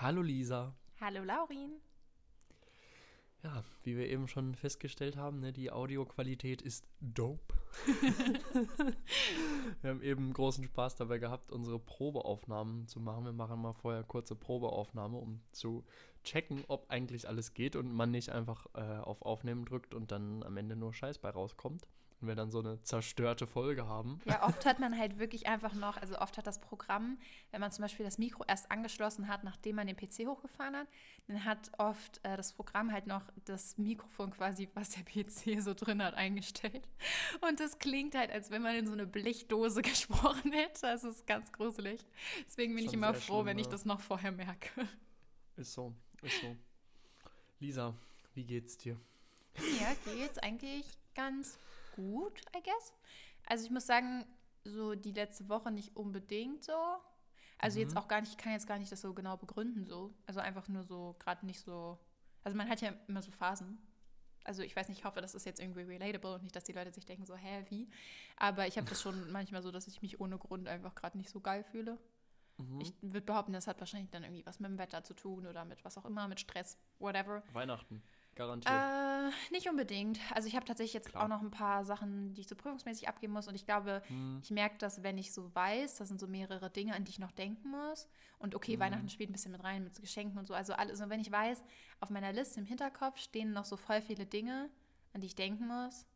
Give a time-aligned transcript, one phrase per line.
[0.00, 0.74] Hallo Lisa.
[0.98, 1.72] Hallo Laurin.
[3.42, 7.54] Ja, wie wir eben schon festgestellt haben, ne, die Audioqualität ist dope.
[9.82, 13.26] wir haben eben großen Spaß dabei gehabt, unsere Probeaufnahmen zu machen.
[13.26, 15.84] Wir machen mal vorher kurze Probeaufnahme, um zu
[16.24, 20.42] checken, ob eigentlich alles geht und man nicht einfach äh, auf Aufnehmen drückt und dann
[20.44, 21.86] am Ende nur Scheiß bei rauskommt
[22.20, 24.20] und wir dann so eine zerstörte Folge haben.
[24.26, 27.18] Ja, oft hat man halt wirklich einfach noch, also oft hat das Programm,
[27.50, 30.88] wenn man zum Beispiel das Mikro erst angeschlossen hat, nachdem man den PC hochgefahren hat,
[31.28, 35.74] dann hat oft äh, das Programm halt noch das Mikrofon quasi, was der PC so
[35.74, 36.86] drin hat, eingestellt.
[37.40, 40.82] Und das klingt halt, als wenn man in so eine Blechdose gesprochen hätte.
[40.82, 42.04] Das ist ganz gruselig.
[42.46, 44.88] Deswegen bin Schon ich immer froh, schlimm, wenn ich das noch vorher merke.
[45.56, 46.56] Ist so, ist so.
[47.60, 47.94] Lisa,
[48.34, 48.98] wie geht's dir?
[49.78, 51.58] Ja, geht's eigentlich ganz
[52.00, 52.94] gut, I guess.
[53.46, 54.26] Also ich muss sagen,
[54.64, 56.76] so die letzte Woche nicht unbedingt so.
[57.58, 57.84] Also mhm.
[57.84, 60.14] jetzt auch gar nicht, ich kann jetzt gar nicht das so genau begründen so.
[60.26, 61.98] Also einfach nur so, gerade nicht so.
[62.44, 63.78] Also man hat ja immer so Phasen.
[64.44, 66.72] Also ich weiß nicht, ich hoffe, das ist jetzt irgendwie relatable und nicht, dass die
[66.72, 67.88] Leute sich denken so, hä, wie?
[68.36, 71.28] Aber ich habe das schon manchmal so, dass ich mich ohne Grund einfach gerade nicht
[71.28, 71.98] so geil fühle.
[72.56, 72.80] Mhm.
[72.80, 75.64] Ich würde behaupten, das hat wahrscheinlich dann irgendwie was mit dem Wetter zu tun oder
[75.66, 77.42] mit was auch immer, mit Stress, whatever.
[77.52, 78.02] Weihnachten
[78.34, 78.74] garantiert?
[78.74, 79.09] Äh,
[79.50, 80.18] nicht unbedingt.
[80.34, 81.24] Also ich habe tatsächlich jetzt Klar.
[81.24, 83.48] auch noch ein paar Sachen, die ich so prüfungsmäßig abgeben muss.
[83.48, 84.40] Und ich glaube, hm.
[84.42, 87.18] ich merke das, wenn ich so weiß, das sind so mehrere Dinge, an die ich
[87.18, 88.08] noch denken muss.
[88.38, 88.80] Und okay, hm.
[88.80, 90.54] Weihnachten spielt ein bisschen mit rein, mit Geschenken und so.
[90.54, 91.62] Also, alles, also wenn ich weiß,
[92.00, 94.70] auf meiner Liste im Hinterkopf stehen noch so voll viele Dinge,
[95.12, 96.06] an die ich denken muss.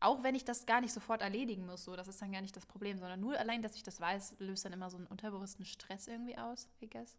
[0.00, 2.54] Auch wenn ich das gar nicht sofort erledigen muss, so, das ist dann gar nicht
[2.56, 5.64] das Problem, sondern nur allein, dass ich das weiß, löst dann immer so einen unterbewussten
[5.64, 7.16] Stress irgendwie aus, I guess.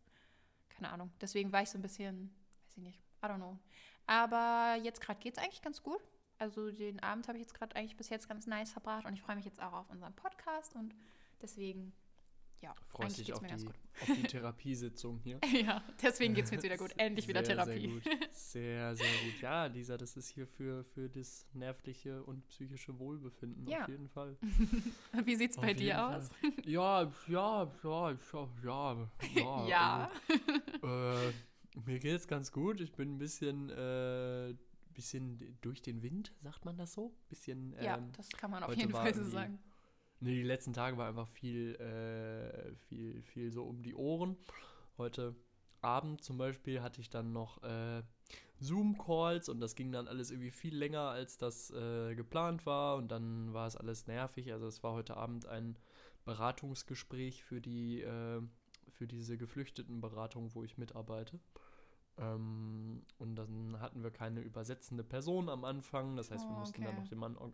[0.70, 1.12] Keine Ahnung.
[1.22, 2.30] Deswegen war ich so ein bisschen,
[2.66, 3.58] weiß ich nicht, I don't know.
[4.08, 6.02] Aber jetzt gerade geht es eigentlich ganz gut.
[6.38, 9.22] Also den Abend habe ich jetzt gerade eigentlich bis jetzt ganz nice verbracht und ich
[9.22, 10.94] freue mich jetzt auch auf unseren Podcast und
[11.42, 11.94] deswegen,
[12.62, 13.54] ja, Freust dich auf die,
[14.02, 15.40] auf die Therapiesitzung hier.
[15.66, 16.92] ja, deswegen geht es mir jetzt wieder gut.
[16.98, 18.02] Endlich wieder sehr, Therapie.
[18.02, 18.30] Sehr, gut.
[18.34, 19.42] sehr, sehr gut.
[19.42, 23.84] Ja, Lisa, das ist hier für, für das nervliche und psychische Wohlbefinden ja.
[23.84, 24.38] auf jeden Fall.
[25.14, 26.30] und wie sieht es bei dir aus?
[26.66, 29.10] Ja, ja, ja, ja, ja.
[29.36, 29.68] Ja.
[29.68, 30.12] ja.
[30.82, 31.34] Also, äh,
[31.86, 32.82] mir geht es ganz gut.
[32.82, 34.56] Ich bin ein bisschen, äh,
[34.94, 37.14] bisschen durch den Wind, sagt man das so?
[37.30, 39.60] Bisschen, ähm, ja, das kann man auf jeden Fall so sagen.
[40.22, 44.38] Nee, die letzten Tage war einfach viel, äh, viel, viel so um die Ohren.
[44.98, 45.36] Heute
[45.82, 48.02] Abend zum Beispiel hatte ich dann noch äh,
[48.60, 53.10] Zoom-Calls und das ging dann alles irgendwie viel länger, als das äh, geplant war und
[53.10, 54.54] dann war es alles nervig.
[54.54, 55.78] Also es war heute Abend ein
[56.24, 58.42] Beratungsgespräch für die äh,
[58.96, 61.40] für diese Geflüchtetenberatung, wo ich mitarbeite.
[62.18, 66.16] Ähm, und dann hatten wir keine übersetzende Person am Anfang.
[66.16, 67.54] Das heißt, wir oh, mussten dann noch jemanden,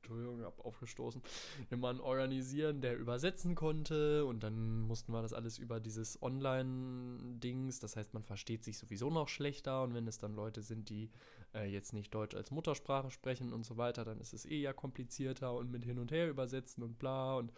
[0.00, 1.22] Entschuldigung, ich habe aufgestoßen,
[1.70, 4.24] jemanden organisieren, der übersetzen konnte.
[4.26, 7.80] Und dann mussten wir das alles über dieses Online-Dings.
[7.80, 9.82] Das heißt, man versteht sich sowieso noch schlechter.
[9.82, 11.10] Und wenn es dann Leute sind, die
[11.54, 14.72] äh, jetzt nicht Deutsch als Muttersprache sprechen und so weiter, dann ist es eh ja
[14.72, 17.36] komplizierter und mit hin und her übersetzen und bla.
[17.36, 17.52] Und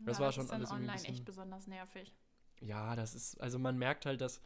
[0.00, 2.12] das ja, war das schon ist alles online irgendwie echt besonders nervig.
[2.60, 4.40] Ja, das ist, also man merkt halt, dass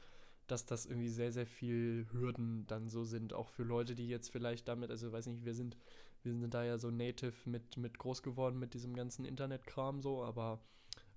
[0.46, 4.30] dass das irgendwie sehr, sehr viel Hürden dann so sind, auch für Leute, die jetzt
[4.30, 5.76] vielleicht damit, also weiß nicht, wir sind,
[6.22, 10.22] wir sind da ja so native mit, mit groß geworden mit diesem ganzen Internetkram so,
[10.22, 10.60] aber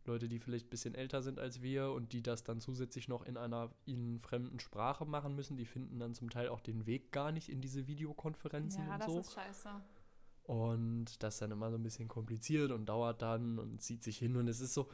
[0.05, 3.23] Leute, die vielleicht ein bisschen älter sind als wir und die das dann zusätzlich noch
[3.23, 7.11] in einer ihnen fremden Sprache machen müssen, die finden dann zum Teil auch den Weg
[7.11, 9.11] gar nicht in diese Videokonferenzen ja, und so.
[9.11, 9.69] Ja, das ist scheiße.
[10.43, 14.17] Und das ist dann immer so ein bisschen kompliziert und dauert dann und zieht sich
[14.17, 14.89] hin und es ist so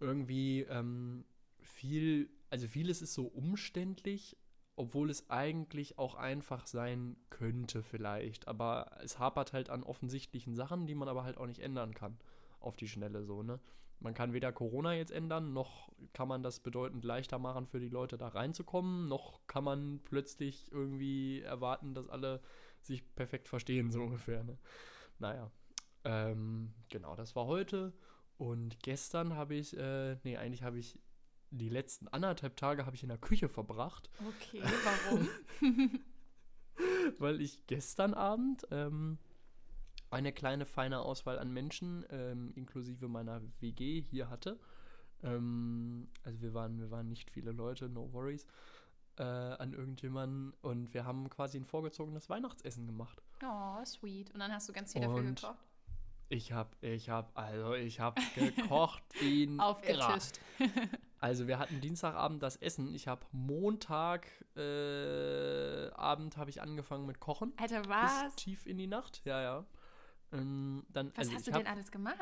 [0.00, 1.24] irgendwie ähm,
[1.62, 4.36] viel also vieles ist so umständlich,
[4.76, 8.46] obwohl es eigentlich auch einfach sein könnte vielleicht.
[8.46, 12.18] Aber es hapert halt an offensichtlichen Sachen, die man aber halt auch nicht ändern kann
[12.60, 13.58] auf die Schnelle so, ne?
[14.00, 17.88] Man kann weder Corona jetzt ändern, noch kann man das bedeutend leichter machen für die
[17.88, 22.42] Leute da reinzukommen, noch kann man plötzlich irgendwie erwarten, dass alle
[22.80, 24.58] sich perfekt verstehen, so ungefähr, ne?
[25.20, 25.50] Naja,
[26.04, 27.94] ähm, genau, das war heute
[28.36, 30.98] und gestern habe ich, äh, nee, eigentlich habe ich
[31.52, 34.10] die letzten anderthalb Tage habe ich in der Küche verbracht.
[34.26, 35.28] Okay, warum?
[37.18, 39.18] Weil ich gestern Abend ähm,
[40.10, 44.58] eine kleine feine Auswahl an Menschen, ähm, inklusive meiner WG, hier hatte.
[45.22, 48.46] Ähm, also wir waren, wir waren nicht viele Leute, no worries,
[49.18, 50.54] äh, an irgendjemanden.
[50.62, 53.22] Und wir haben quasi ein vorgezogenes Weihnachtsessen gemacht.
[53.44, 54.30] Oh, sweet.
[54.32, 55.56] Und dann hast du ganz viel dafür gekocht?
[56.30, 60.40] Ich habe, ich habe, also ich habe gekocht wie ein Aufgetischt.
[61.22, 62.92] Also wir hatten Dienstagabend das Essen.
[62.96, 64.26] Ich habe Montagabend
[64.56, 65.90] äh,
[66.36, 67.52] habe ich angefangen mit Kochen.
[67.58, 68.24] Alter, was?
[68.24, 69.64] Bis tief in die Nacht, ja, ja.
[70.32, 72.16] Ähm, dann, was also hast du hab, denn alles gemacht?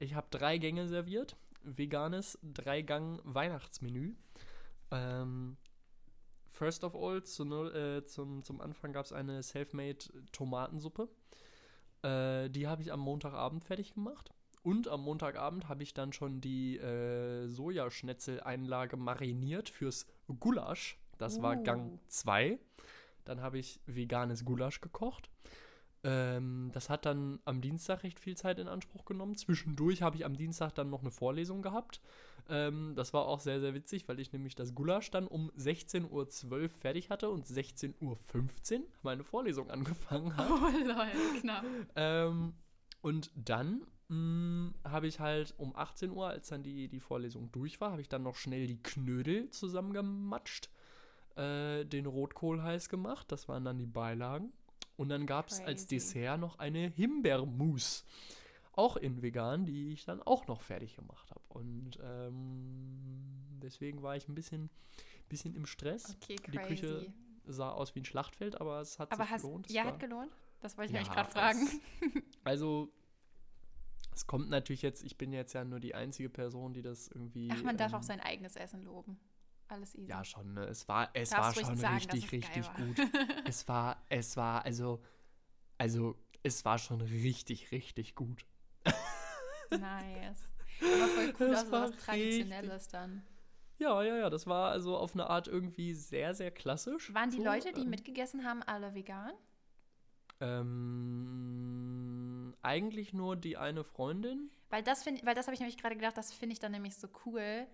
[0.00, 1.36] Ich habe drei Gänge serviert.
[1.62, 4.16] Veganes Dreigang-Weihnachtsmenü.
[4.90, 5.56] Ähm,
[6.48, 9.98] first of all, zu, äh, zum, zum Anfang gab es eine Selfmade
[10.32, 11.08] Tomatensuppe.
[12.02, 14.32] Äh, die habe ich am Montagabend fertig gemacht.
[14.62, 20.06] Und am Montagabend habe ich dann schon die äh, Sojaschnetzel-Einlage mariniert fürs
[20.40, 20.98] Gulasch.
[21.18, 21.42] Das uh.
[21.42, 22.58] war Gang 2.
[23.24, 25.30] Dann habe ich veganes Gulasch gekocht.
[26.04, 29.36] Ähm, das hat dann am Dienstag recht viel Zeit in Anspruch genommen.
[29.36, 32.00] Zwischendurch habe ich am Dienstag dann noch eine Vorlesung gehabt.
[32.48, 36.10] Ähm, das war auch sehr, sehr witzig, weil ich nämlich das Gulasch dann um 16.12
[36.10, 38.16] Uhr fertig hatte und 16.15 Uhr
[39.02, 40.54] meine Vorlesung angefangen habe.
[40.54, 41.64] Oh, lol, knapp.
[41.96, 42.54] ähm,
[43.02, 47.90] und dann habe ich halt um 18 Uhr, als dann die, die Vorlesung durch war,
[47.90, 50.70] habe ich dann noch schnell die Knödel zusammengematscht,
[51.36, 54.52] äh, den Rotkohl heiß gemacht, das waren dann die Beilagen.
[54.96, 58.04] Und dann gab es als Dessert noch eine Himbeermousse,
[58.72, 61.42] auch in vegan, die ich dann auch noch fertig gemacht habe.
[61.48, 64.70] Und ähm, deswegen war ich ein bisschen,
[65.28, 66.16] bisschen im Stress.
[66.22, 66.36] Okay.
[66.52, 67.12] Die Küche
[67.44, 69.70] sah aus wie ein Schlachtfeld, aber es hat aber sich hast, gelohnt.
[69.70, 70.32] Ja, hat gelohnt.
[70.60, 71.68] Das wollte ich ja, nämlich gerade fragen.
[72.44, 72.90] also
[74.18, 77.48] es kommt natürlich jetzt, ich bin jetzt ja nur die einzige Person, die das irgendwie.
[77.52, 79.16] Ach, man darf auch ähm, sein eigenes Essen loben.
[79.68, 80.10] Alles easy.
[80.10, 80.64] Ja, schon, ne?
[80.64, 82.96] Es war, es war schon sagen, richtig, richtig gut.
[83.44, 85.00] es war, es war, also,
[85.76, 88.44] also, es war schon richtig, richtig gut.
[89.70, 90.50] nice.
[90.80, 92.92] Aber voll cool, dass was Traditionelles richtig.
[92.92, 93.22] dann.
[93.78, 97.14] Ja, ja, ja, das war also auf eine Art irgendwie sehr, sehr klassisch.
[97.14, 99.32] Waren die so, Leute, die ähm, mitgegessen haben, alle vegan?
[100.40, 101.97] Ähm,
[102.62, 104.50] eigentlich nur die eine Freundin.
[104.70, 106.96] Weil das finde, weil das habe ich nämlich gerade gedacht, das finde ich dann nämlich
[106.96, 107.66] so cool,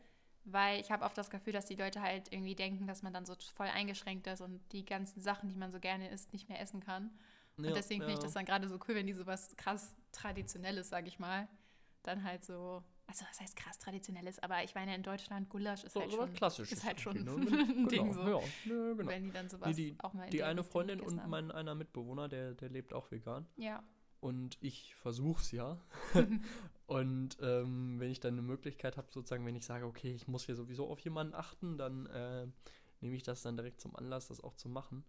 [0.45, 3.25] weil ich habe oft das Gefühl, dass die Leute halt irgendwie denken, dass man dann
[3.25, 6.61] so voll eingeschränkt ist und die ganzen Sachen, die man so gerne isst, nicht mehr
[6.61, 7.11] essen kann.
[7.57, 8.07] Und ja, deswegen ja.
[8.07, 11.49] finde ich das dann gerade so cool, wenn die sowas krass Traditionelles, sag ich mal,
[12.03, 15.93] dann halt so also was heißt krass traditionelles, aber ich meine in Deutschland Gulasch ist
[15.93, 17.31] so, halt schon klassisch ist halt schon ne?
[17.33, 18.21] ein Ding genau, so.
[18.21, 19.11] Ja, ja, genau.
[19.11, 21.75] Wenn die dann sowas nee, die, auch mal in Die eine Freundin und mein einer
[21.75, 23.47] Mitbewohner, der der lebt auch vegan.
[23.57, 23.83] Ja.
[24.25, 25.77] Und ich versuch's ja.
[26.87, 30.47] und ähm, wenn ich dann eine Möglichkeit habe, sozusagen, wenn ich sage, okay, ich muss
[30.47, 32.47] hier sowieso auf jemanden achten, dann äh,
[33.03, 35.05] nehme ich das dann direkt zum Anlass, das auch zu machen.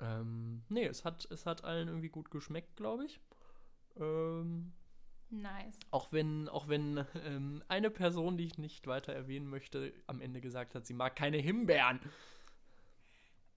[0.00, 3.20] Ähm, nee, es hat, es hat allen irgendwie gut geschmeckt, glaube ich.
[4.00, 4.72] Ähm,
[5.28, 5.78] Nice.
[5.90, 10.40] Auch wenn, auch wenn ähm, eine Person, die ich nicht weiter erwähnen möchte, am Ende
[10.40, 12.00] gesagt hat, sie mag keine Himbeeren.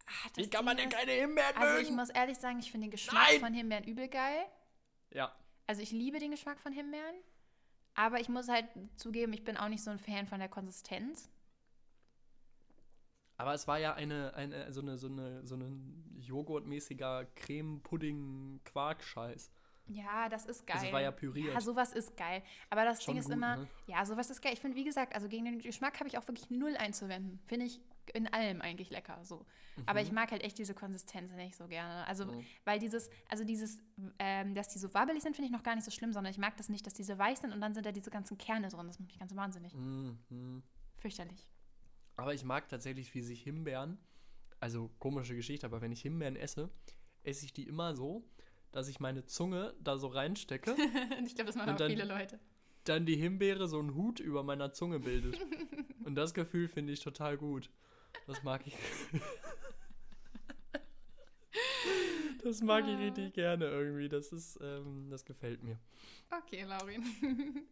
[0.06, 2.92] Ach, Wie kann man denn keine Himbeeren Also ich muss ehrlich sagen, ich finde den
[2.92, 3.40] Geschmack Nein!
[3.40, 4.46] von Himbeeren übel geil.
[5.12, 5.36] Ja.
[5.68, 7.16] Also ich liebe den Geschmack von Himbeeren.
[7.96, 8.68] Aber ich muss halt
[8.98, 11.32] zugeben, ich bin auch nicht so ein Fan von der Konsistenz.
[13.38, 19.52] Aber es war ja eine, eine so eine, so eine, so ein joghurtmäßiger Creme-Pudding-Quark-Scheiß.
[19.88, 20.80] Ja, das ist geil.
[20.82, 21.54] Das war ja püriert.
[21.54, 22.42] Ja, sowas ist geil.
[22.70, 23.68] Aber das Schon Ding ist gut, immer, ne?
[23.88, 24.54] ja, sowas ist geil.
[24.54, 27.40] Ich finde, wie gesagt, also gegen den Geschmack habe ich auch wirklich null einzuwenden.
[27.46, 27.80] Finde ich
[28.14, 29.20] in allem eigentlich lecker.
[29.24, 29.46] So.
[29.76, 29.84] Mhm.
[29.86, 32.06] Aber ich mag halt echt diese Konsistenz nicht so gerne.
[32.08, 32.46] Also, mhm.
[32.64, 33.80] weil dieses, also dieses,
[34.20, 36.38] ähm, dass die so wabbelig sind, finde ich noch gar nicht so schlimm, sondern ich
[36.38, 38.88] mag das nicht, dass diese weich sind und dann sind da diese ganzen Kerne drin.
[38.88, 39.74] Das macht mich ganz wahnsinnig.
[39.74, 40.64] Mhm.
[40.98, 41.48] Fürchterlich.
[42.18, 43.98] Aber ich mag tatsächlich, wie sich Himbeeren,
[44.60, 46.70] also komische Geschichte, aber wenn ich Himbeeren esse,
[47.24, 48.24] esse ich die immer so,
[48.72, 50.76] dass ich meine Zunge da so reinstecke.
[51.26, 52.40] ich glaube, das machen auch dann, viele Leute.
[52.84, 55.40] Dann die Himbeere so einen Hut über meiner Zunge bildet.
[56.06, 57.72] Und das Gefühl finde ich total gut.
[58.28, 58.76] Das mag ich.
[62.44, 64.10] das mag ich richtig gerne irgendwie.
[64.10, 65.80] Das ist, ähm, das gefällt mir.
[66.30, 67.04] Okay, Laurin.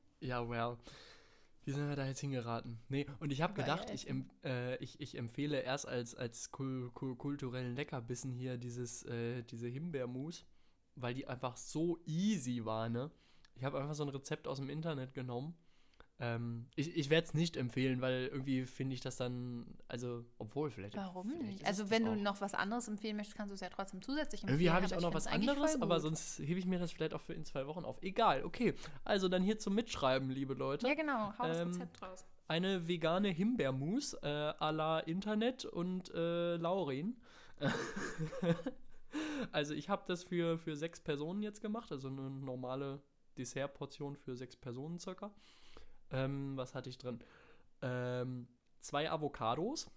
[0.20, 0.78] ja, well.
[1.66, 2.80] Wie sind wir da jetzt hingeraten?
[2.90, 4.14] Nee, und ich habe gedacht, ich,
[4.44, 9.70] äh, ich, ich empfehle erst als, als kul kul kulturellen Leckerbissen hier dieses, äh, diese
[9.70, 10.46] Himbeermus
[10.96, 13.12] weil die einfach so easy war, ne?
[13.56, 15.56] Ich habe einfach so ein Rezept aus dem Internet genommen.
[16.24, 20.72] Ähm, ich ich werde es nicht empfehlen, weil irgendwie finde ich das dann, also, obwohl
[20.72, 20.96] vielleicht.
[20.96, 21.66] Warum vielleicht nicht?
[21.66, 24.60] Also, wenn du noch was anderes empfehlen möchtest, kannst du es ja trotzdem zusätzlich empfehlen.
[24.60, 27.20] Irgendwie habe ich auch noch was anderes, aber sonst hebe ich mir das vielleicht auch
[27.20, 28.02] für in zwei Wochen auf.
[28.02, 28.74] Egal, okay.
[29.04, 30.88] Also, dann hier zum Mitschreiben, liebe Leute.
[30.88, 31.34] Ja, genau.
[31.38, 32.26] Hau das ähm, Rezept raus.
[32.48, 37.18] Eine vegane Himbeermus äh, à la Internet und äh, Laurin.
[39.52, 43.00] Also ich habe das für, für sechs Personen jetzt gemacht, also eine normale
[43.38, 45.32] Dessertportion für sechs Personen circa.
[46.14, 47.20] Ähm, was hatte ich drin?
[47.82, 48.48] Ähm,
[48.80, 49.92] zwei Avocados,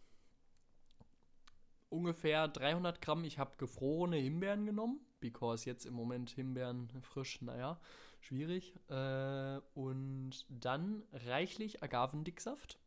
[1.88, 3.24] ungefähr 300 Gramm.
[3.24, 7.78] Ich habe gefrorene Himbeeren genommen, because jetzt im Moment Himbeeren frisch, naja,
[8.20, 8.74] schwierig.
[8.88, 12.78] Äh, und dann reichlich Agavendicksaft.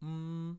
[0.00, 0.54] Mm,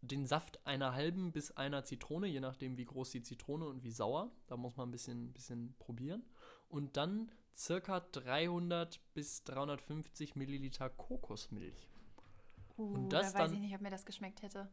[0.00, 3.90] den Saft einer halben bis einer Zitrone, je nachdem wie groß die Zitrone und wie
[3.90, 4.30] sauer.
[4.46, 6.24] Da muss man ein bisschen, bisschen probieren.
[6.68, 11.88] Und dann circa 300 bis 350 Milliliter Kokosmilch.
[12.76, 14.68] Uh, und das da weiß dann, ich nicht, ob mir das geschmeckt hätte.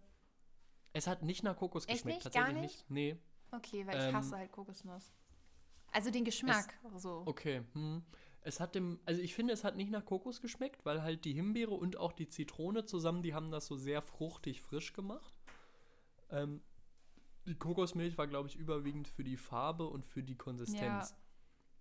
[0.93, 2.23] Es hat nicht nach Kokos Echt geschmeckt, nicht?
[2.23, 2.89] tatsächlich Gar nicht?
[2.89, 2.91] nicht.
[2.91, 3.17] Nee.
[3.51, 5.13] Okay, weil ähm, ich hasse halt Kokosnuss.
[5.91, 7.23] Also den Geschmack es, so.
[7.25, 7.63] Okay.
[7.73, 8.03] Hm.
[8.43, 11.33] Es hat dem, also ich finde, es hat nicht nach Kokos geschmeckt, weil halt die
[11.33, 15.39] Himbeere und auch die Zitrone zusammen, die haben das so sehr fruchtig frisch gemacht.
[16.31, 16.61] Ähm,
[17.45, 21.11] die Kokosmilch war, glaube ich, überwiegend für die Farbe und für die Konsistenz.
[21.11, 21.17] Ja.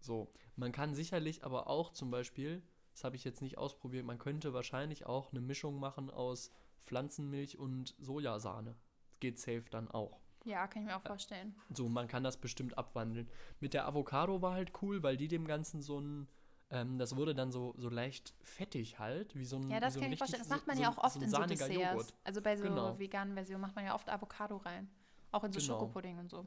[0.00, 4.18] So, man kann sicherlich aber auch zum Beispiel, das habe ich jetzt nicht ausprobiert, man
[4.18, 6.50] könnte wahrscheinlich auch eine Mischung machen aus
[6.82, 8.74] Pflanzenmilch und Sojasahne.
[9.20, 10.18] Geht safe dann auch.
[10.44, 11.54] Ja, kann ich mir auch vorstellen.
[11.74, 13.28] So, man kann das bestimmt abwandeln.
[13.60, 16.28] Mit der Avocado war halt cool, weil die dem Ganzen so ein,
[16.70, 20.00] ähm, das wurde dann so, so leicht fettig halt, wie so ein Ja, das so
[20.00, 20.42] kann ich mir vorstellen.
[20.42, 21.74] Das macht man so, ja auch oft so in so Desserts.
[21.74, 22.14] Joghurt.
[22.24, 22.98] Also bei so genau.
[22.98, 24.88] veganen Versionen macht man ja oft Avocado rein.
[25.30, 25.74] Auch in so genau.
[25.74, 26.46] Schokopudding und so.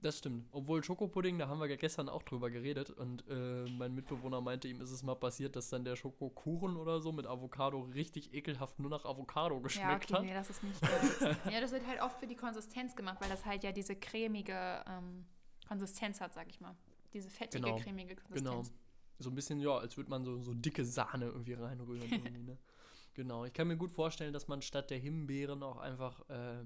[0.00, 0.46] Das stimmt.
[0.52, 4.68] Obwohl Schokopudding, da haben wir ja gestern auch drüber geredet und äh, mein Mitbewohner meinte,
[4.68, 8.78] ihm ist es mal passiert, dass dann der Schokokuchen oder so mit Avocado richtig ekelhaft
[8.78, 10.22] nur nach Avocado geschmeckt ja, okay, hat.
[10.22, 11.36] Nee, das ist nicht geil.
[11.52, 14.84] ja, das wird halt oft für die Konsistenz gemacht, weil das halt ja diese cremige
[14.86, 15.26] ähm,
[15.66, 16.76] Konsistenz hat, sag ich mal.
[17.12, 17.78] Diese fettige, genau.
[17.78, 18.68] cremige Konsistenz.
[18.68, 18.78] Genau.
[19.18, 22.08] So ein bisschen, ja, als würde man so, so dicke Sahne irgendwie reinrühren.
[22.10, 22.58] irgendwie, ne?
[23.14, 23.44] Genau.
[23.44, 26.64] Ich kann mir gut vorstellen, dass man statt der Himbeeren auch einfach äh,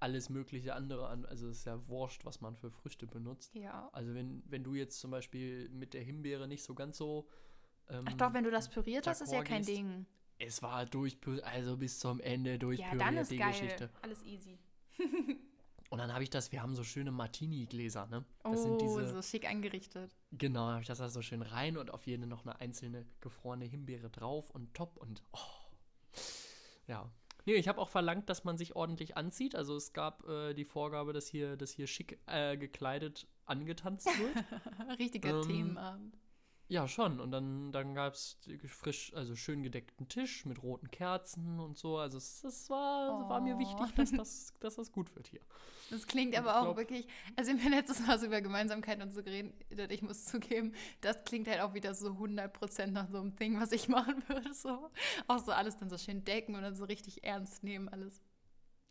[0.00, 1.24] alles mögliche andere an.
[1.24, 3.54] Also es ist ja wurscht, was man für Früchte benutzt.
[3.54, 3.88] Ja.
[3.92, 7.28] Also wenn, wenn du jetzt zum Beispiel mit der Himbeere nicht so ganz so.
[7.88, 10.06] Ähm, Ach doch, wenn du das püriert hast, ist ja kein gehst, Ding.
[10.38, 13.50] Es war durch, also bis zum Ende durchpüriert, ja, dann ist die geil.
[13.50, 13.90] Geschichte.
[14.02, 14.58] Alles easy.
[15.90, 18.24] Und dann habe ich das, wir haben so schöne Martini-Gläser, ne?
[18.42, 20.14] Das oh, diese, so schick eingerichtet.
[20.32, 23.64] Genau, habe ich das da so schön rein und auf jede noch eine einzelne gefrorene
[23.64, 25.38] Himbeere drauf und top und oh.
[26.86, 27.10] Ja,
[27.48, 29.56] Nee, ich habe auch verlangt, dass man sich ordentlich anzieht.
[29.56, 34.44] Also es gab äh, die Vorgabe, dass hier, dass hier schick äh, gekleidet angetanzt wird.
[34.98, 36.18] Richtiger ähm, Themenabend.
[36.70, 37.18] Ja, schon.
[37.18, 41.96] Und dann, dann gab es frisch, also schön gedeckten Tisch mit roten Kerzen und so.
[41.96, 43.28] Also es, es war, oh.
[43.30, 45.40] war mir wichtig, dass das, dass das gut wird hier.
[45.88, 49.12] Das klingt und aber auch glaub, wirklich, also wir letztes Mal so über Gemeinsamkeiten und
[49.12, 49.54] so geredet.
[49.90, 53.72] Ich muss zugeben, das klingt halt auch wieder so 100% nach so einem Ding, was
[53.72, 54.52] ich machen würde.
[54.52, 54.90] So.
[55.26, 58.20] Auch so alles dann so schön decken und dann so richtig ernst nehmen alles.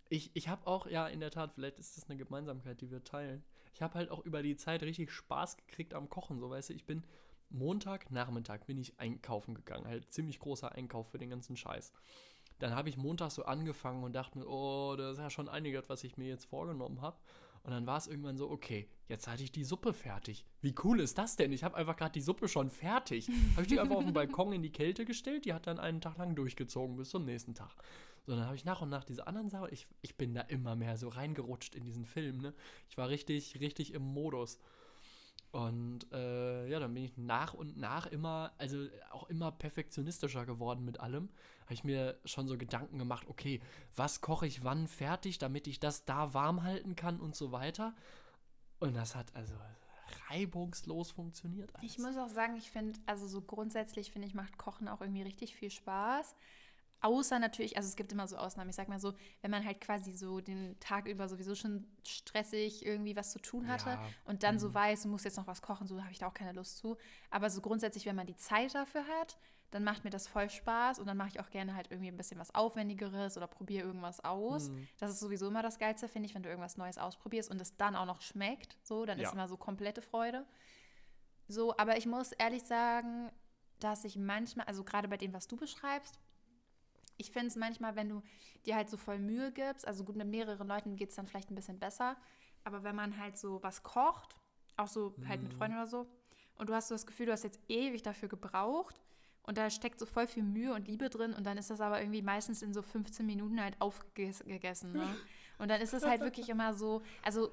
[0.10, 3.04] Ich, ich habe auch, ja, in der Tat, vielleicht ist das eine Gemeinsamkeit, die wir
[3.04, 3.44] teilen.
[3.74, 6.40] Ich habe halt auch über die Zeit richtig Spaß gekriegt am Kochen.
[6.40, 7.04] So, weißt du, ich bin
[7.50, 9.88] Montagnachmittag bin ich einkaufen gegangen.
[9.88, 11.92] Halt ziemlich großer Einkauf für den ganzen Scheiß.
[12.60, 15.90] Dann habe ich Montag so angefangen und dachte mir, oh, das ist ja schon einiges,
[15.90, 17.18] was ich mir jetzt vorgenommen habe.
[17.64, 20.46] Und dann war es irgendwann so, okay, jetzt hatte ich die Suppe fertig.
[20.62, 21.52] Wie cool ist das denn?
[21.52, 23.28] Ich habe einfach gerade die Suppe schon fertig.
[23.52, 25.46] habe ich die einfach auf den Balkon in die Kälte gestellt.
[25.46, 27.76] Die hat dann einen Tag lang durchgezogen bis zum nächsten Tag.
[28.26, 29.68] So, dann habe ich nach und nach diese anderen Sachen.
[29.72, 32.38] Ich, ich bin da immer mehr so reingerutscht in diesen Film.
[32.38, 32.54] Ne?
[32.90, 34.60] Ich war richtig, richtig im Modus.
[35.58, 38.78] Und äh, ja, dann bin ich nach und nach immer, also
[39.10, 41.30] auch immer perfektionistischer geworden mit allem.
[41.64, 43.60] Habe ich mir schon so Gedanken gemacht, okay,
[43.96, 47.96] was koche ich wann fertig, damit ich das da warm halten kann und so weiter.
[48.78, 49.56] Und das hat also
[50.30, 51.76] reibungslos funktioniert.
[51.76, 51.92] Alles.
[51.92, 55.24] Ich muss auch sagen, ich finde, also so grundsätzlich finde ich, macht Kochen auch irgendwie
[55.24, 56.36] richtig viel Spaß.
[57.02, 58.70] Außer natürlich, also es gibt immer so Ausnahmen.
[58.70, 62.86] Ich sag mal so, wenn man halt quasi so den Tag über sowieso schon stressig
[62.86, 64.04] irgendwie was zu tun hatte ja.
[64.26, 64.60] und dann mhm.
[64.60, 66.78] so weiß, du musst jetzt noch was kochen, so habe ich da auch keine Lust
[66.78, 66.98] zu.
[67.30, 69.38] Aber so grundsätzlich, wenn man die Zeit dafür hat,
[69.72, 72.18] dann macht mir das voll Spaß und dann mache ich auch gerne halt irgendwie ein
[72.18, 74.70] bisschen was Aufwendigeres oder probiere irgendwas aus.
[74.70, 74.88] Mhm.
[74.98, 77.76] Das ist sowieso immer das Geilste, finde ich, wenn du irgendwas Neues ausprobierst und es
[77.76, 78.78] dann auch noch schmeckt.
[78.82, 79.28] So, dann ja.
[79.28, 80.46] ist immer so komplette Freude.
[81.50, 83.30] So, aber ich muss ehrlich sagen,
[83.80, 86.18] dass ich manchmal, also gerade bei dem, was du beschreibst,
[87.18, 88.22] ich finde es manchmal, wenn du
[88.66, 91.52] dir halt so voll Mühe gibst, also gut, mit mehreren Leuten geht es dann vielleicht
[91.52, 92.18] ein bisschen besser,
[92.64, 94.36] aber wenn man halt so was kocht,
[94.76, 95.58] auch so halt mit mhm.
[95.58, 96.08] Freunden oder so,
[96.56, 99.00] und du hast so das Gefühl, du hast jetzt ewig dafür gebraucht
[99.44, 102.02] und da steckt so voll viel Mühe und Liebe drin und dann ist das aber
[102.02, 104.94] irgendwie meistens in so 15 Minuten halt aufgegessen.
[104.94, 105.08] Ne?
[105.60, 107.50] Und dann ist es halt wirklich immer so, also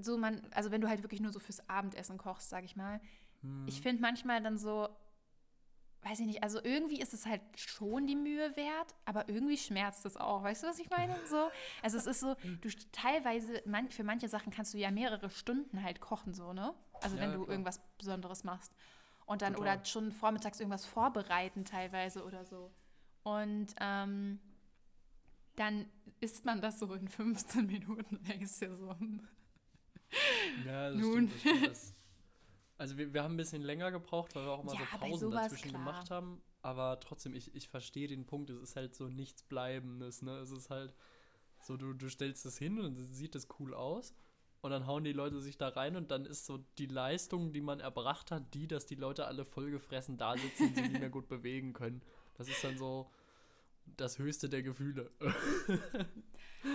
[0.00, 3.00] so man, also wenn du halt wirklich nur so fürs Abendessen kochst, sag ich mal,
[3.42, 3.64] mhm.
[3.68, 4.88] ich finde manchmal dann so,
[6.02, 10.06] weiß ich nicht, also irgendwie ist es halt schon die Mühe wert, aber irgendwie schmerzt
[10.06, 10.42] es auch.
[10.42, 11.14] Weißt du, was ich meine?
[11.26, 11.50] So,
[11.82, 15.82] also es ist so, du teilweise, man, für manche Sachen kannst du ja mehrere Stunden
[15.82, 16.74] halt kochen, so, ne?
[17.02, 17.50] Also ja, wenn du klar.
[17.50, 18.72] irgendwas Besonderes machst.
[19.26, 19.76] Und dann, Total.
[19.76, 22.70] oder schon vormittags irgendwas vorbereiten teilweise oder so.
[23.24, 24.40] Und ähm,
[25.56, 25.86] dann
[26.20, 28.96] isst man das so in 15 Minuten und denkst dir so.
[30.64, 31.28] ja, das Nun.
[31.28, 31.97] Stimmt, das
[32.78, 35.30] also wir, wir haben ein bisschen länger gebraucht, weil wir auch mal ja, so Pausen
[35.32, 35.84] dazwischen klar.
[35.84, 36.40] gemacht haben.
[36.62, 40.22] Aber trotzdem, ich, ich verstehe den Punkt, es ist halt so nichts Bleibendes.
[40.22, 40.38] Ne?
[40.38, 40.94] Es ist halt
[41.60, 44.14] so, du, du stellst es hin und sieht es cool aus.
[44.60, 47.60] Und dann hauen die Leute sich da rein und dann ist so die Leistung, die
[47.60, 51.10] man erbracht hat, die, dass die Leute alle vollgefressen da sitzen und sich nicht mehr
[51.10, 52.02] gut bewegen können.
[52.34, 53.08] Das ist dann so,
[53.96, 55.10] das höchste der Gefühle.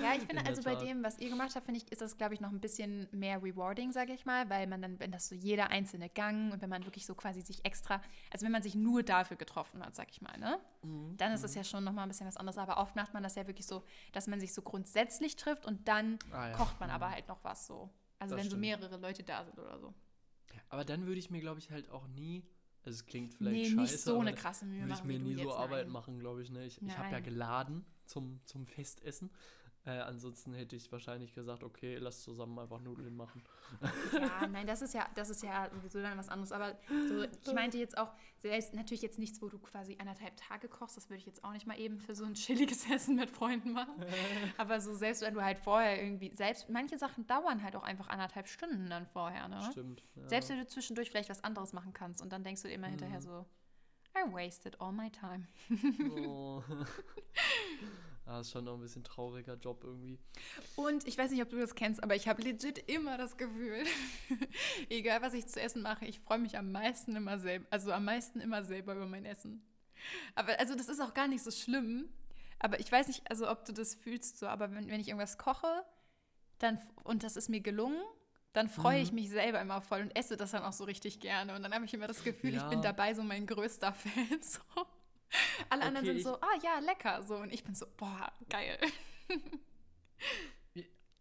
[0.02, 2.34] Ja, ich finde, also bei dem, was ihr gemacht habt, finde ich, ist das, glaube
[2.34, 5.36] ich, noch ein bisschen mehr rewarding, sage ich mal, weil man dann, wenn das so
[5.36, 8.02] jeder einzelne Gang und wenn man wirklich so quasi sich extra,
[8.32, 10.60] also wenn man sich nur dafür getroffen hat, sage ich mal, ne?
[10.84, 11.18] Mhm.
[11.18, 11.58] Dann ist es mhm.
[11.58, 12.58] ja schon nochmal ein bisschen was anderes.
[12.58, 15.88] Aber oft macht man das ja wirklich so, dass man sich so grundsätzlich trifft und
[15.88, 16.56] dann ah, ja.
[16.56, 16.96] kocht man mhm.
[16.96, 17.90] aber halt noch was so.
[18.20, 18.52] Also das wenn stimmt.
[18.52, 19.94] so mehrere Leute da sind oder so.
[20.70, 22.48] Aber dann würde ich mir, glaube ich, halt auch nie
[22.86, 25.42] also es klingt vielleicht nee, scheiße, nicht so eine krasse Mühe würde ich mir nie
[25.42, 25.94] so Arbeit nein.
[25.94, 26.50] machen, glaube ich.
[26.52, 26.66] Ne?
[26.66, 29.30] Ich, ich habe ja geladen zum, zum Festessen
[29.86, 33.44] äh, ansonsten hätte ich wahrscheinlich gesagt, okay, lass zusammen einfach Nudeln machen.
[34.14, 36.54] Ja, nein, das ist ja, das ist ja sowieso dann was anderes.
[36.54, 36.78] Aber
[37.10, 40.96] so, ich meinte jetzt auch, selbst natürlich jetzt nichts, wo du quasi anderthalb Tage kochst,
[40.96, 43.74] das würde ich jetzt auch nicht mal eben für so ein chilliges Essen mit Freunden
[43.74, 43.94] machen.
[44.58, 48.08] Aber so selbst wenn du halt vorher irgendwie, selbst manche Sachen dauern halt auch einfach
[48.08, 49.68] anderthalb Stunden dann vorher, ne?
[49.72, 50.02] Stimmt.
[50.16, 50.30] Ja.
[50.30, 52.92] Selbst wenn du zwischendurch vielleicht was anderes machen kannst und dann denkst du immer mhm.
[52.92, 53.46] hinterher so,
[54.16, 55.48] I wasted all my time.
[56.26, 56.64] oh.
[58.26, 60.18] Ah, ist schon noch ein bisschen trauriger Job irgendwie.
[60.76, 63.84] Und ich weiß nicht, ob du das kennst, aber ich habe legit immer das Gefühl,
[64.90, 68.06] egal was ich zu essen mache, ich freue mich am meisten immer selber, also am
[68.06, 69.62] meisten immer selber über mein Essen.
[70.36, 72.10] Aber also das ist auch gar nicht so schlimm.
[72.60, 75.38] Aber ich weiß nicht, also ob du das fühlst so, aber wenn, wenn ich irgendwas
[75.38, 75.84] koche,
[76.60, 78.02] dann und das ist mir gelungen,
[78.54, 79.16] dann freue ich mhm.
[79.16, 81.56] mich selber immer voll und esse das dann auch so richtig gerne.
[81.56, 82.64] Und dann habe ich immer das Gefühl, ja.
[82.64, 84.42] ich bin dabei so mein größter Fan.
[84.42, 84.62] So.
[85.70, 87.24] Alle okay, anderen sind so, ah ja, lecker.
[87.24, 88.78] So, und ich bin so, boah, geil.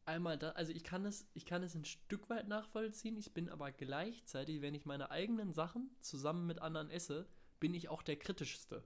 [0.04, 3.16] Einmal da, also ich kann es, ich kann es ein Stück weit nachvollziehen.
[3.16, 7.28] Ich bin aber gleichzeitig, wenn ich meine eigenen Sachen zusammen mit anderen esse,
[7.61, 8.83] bin ich auch der kritischste.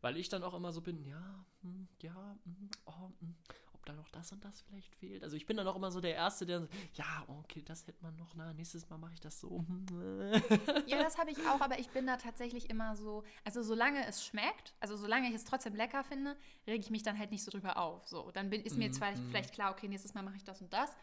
[0.00, 3.36] Weil ich dann auch immer so bin, ja, hm, ja, hm, oh, hm,
[3.88, 5.22] da noch das und das vielleicht fehlt.
[5.22, 8.14] Also ich bin dann auch immer so der Erste, der ja, okay, das hätte man
[8.16, 9.64] noch, na, nächstes Mal mache ich das so.
[10.86, 14.24] ja, das habe ich auch, aber ich bin da tatsächlich immer so, also solange es
[14.24, 17.50] schmeckt, also solange ich es trotzdem lecker finde, rege ich mich dann halt nicht so
[17.50, 18.06] drüber auf.
[18.06, 19.28] So, dann bin, ist mir mm, zwar mm.
[19.28, 20.96] vielleicht klar, okay, nächstes Mal mache ich das und das,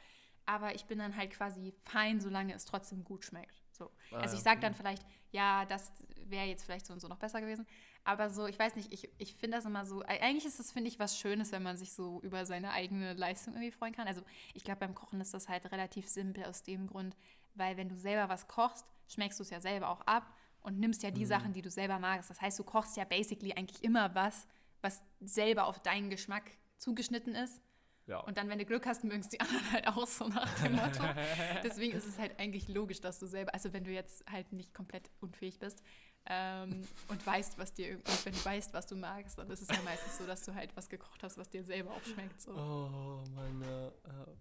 [0.46, 3.65] aber ich bin dann halt quasi fein, solange es trotzdem gut schmeckt.
[3.76, 3.92] So.
[4.12, 5.92] Ah, also ich sage dann vielleicht, ja, das
[6.28, 7.68] wäre jetzt vielleicht so und so noch besser gewesen.
[8.04, 10.90] Aber so, ich weiß nicht, ich, ich finde das immer so, eigentlich ist das, finde
[10.90, 14.08] ich, was Schönes, wenn man sich so über seine eigene Leistung irgendwie freuen kann.
[14.08, 14.22] Also
[14.54, 17.16] ich glaube, beim Kochen ist das halt relativ simpel aus dem Grund,
[17.56, 21.04] weil wenn du selber was kochst, schmeckst du es ja selber auch ab und nimmst
[21.04, 21.30] ja die mhm.
[21.30, 22.30] Sachen, die du selber magst.
[22.30, 24.48] Das heißt, du kochst ja basically eigentlich immer was,
[24.82, 26.44] was selber auf deinen Geschmack
[26.78, 27.62] zugeschnitten ist.
[28.08, 28.20] Ja.
[28.20, 30.76] Und dann, wenn du Glück hast, mögen es die anderen halt auch so nach dem
[30.76, 31.04] Motto.
[31.64, 34.74] Deswegen ist es halt eigentlich logisch, dass du selber, also wenn du jetzt halt nicht
[34.74, 35.82] komplett unfähig bist,
[36.28, 39.68] ähm, und weißt, was dir und wenn du weißt, was du magst, dann ist es
[39.68, 42.42] ja meistens so, dass du halt was gekocht hast, was dir selber auch schmeckt.
[42.42, 42.52] So.
[42.52, 43.94] Oh, meine.
[44.04, 44.32] Äh,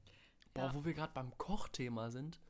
[0.54, 0.74] boah, ja.
[0.74, 2.40] wo wir gerade beim Kochthema sind.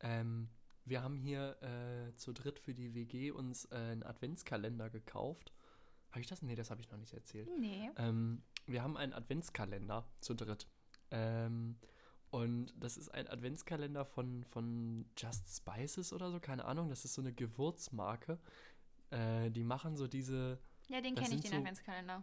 [0.00, 0.48] Ähm,
[0.84, 5.52] wir haben hier äh, zu dritt für die WG uns äh, einen Adventskalender gekauft.
[6.10, 6.42] Habe ich das?
[6.42, 7.48] Nee, das habe ich noch nicht erzählt.
[7.60, 7.90] Nee.
[7.96, 10.66] Ähm, wir haben einen Adventskalender zu dritt.
[11.10, 11.76] Ähm,
[12.30, 16.88] und das ist ein Adventskalender von, von Just Spices oder so, keine Ahnung.
[16.88, 18.38] Das ist so eine Gewürzmarke.
[19.10, 20.58] Äh, die machen so diese.
[20.88, 22.22] Ja, den kenne ich, den so, Adventskalender.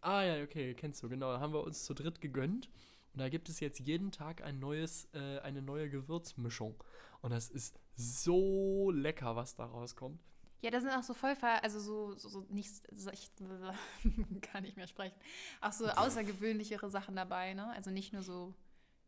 [0.00, 1.32] Ah ja, okay, kennst du, genau.
[1.32, 2.68] Da haben wir uns zu dritt gegönnt.
[3.12, 6.82] Und da gibt es jetzt jeden Tag ein neues, äh, eine neue Gewürzmischung.
[7.20, 10.20] Und das ist so lecker, was da rauskommt.
[10.60, 13.30] Ja, da sind auch so voll, also so, so, so nicht, so, ich
[14.42, 15.16] kann nicht mehr sprechen,
[15.60, 17.70] auch so außergewöhnlichere Sachen dabei, ne?
[17.70, 18.54] Also nicht nur so,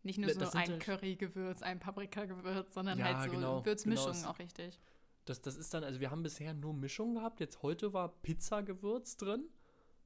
[0.03, 4.31] nicht nur so ein Curry-Gewürz, ein Paprika-Gewürz, sondern ja, halt so genau, Gewürzmischungen genau.
[4.31, 4.79] auch richtig.
[5.25, 7.41] Das, das ist dann, also wir haben bisher nur Mischungen gehabt.
[7.41, 9.49] Jetzt heute war Pizzagewürz drin.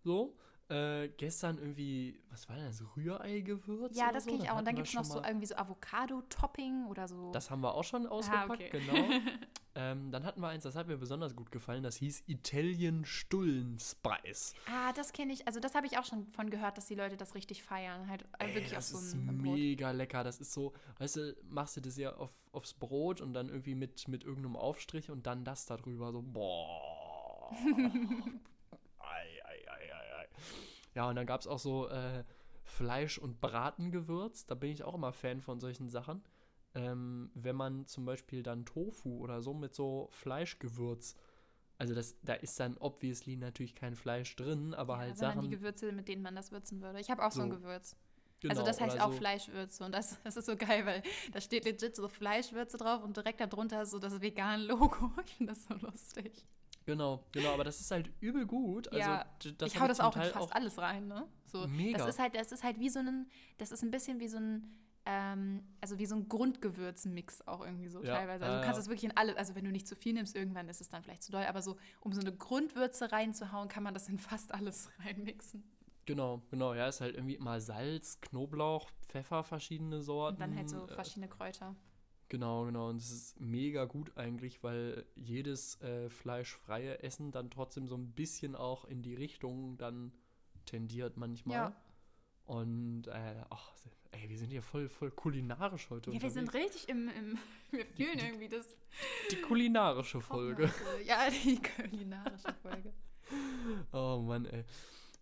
[0.03, 0.37] So.
[0.69, 2.83] Äh, gestern irgendwie, was war denn das?
[2.97, 3.97] Rührei-Gewürz?
[3.97, 4.31] Ja, das so?
[4.31, 4.59] kenne ich auch.
[4.59, 7.33] Und dann gibt es noch so irgendwie so Avocado-Topping oder so.
[7.33, 8.71] Das haben wir auch schon ausgepackt, ah, okay.
[8.71, 9.09] genau.
[9.75, 11.83] ähm, dann hatten wir eins, das hat mir besonders gut gefallen.
[11.83, 14.55] Das hieß Italian Stullen Spice.
[14.67, 15.47] Ah, das kenne ich.
[15.47, 18.09] Also, das habe ich auch schon von gehört, dass die Leute das richtig feiern.
[18.09, 20.25] Halt äh, Ey, wirklich das auf so ist mega lecker.
[20.25, 23.75] Das ist so, weißt du, machst du das ja auf, aufs Brot und dann irgendwie
[23.75, 26.13] mit, mit irgendeinem Aufstrich und dann das da drüber.
[26.13, 27.51] So, boah.
[30.95, 32.25] Ja, und dann gab es auch so äh,
[32.63, 34.47] Fleisch- und Bratengewürz.
[34.47, 36.23] Da bin ich auch immer Fan von solchen Sachen.
[36.75, 41.15] Ähm, wenn man zum Beispiel dann Tofu oder so mit so Fleischgewürz,
[41.79, 45.43] also das, da ist dann obviously natürlich kein Fleisch drin, aber ja, halt Sachen.
[45.43, 47.01] die Gewürze, mit denen man das würzen würde.
[47.01, 47.97] Ich habe auch so, so ein Gewürz.
[48.41, 49.19] Genau, also das heißt auch so.
[49.19, 53.17] Fleischwürze und das, das ist so geil, weil da steht legit so Fleischwürze drauf und
[53.17, 55.13] direkt darunter ist so das Vegan-Logo.
[55.25, 56.45] Ich finde das so lustig.
[56.87, 58.89] Genau, genau, aber das ist halt übel gut.
[58.89, 59.25] Also, ja,
[59.65, 61.27] ich hau das auch in fast alles rein, ne?
[61.47, 61.97] So, mega.
[61.97, 64.37] Das ist halt, das ist halt wie so ein, das ist ein bisschen wie so
[64.37, 64.69] ein,
[65.07, 68.45] ähm, also wie so ein Grundgewürzmix auch irgendwie so ja, teilweise.
[68.45, 70.69] Also du kannst das wirklich in alles, also wenn du nicht zu viel nimmst, irgendwann
[70.69, 73.93] ist es dann vielleicht zu doll, aber so, um so eine Grundwürze reinzuhauen, kann man
[73.93, 75.63] das in fast alles reinmixen.
[76.07, 76.75] Genau, genau.
[76.75, 80.35] Ja, ist halt irgendwie mal Salz, Knoblauch, Pfeffer, verschiedene Sorten.
[80.35, 81.75] Und dann halt so äh, verschiedene Kräuter.
[82.29, 82.89] Genau, genau.
[82.89, 88.13] Und es ist mega gut eigentlich, weil jedes äh, fleischfreie Essen dann trotzdem so ein
[88.13, 90.13] bisschen auch in die Richtung dann
[90.67, 91.57] tendiert manchmal.
[91.57, 91.77] Ja.
[92.47, 93.73] Und, äh, ach,
[94.13, 96.11] ey, wir sind hier voll, voll kulinarisch heute.
[96.11, 96.23] Ja, unterwegs.
[96.23, 97.39] wir sind richtig im, im
[97.71, 98.67] wir fühlen die, irgendwie das.
[99.31, 100.73] Die kulinarische Folge.
[101.05, 102.93] Ja, die kulinarische Folge.
[103.93, 104.65] oh Mann, ey.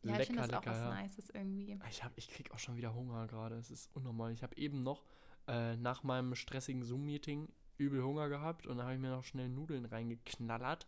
[0.04, 1.02] Ja, lecker, ich finde das auch was ja.
[1.02, 1.78] Nices irgendwie.
[1.88, 3.54] Ich, hab, ich krieg auch schon wieder Hunger gerade.
[3.56, 4.32] Es ist unnormal.
[4.32, 5.04] Ich habe eben noch
[5.46, 9.48] äh, nach meinem stressigen Zoom-Meeting übel Hunger gehabt und da habe ich mir noch schnell
[9.48, 10.86] Nudeln reingeknallert.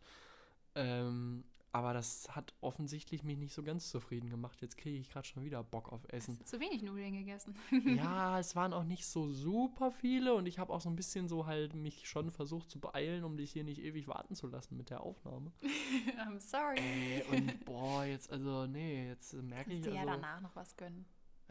[0.75, 1.45] Ähm,
[1.75, 4.63] aber das hat offensichtlich mich nicht so ganz zufrieden gemacht.
[4.63, 6.39] Jetzt kriege ich gerade schon wieder Bock auf Essen.
[6.39, 7.57] Hast du zu wenig Nudeln gegessen?
[7.97, 11.27] ja, es waren auch nicht so super viele und ich habe auch so ein bisschen
[11.27, 14.77] so halt mich schon versucht zu beeilen, um dich hier nicht ewig warten zu lassen
[14.77, 15.51] mit der Aufnahme.
[16.17, 16.79] I'm sorry.
[16.79, 20.77] Ey, und boah, jetzt also nee, jetzt merke ich dir also, ja danach noch was
[20.77, 21.05] gönnen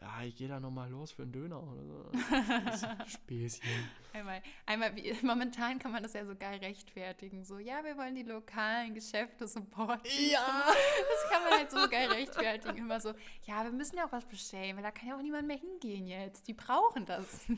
[0.04, 2.10] ja, ich gehe da nochmal los für einen Döner oder so.
[3.06, 3.88] Späßchen.
[4.12, 7.42] Einmal, einmal wie, momentan kann man das ja so geil rechtfertigen.
[7.42, 10.10] So, ja, wir wollen die lokalen Geschäfte supporten.
[10.30, 10.64] Ja!
[11.14, 12.78] Das kann man halt so geil rechtfertigen.
[12.78, 13.14] Immer so,
[13.44, 16.06] ja, wir müssen ja auch was bestellen, weil da kann ja auch niemand mehr hingehen
[16.06, 16.46] jetzt.
[16.48, 17.46] Die brauchen das.
[17.48, 17.54] da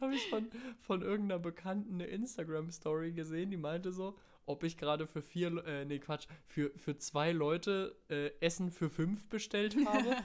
[0.00, 0.48] habe ich von,
[0.82, 5.84] von irgendeiner Bekannten eine Instagram-Story gesehen, die meinte so, ob ich gerade für vier, äh,
[5.84, 10.16] nee, Quatsch, für, für zwei Leute äh, Essen für fünf bestellt habe.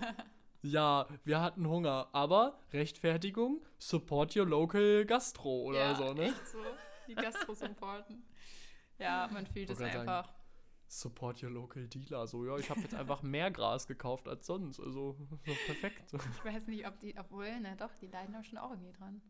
[0.61, 6.25] ja, wir hatten Hunger, aber Rechtfertigung, support your local Gastro oder ja, so, ne?
[6.25, 6.59] Echt so.
[7.07, 8.23] Die Gastro supporten.
[8.99, 10.25] ja, man fühlt es einfach.
[10.25, 10.41] Sagen,
[10.91, 12.27] support your local dealer.
[12.27, 14.79] So, ja, ich habe jetzt einfach mehr Gras gekauft als sonst.
[14.79, 16.13] Also, so perfekt.
[16.13, 19.21] Ich weiß nicht, ob die, obwohl, ne, doch, die leiden auch schon auch irgendwie dran.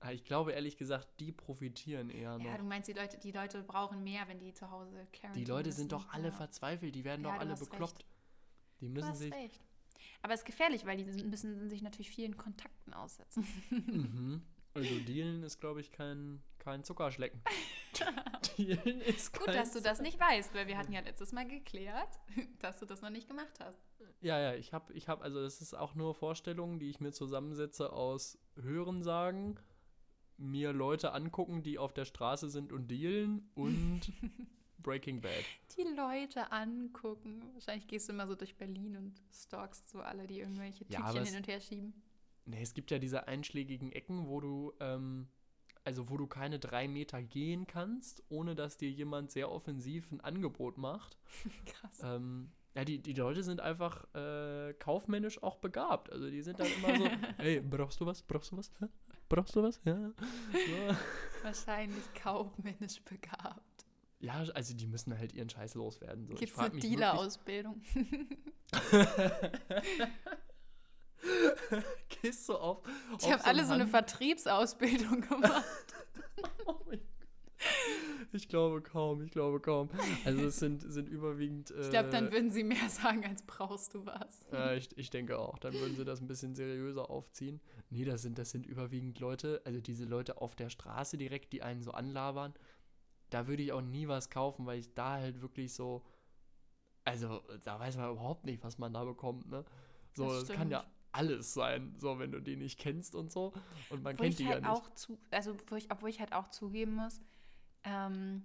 [0.00, 2.44] Ah, ich glaube ehrlich gesagt, die profitieren eher noch.
[2.44, 5.50] Ja, du meinst, die Leute, die Leute brauchen mehr, wenn die zu Hause Quarantine Die
[5.50, 6.32] Leute sind doch alle ja.
[6.32, 7.98] verzweifelt, die werden ja, doch alle bekloppt.
[7.98, 8.06] Recht.
[8.80, 9.32] Die müssen sich.
[9.32, 9.64] Recht.
[10.22, 13.46] Aber es ist gefährlich, weil die müssen sich natürlich vielen Kontakten aussetzen.
[13.70, 14.42] mhm.
[14.76, 17.40] Also Dealen ist, glaube ich, kein, kein Zuckerschlecken.
[18.58, 22.20] Dealen ist Gut, dass du das nicht weißt, weil wir hatten ja letztes Mal geklärt,
[22.58, 23.80] dass du das noch nicht gemacht hast.
[24.20, 27.12] Ja, ja, ich habe, ich habe, also das ist auch nur Vorstellungen, die ich mir
[27.12, 29.58] zusammensetze aus Hörensagen
[30.38, 34.00] mir Leute angucken, die auf der Straße sind und dealen und
[34.78, 35.44] Breaking Bad.
[35.76, 37.42] Die Leute angucken.
[37.54, 41.24] Wahrscheinlich gehst du immer so durch Berlin und stalkst so alle, die irgendwelche Tütchen ja,
[41.24, 41.94] hin und her schieben.
[42.44, 45.26] Nee, es gibt ja diese einschlägigen Ecken, wo du, ähm,
[45.82, 50.20] also wo du keine drei Meter gehen kannst, ohne dass dir jemand sehr offensiv ein
[50.20, 51.18] Angebot macht.
[51.66, 52.00] Krass.
[52.04, 56.12] Ähm, ja, die, die Leute sind einfach äh, kaufmännisch auch begabt.
[56.12, 58.22] Also die sind dann immer so, hey, brauchst du was?
[58.22, 58.70] Brauchst du was?
[59.28, 59.80] Brauchst du was?
[59.84, 60.12] Ja.
[60.52, 60.52] So.
[61.42, 63.84] Wahrscheinlich kaufmännisch begabt.
[64.18, 66.26] Ja, also die müssen halt ihren Scheiß loswerden.
[66.26, 66.34] So.
[66.34, 67.82] Gibt es eine Dealer-Ausbildung?
[72.22, 72.82] Gehst du auf.
[73.20, 75.94] Die haben so alle so eine Vertriebsausbildung gemacht.
[76.66, 77.00] oh mein
[78.32, 79.88] ich glaube kaum, ich glaube kaum.
[80.24, 81.70] Also es sind, sind überwiegend.
[81.70, 84.46] Äh, ich glaube, dann würden sie mehr sagen, als brauchst du was.
[84.52, 85.58] Ja, ich, ich denke auch.
[85.58, 87.60] Dann würden sie das ein bisschen seriöser aufziehen.
[87.90, 91.62] Nee, das sind, das sind überwiegend Leute, also diese Leute auf der Straße direkt, die
[91.62, 92.54] einen so anlabern.
[93.30, 96.04] Da würde ich auch nie was kaufen, weil ich da halt wirklich so.
[97.04, 99.64] Also, da weiß man überhaupt nicht, was man da bekommt, ne?
[100.14, 103.52] So, das, das kann ja alles sein, so wenn du die nicht kennst und so.
[103.90, 104.82] Und man wo kennt die halt ja nicht.
[104.82, 107.20] Auch zu, also, wo ich, obwohl ich halt auch zugeben muss,
[107.84, 108.44] ähm,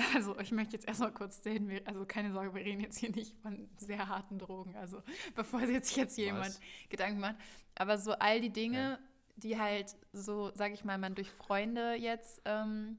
[0.14, 3.36] also ich möchte jetzt erstmal kurz sehen, also keine Sorge, wir reden jetzt hier nicht
[3.42, 5.02] von sehr harten Drogen, also
[5.34, 6.60] bevor sich jetzt jemand Was?
[6.88, 7.36] Gedanken macht.
[7.74, 8.98] Aber so all die Dinge, ja.
[9.36, 12.98] die halt so, sag ich mal, man durch Freunde jetzt ähm,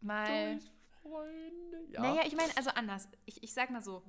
[0.00, 0.54] mal.
[0.54, 0.70] Durch
[1.02, 2.02] Freunde, ja.
[2.02, 3.08] Naja, ich meine, also anders.
[3.24, 4.02] Ich, ich sag mal so,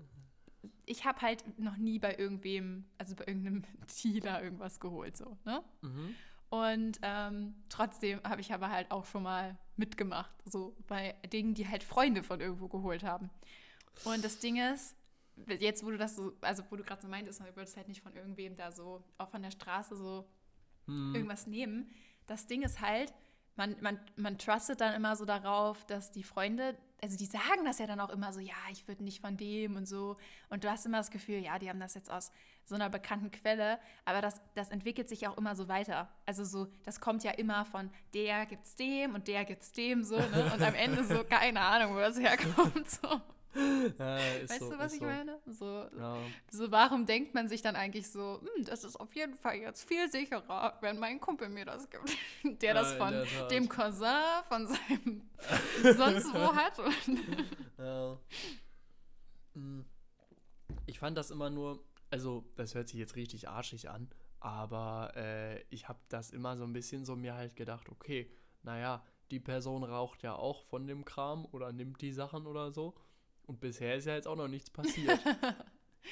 [0.86, 3.64] ich habe halt noch nie bei irgendwem, also bei irgendeinem
[4.04, 5.64] Dealer irgendwas geholt, so, ne?
[5.82, 6.16] Mhm.
[6.50, 11.68] Und ähm, trotzdem habe ich aber halt auch schon mal mitgemacht, so bei Dingen, die
[11.68, 13.30] halt Freunde von irgendwo geholt haben.
[14.04, 14.96] Und das Ding ist,
[15.48, 18.02] jetzt wo du das so, also wo du gerade so meintest, man würdest halt nicht
[18.02, 20.26] von irgendwem da so, auch von der Straße so
[20.86, 21.16] hm.
[21.16, 21.92] irgendwas nehmen.
[22.28, 23.14] Das Ding ist halt,
[23.60, 27.78] man, man, man trustet dann immer so darauf, dass die Freunde, also die sagen das
[27.78, 30.16] ja dann auch immer so, ja, ich würde nicht von dem und so.
[30.50, 32.32] Und du hast immer das Gefühl, ja, die haben das jetzt aus
[32.64, 36.10] so einer bekannten Quelle, aber das, das entwickelt sich auch immer so weiter.
[36.26, 40.16] Also so, das kommt ja immer von der gibt's dem und der gibt's dem so,
[40.16, 40.52] ne?
[40.54, 42.90] Und am Ende so, keine Ahnung, wo das herkommt.
[42.90, 43.22] So.
[44.00, 45.06] Ja, weißt so, du, was ich so.
[45.06, 45.40] meine?
[45.46, 45.66] So,
[45.98, 46.18] ja.
[46.52, 49.88] so, warum denkt man sich dann eigentlich so, hm, das ist auf jeden Fall jetzt
[49.88, 52.16] viel sicherer, wenn mein Kumpel mir das gibt,
[52.62, 54.08] der das von der dem Cousin,
[54.48, 55.22] von seinem
[55.98, 56.80] sonst wo hat.
[57.78, 58.18] ja.
[60.86, 64.10] Ich fand das immer nur, also das hört sich jetzt richtig arschig an,
[64.40, 68.32] aber äh, ich habe das immer so ein bisschen so mir halt gedacht, okay,
[68.64, 72.96] naja, die Person raucht ja auch von dem Kram oder nimmt die Sachen oder so.
[73.50, 75.20] Und bisher ist ja jetzt auch noch nichts passiert.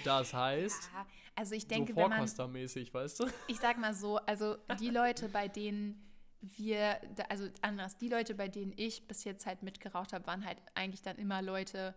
[0.03, 3.27] Das heißt, ja, also ich denke, so Vorkostermäßig, weißt du?
[3.47, 8.49] Ich sag mal so, also die Leute, bei denen wir, also anders, die Leute, bei
[8.49, 11.95] denen ich bis jetzt halt mitgeraucht habe, waren halt eigentlich dann immer Leute,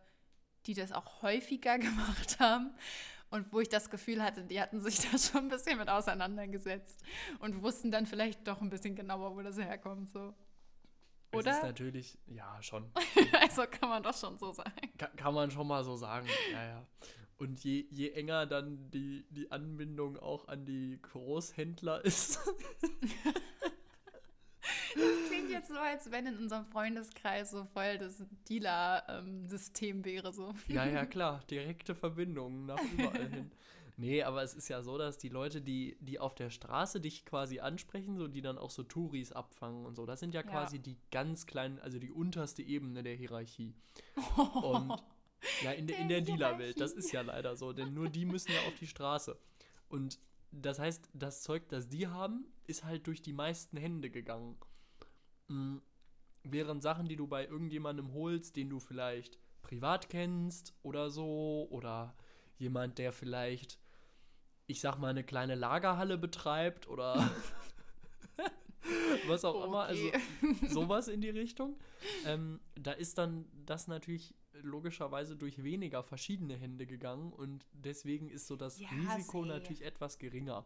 [0.66, 2.70] die das auch häufiger gemacht haben
[3.30, 7.02] und wo ich das Gefühl hatte, die hatten sich da schon ein bisschen mit auseinandergesetzt
[7.40, 10.32] und wussten dann vielleicht doch ein bisschen genauer, wo das herkommt, so.
[11.32, 11.44] Oder?
[11.44, 12.90] Das ist natürlich, ja, schon.
[13.40, 14.72] also kann man doch schon so sagen.
[14.98, 16.86] Kann, kann man schon mal so sagen, ja, ja.
[17.38, 22.38] Und je, je enger dann die, die Anbindung auch an die Großhändler ist.
[24.94, 30.32] Das klingt jetzt so, als wenn in unserem Freundeskreis so voll das Dealer-System wäre.
[30.32, 30.52] So.
[30.68, 31.40] Ja, ja, klar.
[31.50, 33.50] Direkte Verbindungen nach überall hin.
[34.00, 37.26] Nee, aber es ist ja so, dass die Leute, die, die auf der Straße dich
[37.26, 40.46] quasi ansprechen, so die dann auch so Touris abfangen und so, das sind ja, ja.
[40.46, 43.74] quasi die ganz kleinen, also die unterste Ebene der Hierarchie.
[44.62, 45.02] Und
[45.62, 48.52] ja, in, der, in der Dealerwelt, das ist ja leider so, denn nur die müssen
[48.52, 49.38] ja auf die Straße.
[49.90, 50.18] Und
[50.50, 54.56] das heißt, das Zeug, das die haben, ist halt durch die meisten Hände gegangen.
[55.48, 55.82] Mhm.
[56.42, 62.14] Während Sachen, die du bei irgendjemandem holst, den du vielleicht privat kennst oder so, oder
[62.56, 63.78] jemand, der vielleicht,
[64.70, 67.30] ich sag mal, eine kleine Lagerhalle betreibt oder
[69.26, 69.66] was auch okay.
[69.66, 70.10] immer, also
[70.68, 71.76] sowas in die Richtung,
[72.24, 78.46] ähm, da ist dann das natürlich logischerweise durch weniger verschiedene Hände gegangen und deswegen ist
[78.46, 79.54] so das ja, Risiko sehr.
[79.54, 80.64] natürlich etwas geringer.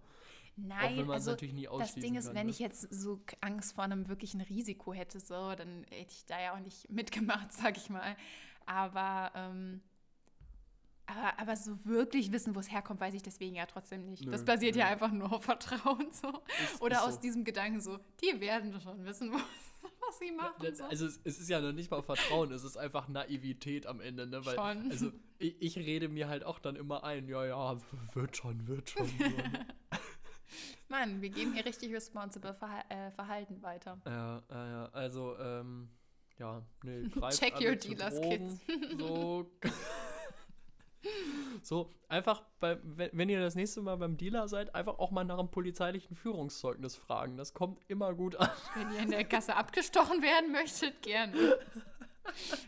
[0.56, 2.52] Nein, auch wenn also natürlich nie das Ding ist, kann, wenn ne?
[2.52, 6.54] ich jetzt so Angst vor einem wirklichen Risiko hätte, so, dann hätte ich da ja
[6.54, 8.16] auch nicht mitgemacht, sag ich mal.
[8.66, 9.80] Aber, ähm,
[11.06, 14.24] aber, aber so wirklich wissen, wo es herkommt, weiß ich deswegen ja trotzdem nicht.
[14.24, 14.80] Nö, das basiert nö.
[14.80, 16.28] ja einfach nur auf Vertrauen so.
[16.28, 17.20] Ist, Oder ist aus so.
[17.20, 20.74] diesem Gedanken so, die werden schon wissen, wo es was sie machen.
[20.74, 20.84] So.
[20.84, 24.26] Also es, es, ist ja noch nicht mal Vertrauen, es ist einfach Naivität am Ende,
[24.26, 24.44] ne?
[24.44, 24.90] Weil, schon.
[24.90, 27.76] Also ich, ich, rede mir halt auch dann immer ein, ja, ja,
[28.14, 29.06] wird schon, wird schon.
[29.06, 29.66] So, ne?
[30.88, 34.00] Mann, wir geben hier richtig responsible Verha äh, Verhalten weiter.
[34.06, 34.84] Ja, ja, ja.
[34.92, 35.88] Also, ähm,
[36.38, 38.98] ja, nee, Check your dealers, Drogen, Kids.
[38.98, 39.50] So.
[41.62, 45.38] So, einfach, bei, wenn ihr das nächste Mal beim Dealer seid, einfach auch mal nach
[45.38, 47.36] einem polizeilichen Führungszeugnis fragen.
[47.36, 48.50] Das kommt immer gut an.
[48.74, 51.58] Wenn ihr in der Kasse abgestochen werden möchtet, gerne.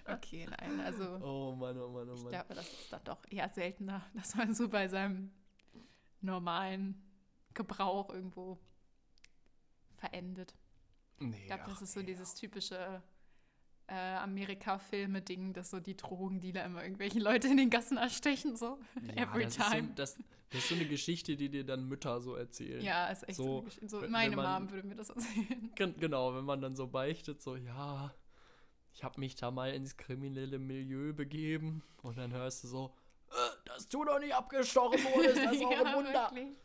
[0.06, 1.04] Okay, nein, also.
[1.24, 2.24] Oh Mann, oh Mann, oh Mann.
[2.24, 5.30] Ich glaube, das ist dann doch eher seltener, dass man so bei seinem
[6.20, 7.02] normalen
[7.54, 8.58] Gebrauch irgendwo
[9.96, 10.54] verendet.
[11.18, 12.06] Nee, ich glaube, das ist so ja.
[12.06, 13.02] dieses typische
[13.88, 18.78] äh, Amerika-Filme-Ding, dass so die Drogendealer immer irgendwelche Leute in den Gassen erstechen, so.
[19.16, 19.66] Ja, Every das time.
[19.66, 20.18] Ist so, das,
[20.50, 22.82] das, ist so eine Geschichte, die dir dann Mütter so erzählen.
[22.82, 23.64] Ja, ist echt so.
[23.82, 25.70] so, so meine man, Mom würde mir das erzählen.
[25.76, 28.12] Genau, wenn man dann so beichtet, so, ja,
[28.92, 32.94] ich habe mich da mal ins kriminelle Milieu begeben und dann hörst du so,
[33.30, 33.34] äh,
[33.66, 36.30] dass du noch nicht abgestochen wurdest, das ist auch ein Wunder.
[36.32, 36.56] Wirklich.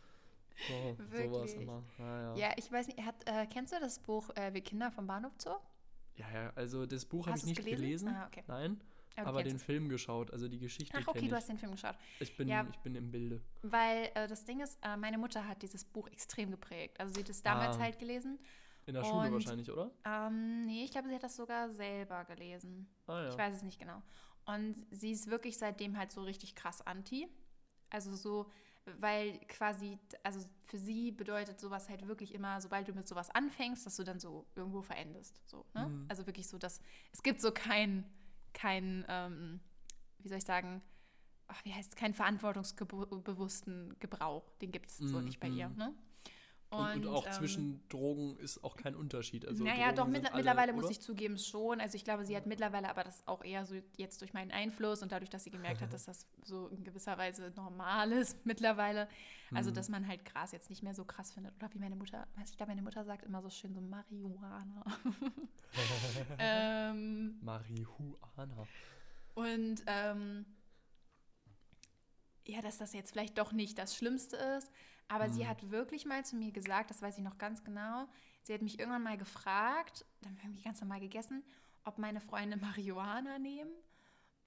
[0.68, 1.84] So, sowas immer.
[1.98, 2.36] Ah, ja.
[2.36, 2.54] ja.
[2.56, 5.56] ich weiß nicht, hat, äh, kennst du das Buch äh, Wir Kinder vom Bahnhof Zoo?
[6.16, 7.82] Ja, ja, also das Buch habe ich nicht gelesen.
[7.82, 8.08] gelesen.
[8.10, 8.44] Ah, okay.
[8.48, 8.82] Nein.
[9.18, 10.98] Aber, aber den Film geschaut, also die Geschichte.
[10.98, 11.96] Ach, okay, du hast den Film geschaut.
[12.20, 13.42] Ich bin, ja, ich bin im Bilde.
[13.62, 17.00] Weil äh, das Ding ist, äh, meine Mutter hat dieses Buch extrem geprägt.
[17.00, 17.82] Also sie hat es damals ah.
[17.82, 18.40] halt gelesen.
[18.86, 19.92] In der Schule wahrscheinlich, oder?
[20.06, 22.88] Ähm, nee, ich glaube, sie hat das sogar selber gelesen.
[23.08, 23.30] Ah, ja.
[23.30, 24.02] Ich weiß es nicht genau.
[24.46, 27.28] Und sie ist wirklich seitdem halt so richtig krass anti.
[27.90, 28.50] Also so,
[29.00, 33.86] weil quasi, also für sie bedeutet sowas halt wirklich immer, sobald du mit sowas anfängst,
[33.86, 35.40] dass du dann so irgendwo verendest.
[35.48, 35.88] So, ne?
[35.88, 36.06] Mhm.
[36.10, 38.06] Also wirklich so, dass es gibt so kein,
[38.54, 39.60] kein, ähm,
[40.20, 40.82] wie soll ich sagen,
[41.48, 44.50] ach, wie heißt es, keinen verantwortungsbewussten Gebrauch.
[44.62, 45.08] Den gibt es mhm.
[45.08, 45.70] so nicht bei ihr.
[45.70, 45.78] Mhm.
[45.78, 45.94] Ne?
[46.72, 49.46] Und, und, auch ähm, zwischen Drogen ist auch kein Unterschied.
[49.46, 50.82] Also naja, doch, mit, alle, mittlerweile oder?
[50.82, 51.82] muss ich zugeben schon.
[51.82, 55.04] Also ich glaube, sie hat mittlerweile, aber das auch eher so jetzt durch meinen Einfluss
[55.04, 59.10] und dadurch, dass sie gemerkt hat, dass das so in gewisser Weise normal ist mittlerweile.
[59.54, 59.74] Also, mhm.
[59.74, 61.54] dass man halt Gras jetzt nicht mehr so krass findet.
[61.58, 64.86] Oder wie meine Mutter, ich glaube, meine Mutter sagt immer so schön so Marihuana.
[66.40, 68.66] ähm, Marihuana.
[69.34, 70.46] Und ähm,
[72.46, 74.72] ja, dass das jetzt vielleicht doch nicht das Schlimmste ist.
[75.12, 75.34] Aber mhm.
[75.34, 78.08] sie hat wirklich mal zu mir gesagt, das weiß ich noch ganz genau,
[78.44, 81.44] sie hat mich irgendwann mal gefragt, dann haben wir ganz normal gegessen,
[81.84, 83.72] ob meine Freunde Marihuana nehmen.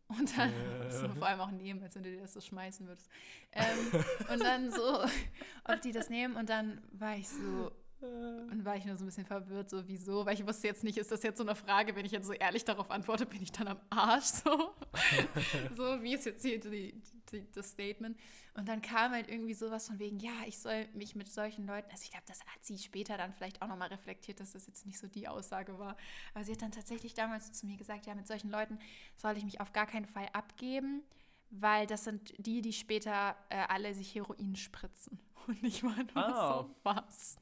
[0.07, 0.91] Und dann, äh.
[0.91, 3.09] so, vor allem auch nehmen, als wenn du dir das so schmeißen würdest.
[3.53, 5.05] Ähm, und dann so,
[5.65, 6.37] ob die das nehmen.
[6.37, 10.27] Und dann war ich so, und war ich nur so ein bisschen verwirrt, so wieso,
[10.27, 12.35] weil ich wusste jetzt nicht, ist das jetzt so eine Frage, wenn ich jetzt so
[12.35, 14.75] ehrlich darauf antworte, bin ich dann am Arsch so.
[15.75, 17.01] so wie ist jetzt hier die,
[17.55, 18.19] das Statement.
[18.55, 21.91] Und dann kam halt irgendwie sowas von wegen, ja, ich soll mich mit solchen Leuten,
[21.91, 24.87] also ich glaube, das hat sie später dann vielleicht auch nochmal reflektiert, dass das jetzt
[24.87, 25.97] nicht so die Aussage war.
[26.35, 28.79] Aber sie hat dann tatsächlich damals zu mir gesagt, ja, mit solchen Leuten
[29.17, 31.03] soll ich mich auf gar keinen Fall abgeben,
[31.61, 35.19] weil das sind die, die später äh, alle sich Heroin spritzen.
[35.47, 36.63] Und ich war nur ah.
[36.63, 37.37] so, was?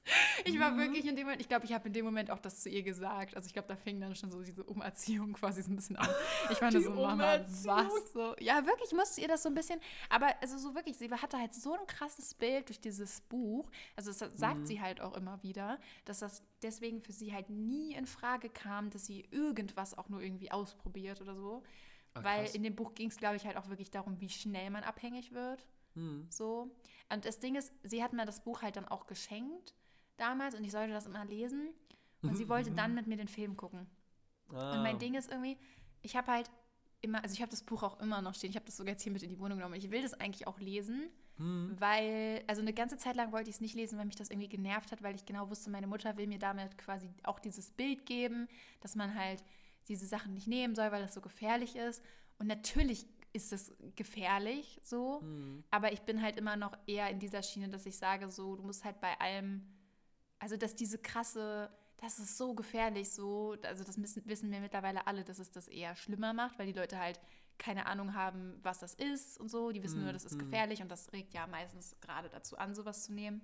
[0.45, 0.79] Ich war mhm.
[0.79, 2.83] wirklich in dem Moment, ich glaube, ich habe in dem Moment auch das zu ihr
[2.83, 3.37] gesagt.
[3.37, 6.09] Also ich glaube, da fing dann schon so diese Umerziehung quasi so ein bisschen an.
[6.51, 8.13] Ich war nur so, Mama, was?
[8.13, 11.11] So, ja, wirklich, ich musste ihr das so ein bisschen, aber also so wirklich, sie
[11.11, 13.71] hatte halt so ein krasses Bild durch dieses Buch.
[13.97, 14.67] Also das sagt mhm.
[14.67, 18.91] sie halt auch immer wieder, dass das deswegen für sie halt nie in Frage kam,
[18.91, 21.63] dass sie irgendwas auch nur irgendwie ausprobiert oder so.
[22.15, 24.71] Ach, Weil in dem Buch ging es, glaube ich, halt auch wirklich darum, wie schnell
[24.71, 25.65] man abhängig wird.
[25.95, 26.27] Hm.
[26.31, 26.71] So.
[27.11, 29.75] Und das Ding ist, sie hat mir das Buch halt dann auch geschenkt
[30.17, 31.71] damals und ich sollte das immer lesen.
[32.23, 33.87] Und sie wollte dann mit mir den Film gucken.
[34.53, 34.77] Ah.
[34.77, 35.59] Und mein Ding ist irgendwie,
[36.03, 36.51] ich habe halt
[37.01, 38.51] immer, also ich habe das Buch auch immer noch stehen.
[38.51, 39.75] Ich habe das sogar jetzt hier mit in die Wohnung genommen.
[39.75, 41.75] Ich will das eigentlich auch lesen, hm.
[41.79, 44.49] weil, also eine ganze Zeit lang wollte ich es nicht lesen, weil mich das irgendwie
[44.49, 48.07] genervt hat, weil ich genau wusste, meine Mutter will mir damit quasi auch dieses Bild
[48.07, 48.49] geben,
[48.81, 49.43] dass man halt
[49.89, 52.03] diese Sachen nicht nehmen soll, weil das so gefährlich ist.
[52.39, 55.21] Und natürlich ist es gefährlich so.
[55.21, 55.65] Mhm.
[55.71, 58.63] Aber ich bin halt immer noch eher in dieser Schiene, dass ich sage, so, du
[58.63, 59.67] musst halt bei allem,
[60.39, 65.07] also dass diese krasse, das ist so gefährlich, so, also das müssen, wissen wir mittlerweile
[65.07, 67.21] alle, dass es das eher schlimmer macht, weil die Leute halt
[67.59, 69.71] keine Ahnung haben, was das ist und so.
[69.71, 70.05] Die wissen mhm.
[70.05, 70.41] nur, das ist mhm.
[70.41, 73.43] gefährlich und das regt ja meistens gerade dazu an, sowas zu nehmen.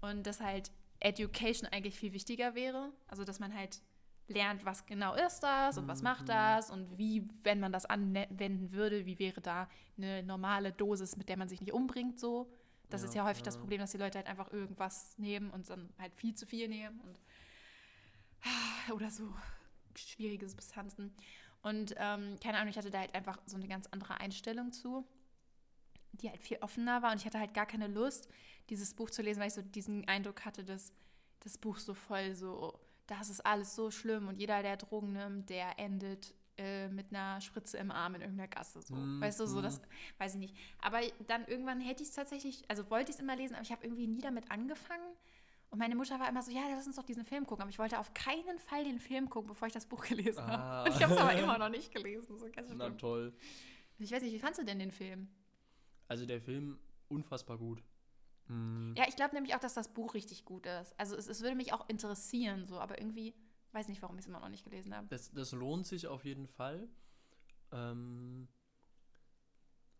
[0.00, 2.92] Und dass halt Education eigentlich viel wichtiger wäre.
[3.06, 3.80] Also, dass man halt
[4.28, 6.26] lernt, was genau ist das und was macht mhm.
[6.26, 11.28] das und wie, wenn man das anwenden würde, wie wäre da eine normale Dosis, mit
[11.28, 12.50] der man sich nicht umbringt, so.
[12.90, 13.46] Das ja, ist ja häufig ja.
[13.46, 16.68] das Problem, dass die Leute halt einfach irgendwas nehmen und dann halt viel zu viel
[16.68, 17.20] nehmen und
[18.94, 19.32] oder so
[19.96, 21.14] schwierige Substanzen.
[21.62, 25.06] Und ähm, keine Ahnung, ich hatte da halt einfach so eine ganz andere Einstellung zu,
[26.12, 28.28] die halt viel offener war und ich hatte halt gar keine Lust,
[28.68, 30.92] dieses Buch zu lesen, weil ich so diesen Eindruck hatte, dass
[31.40, 35.50] das Buch so voll so das ist alles so schlimm und jeder, der Drogen nimmt,
[35.50, 38.80] der endet äh, mit einer Spritze im Arm in irgendeiner Gasse.
[38.80, 38.94] So.
[38.94, 39.84] Mm, weißt du, so das, mhm.
[40.18, 40.56] weiß ich nicht.
[40.80, 43.72] Aber dann irgendwann hätte ich es tatsächlich, also wollte ich es immer lesen, aber ich
[43.72, 45.16] habe irgendwie nie damit angefangen.
[45.70, 47.62] Und meine Mutter war immer so, ja, lass uns doch diesen Film gucken.
[47.62, 50.46] Aber ich wollte auf keinen Fall den Film gucken, bevor ich das Buch gelesen ah.
[50.46, 50.90] habe.
[50.90, 52.38] Und ich habe es aber immer noch nicht gelesen.
[52.38, 53.32] So Na toll.
[53.98, 55.28] Ich weiß nicht, wie fandest du denn den Film?
[56.06, 57.82] Also der Film unfassbar gut.
[58.48, 58.94] Mhm.
[58.96, 60.98] Ja, ich glaube nämlich auch, dass das Buch richtig gut ist.
[60.98, 63.34] Also es, es würde mich auch interessieren, so, aber irgendwie
[63.72, 65.06] weiß nicht, warum ich es immer noch nicht gelesen habe.
[65.08, 66.88] Das, das lohnt sich auf jeden Fall.
[67.72, 68.48] Ähm,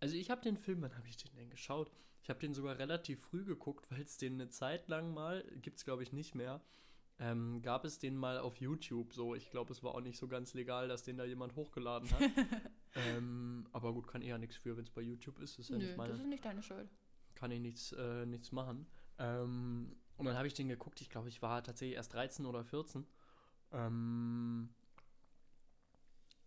[0.00, 1.90] also ich habe den Film, wann habe ich den denn geschaut?
[2.22, 5.78] Ich habe den sogar relativ früh geguckt, weil es den eine Zeit lang mal, gibt
[5.78, 6.62] es glaube ich nicht mehr,
[7.18, 9.12] ähm, gab es den mal auf YouTube.
[9.12, 12.10] So, ich glaube, es war auch nicht so ganz legal, dass den da jemand hochgeladen
[12.10, 12.20] hat.
[12.94, 15.58] ähm, aber gut, kann eher nichts für, wenn es bei YouTube ist.
[15.58, 16.12] Das ist ja Nö, nicht meine.
[16.12, 16.88] Das ist nicht deine Schuld
[17.34, 18.86] kann ich nichts, äh, nichts machen.
[19.18, 22.64] Ähm, und dann habe ich den geguckt, ich glaube, ich war tatsächlich erst 13 oder
[22.64, 23.06] 14.
[23.72, 24.68] Ähm,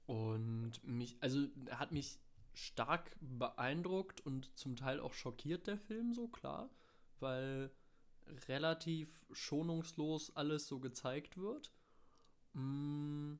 [0.05, 2.17] und mich, also hat mich
[2.53, 6.69] stark beeindruckt und zum Teil auch schockiert, der Film, so klar,
[7.19, 7.71] weil
[8.47, 11.71] relativ schonungslos alles so gezeigt wird.
[12.53, 13.39] Mhm.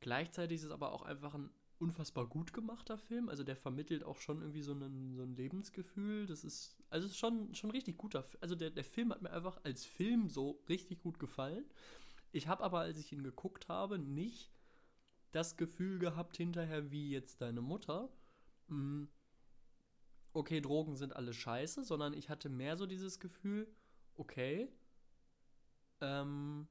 [0.00, 1.50] Gleichzeitig ist es aber auch einfach ein
[1.84, 3.28] unfassbar gut gemachter Film.
[3.28, 6.26] Also der vermittelt auch schon irgendwie so, einen, so ein Lebensgefühl.
[6.26, 8.24] Das ist, also ist schon, schon richtig guter.
[8.40, 11.64] Also der, der Film hat mir einfach als Film so richtig gut gefallen.
[12.32, 14.50] Ich habe aber, als ich ihn geguckt habe, nicht
[15.32, 18.08] das Gefühl gehabt hinterher wie jetzt deine Mutter.
[18.68, 19.08] Hm,
[20.32, 23.68] okay, Drogen sind alle scheiße, sondern ich hatte mehr so dieses Gefühl,
[24.16, 24.68] okay,
[26.00, 26.66] ähm,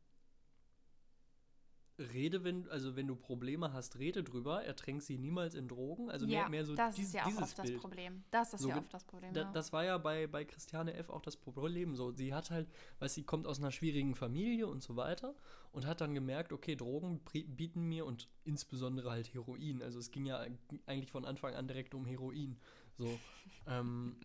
[2.00, 6.10] rede, wenn, also wenn du Probleme hast, rede drüber, ertränk sie niemals in Drogen.
[6.10, 7.76] Also ja, mehr, mehr so das dies, ist ja auch oft Bild.
[7.76, 8.24] das Problem.
[8.32, 9.34] Das ist so, ja oft das Problem.
[9.34, 9.52] Da, ja.
[9.52, 11.10] Das war ja bei, bei Christiane F.
[11.10, 11.96] auch das Problem.
[11.96, 12.68] So, sie hat halt,
[13.00, 15.36] weil sie kommt aus einer schwierigen Familie und so weiter
[15.72, 19.82] und hat dann gemerkt, okay, Drogen bieten mir und insbesondere halt Heroin.
[19.82, 20.46] Also es ging ja
[20.86, 22.58] eigentlich von Anfang an direkt um Heroin.
[22.98, 23.20] So,
[23.68, 24.18] ähm,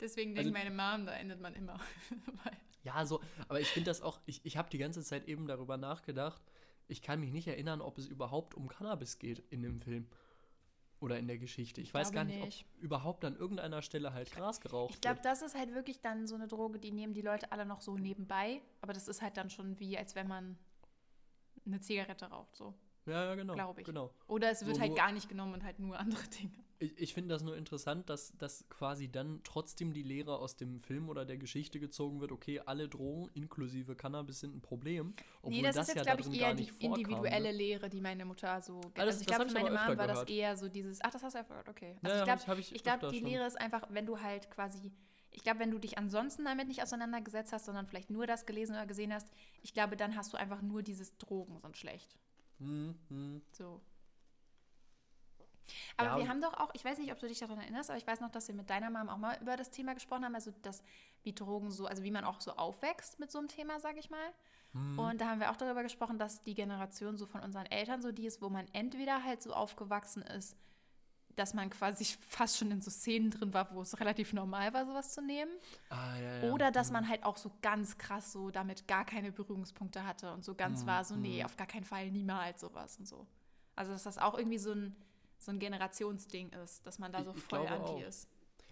[0.00, 1.78] Deswegen denkt also, meine Mom, da endet man immer.
[2.82, 5.76] ja, so, aber ich finde das auch, ich, ich habe die ganze Zeit eben darüber
[5.76, 6.42] nachgedacht,
[6.86, 10.06] ich kann mich nicht erinnern, ob es überhaupt um Cannabis geht in dem Film.
[11.00, 11.82] Oder in der Geschichte.
[11.82, 15.00] Ich, ich weiß gar nicht, nicht, ob überhaupt an irgendeiner Stelle halt Gras geraucht Ich
[15.02, 17.82] glaube, das ist halt wirklich dann so eine Droge, die nehmen die Leute alle noch
[17.82, 18.62] so nebenbei.
[18.80, 20.56] Aber das ist halt dann schon wie, als wenn man
[21.66, 22.74] eine Zigarette raucht, so.
[23.06, 23.52] Ja, ja, genau.
[23.52, 23.86] Glaube ich.
[23.86, 24.14] Genau.
[24.28, 26.64] Oder es wird so, halt gar nicht genommen und halt nur andere Dinge.
[26.84, 30.80] Ich, ich finde das nur interessant, dass, dass quasi dann trotzdem die Lehre aus dem
[30.80, 35.14] Film oder der Geschichte gezogen wird, okay, alle Drogen inklusive Cannabis sind ein Problem.
[35.42, 37.58] Obwohl nee, das, das ist jetzt, ja glaube ich, eher die vorkam, individuelle ne?
[37.58, 38.80] Lehre, die meine Mutter so.
[38.80, 41.22] Ah, das, also ich glaube, für meine Mom war das eher so dieses, ach, das
[41.22, 41.96] hast du ja gehört, okay.
[42.02, 43.28] Also ja, ich glaube, ich, ich glaub, die schon.
[43.28, 44.92] Lehre ist einfach, wenn du halt quasi
[45.36, 48.76] ich glaube, wenn du dich ansonsten damit nicht auseinandergesetzt hast, sondern vielleicht nur das gelesen
[48.76, 49.26] oder gesehen hast,
[49.62, 52.16] ich glaube, dann hast du einfach nur dieses Drogen sind schlecht.
[52.60, 53.42] Mhm.
[53.50, 53.80] So.
[55.96, 57.98] Aber ja, wir haben doch auch, ich weiß nicht, ob du dich daran erinnerst, aber
[57.98, 60.34] ich weiß noch, dass wir mit deiner Mom auch mal über das Thema gesprochen haben,
[60.34, 60.82] also das,
[61.22, 64.10] wie Drogen so, also wie man auch so aufwächst mit so einem Thema, sage ich
[64.10, 64.32] mal.
[64.72, 64.98] Mhm.
[64.98, 68.12] Und da haben wir auch darüber gesprochen, dass die Generation so von unseren Eltern so
[68.12, 70.56] die ist, wo man entweder halt so aufgewachsen ist,
[71.36, 74.84] dass man quasi fast schon in so Szenen drin war, wo es relativ normal war,
[74.84, 75.50] sowas zu nehmen.
[75.90, 76.52] Ah, ja, ja.
[76.52, 76.94] Oder dass mhm.
[76.94, 80.82] man halt auch so ganz krass so damit gar keine Berührungspunkte hatte und so ganz
[80.82, 80.86] mhm.
[80.88, 81.46] war, so, nee, mhm.
[81.46, 83.26] auf gar keinen Fall niemals sowas und so.
[83.76, 84.96] Also, dass das auch irgendwie so ein,
[85.44, 88.02] so ein Generationsding ist, dass man da so ich, voll anti auch.
[88.02, 88.28] ist.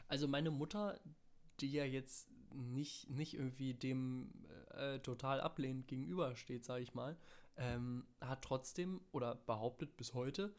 [0.09, 1.01] Also, meine Mutter,
[1.61, 4.31] die ja jetzt nicht, nicht irgendwie dem
[4.71, 7.17] äh, total ablehnend gegenübersteht, sage ich mal,
[7.57, 10.55] ähm, hat trotzdem oder behauptet bis heute,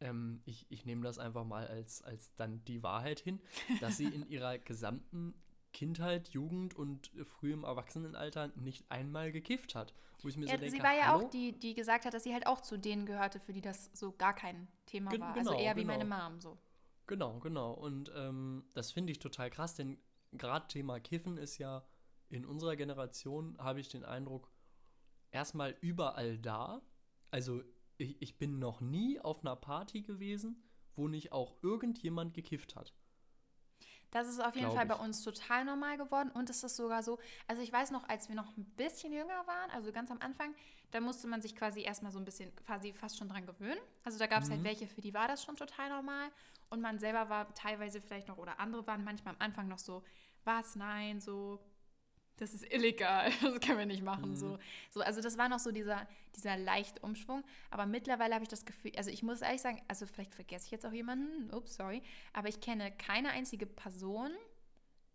[0.00, 3.40] ähm, ich, ich nehme das einfach mal als, als dann die Wahrheit hin,
[3.80, 5.34] dass sie in ihrer gesamten
[5.72, 9.94] Kindheit, Jugend und frühem Erwachsenenalter nicht einmal gekifft hat.
[10.22, 11.26] Wo ich mir ja, so denke, sie war ja Hallo?
[11.26, 13.90] auch die, die gesagt hat, dass sie halt auch zu denen gehörte, für die das
[13.94, 15.28] so gar kein Thema Ge war.
[15.28, 15.82] Also genau, also eher genau.
[15.82, 16.58] wie meine Mom so.
[17.06, 17.72] Genau, genau.
[17.72, 19.98] Und ähm, das finde ich total krass, denn
[20.32, 21.84] gerade Thema Kiffen ist ja
[22.28, 24.52] in unserer Generation, habe ich den Eindruck,
[25.30, 26.82] erstmal überall da.
[27.30, 27.62] Also
[27.96, 30.62] ich, ich bin noch nie auf einer Party gewesen,
[30.94, 32.94] wo nicht auch irgendjemand gekifft hat.
[34.10, 37.18] Das ist auf jeden Fall bei uns total normal geworden und es ist sogar so,
[37.46, 40.54] also ich weiß noch, als wir noch ein bisschen jünger waren, also ganz am Anfang,
[40.90, 43.78] da musste man sich quasi erstmal so ein bisschen quasi fast schon dran gewöhnen.
[44.04, 44.66] Also da gab es halt mhm.
[44.66, 46.28] halt welche, für die war das schon total normal
[46.70, 50.02] und man selber war teilweise vielleicht noch oder andere waren manchmal am Anfang noch so,
[50.44, 51.60] was, nein, so,
[52.40, 54.30] das ist illegal, das können wir nicht machen.
[54.30, 54.36] Mhm.
[54.36, 54.58] So.
[54.90, 57.44] so, also das war noch so dieser, dieser leicht Umschwung.
[57.70, 60.70] Aber mittlerweile habe ich das Gefühl, also ich muss ehrlich sagen, also vielleicht vergesse ich
[60.70, 64.30] jetzt auch jemanden, ups, sorry, aber ich kenne keine einzige Person,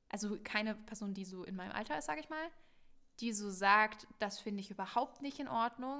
[0.09, 2.47] also keine Person, die so in meinem Alter ist, sage ich mal,
[3.19, 5.99] die so sagt, das finde ich überhaupt nicht in Ordnung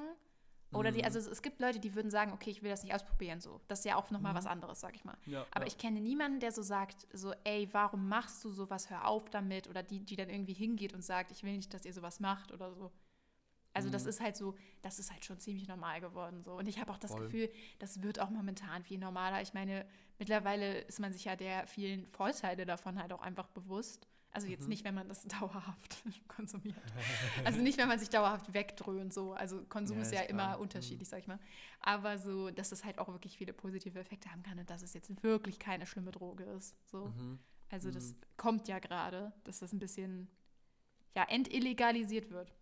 [0.74, 1.06] oder die, mhm.
[1.06, 3.62] also es gibt Leute, die würden sagen, okay, ich will das nicht ausprobieren, so.
[3.68, 4.38] Das ist ja auch nochmal mhm.
[4.38, 5.18] was anderes, sag ich mal.
[5.26, 5.68] Ja, Aber ja.
[5.68, 9.70] ich kenne niemanden, der so sagt, so, ey, warum machst du sowas, hör auf damit.
[9.70, 12.52] Oder die, die dann irgendwie hingeht und sagt, ich will nicht, dass ihr sowas macht
[12.52, 12.92] oder so.
[13.76, 13.94] Also mhm.
[13.94, 16.54] das ist halt so, das ist halt schon ziemlich normal geworden so.
[16.54, 17.24] Und ich habe auch das Voll.
[17.24, 19.42] Gefühl, das wird auch momentan viel normaler.
[19.42, 19.86] Ich meine,
[20.18, 24.08] mittlerweile ist man sich ja der vielen Vorteile davon halt auch einfach bewusst.
[24.36, 24.70] Also jetzt mhm.
[24.70, 26.76] nicht, wenn man das dauerhaft konsumiert.
[27.46, 29.32] Also nicht, wenn man sich dauerhaft wegdröhnt so.
[29.32, 31.12] Also Konsum ja, ist ja ist immer unterschiedlich, mhm.
[31.12, 31.40] sag ich mal.
[31.80, 34.94] Aber so, dass es halt auch wirklich viele positive Effekte haben kann und dass es
[34.94, 36.76] jetzt wirklich keine schlimme Droge ist.
[36.86, 37.06] So.
[37.06, 37.40] Mhm.
[37.70, 38.18] Also das mhm.
[38.36, 40.28] kommt ja gerade, dass das ein bisschen
[41.16, 42.54] ja, entillegalisiert wird.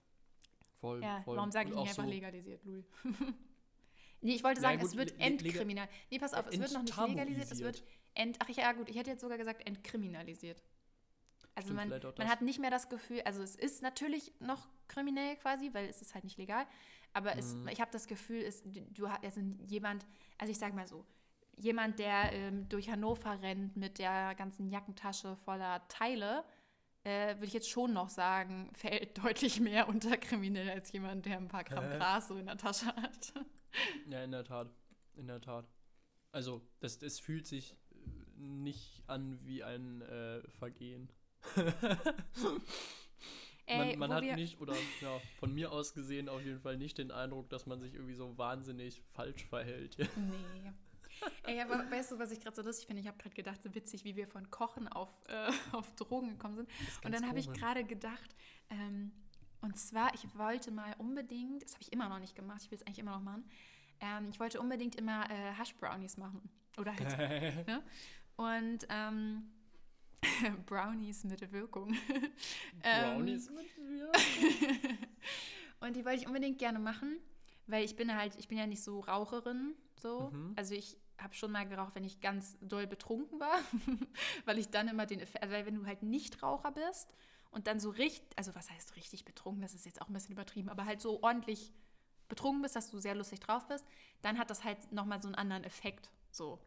[0.80, 1.38] Voll, ja, voll.
[1.38, 2.86] Warum sage ich nicht einfach so legalisiert, Louis?
[4.22, 6.12] nee, ich wollte sagen, ja, gut, es wird entkriminalisiert.
[6.12, 8.38] Nee, pass auf, es wird noch nicht legalisiert, es wird ent...
[8.44, 10.62] Ach ja, gut, ich hätte jetzt sogar gesagt entkriminalisiert.
[11.56, 15.36] Also Stimmt, man, man hat nicht mehr das Gefühl, also es ist natürlich noch kriminell
[15.36, 16.66] quasi, weil es ist halt nicht legal,
[17.14, 17.68] aber es, mhm.
[17.68, 20.06] ich habe das Gefühl, es, du hast also jemand,
[20.39, 21.06] also ich sage mal so,
[21.58, 26.43] jemand, der ähm, durch Hannover rennt mit der ganzen Jackentasche voller Teile,
[27.04, 31.38] äh, würde ich jetzt schon noch sagen, fällt deutlich mehr unter kriminell als jemand, der
[31.38, 31.97] ein paar Gramm äh.
[31.97, 33.34] Gras so in der Tasche hat.
[34.08, 34.70] Ja, in der Tat.
[35.16, 35.66] In der Tat.
[36.32, 37.76] Also, das, das fühlt sich
[38.36, 41.10] nicht an wie ein äh, Vergehen.
[43.66, 46.98] Ey, man, man hat nicht, oder ja, von mir aus gesehen auf jeden Fall nicht
[46.98, 49.98] den Eindruck, dass man sich irgendwie so wahnsinnig falsch verhält.
[49.98, 50.74] Nee.
[51.44, 53.02] Ey, aber weißt du, was ich gerade so lustig finde?
[53.02, 56.56] Ich habe gerade gedacht, so witzig, wie wir von Kochen auf, äh, auf Drogen gekommen
[56.56, 56.70] sind.
[57.06, 58.36] Und dann habe ich gerade gedacht,
[58.70, 59.12] ähm,
[59.62, 62.78] und zwar, ich wollte mal unbedingt, das habe ich immer noch nicht gemacht, ich will
[62.78, 63.46] es eigentlich immer noch machen,
[64.02, 66.50] ähm, ich wollte unbedingt immer äh, Hash Brownies machen.
[66.78, 67.68] Oder halt.
[67.68, 67.82] ne?
[68.36, 69.44] Und ähm,
[70.66, 71.96] Brownies mit Wirkung.
[72.82, 74.98] Brownies mit Wirkung.
[75.80, 77.18] und die wollte ich unbedingt gerne machen,
[77.68, 80.32] weil ich bin halt, ich bin ja nicht so Raucherin, so.
[80.32, 80.54] Mhm.
[80.56, 83.60] Also ich habe schon mal geraucht, wenn ich ganz doll betrunken war,
[84.46, 87.14] weil ich dann immer den Effekt, also wenn du halt nicht Raucher bist
[87.52, 90.34] und dann so richtig, also was heißt richtig betrunken, das ist jetzt auch ein bisschen
[90.34, 91.72] übertrieben, aber halt so ordentlich
[92.28, 93.86] betrunken bist, dass du sehr lustig drauf bist,
[94.22, 96.60] dann hat das halt nochmal so einen anderen Effekt, so.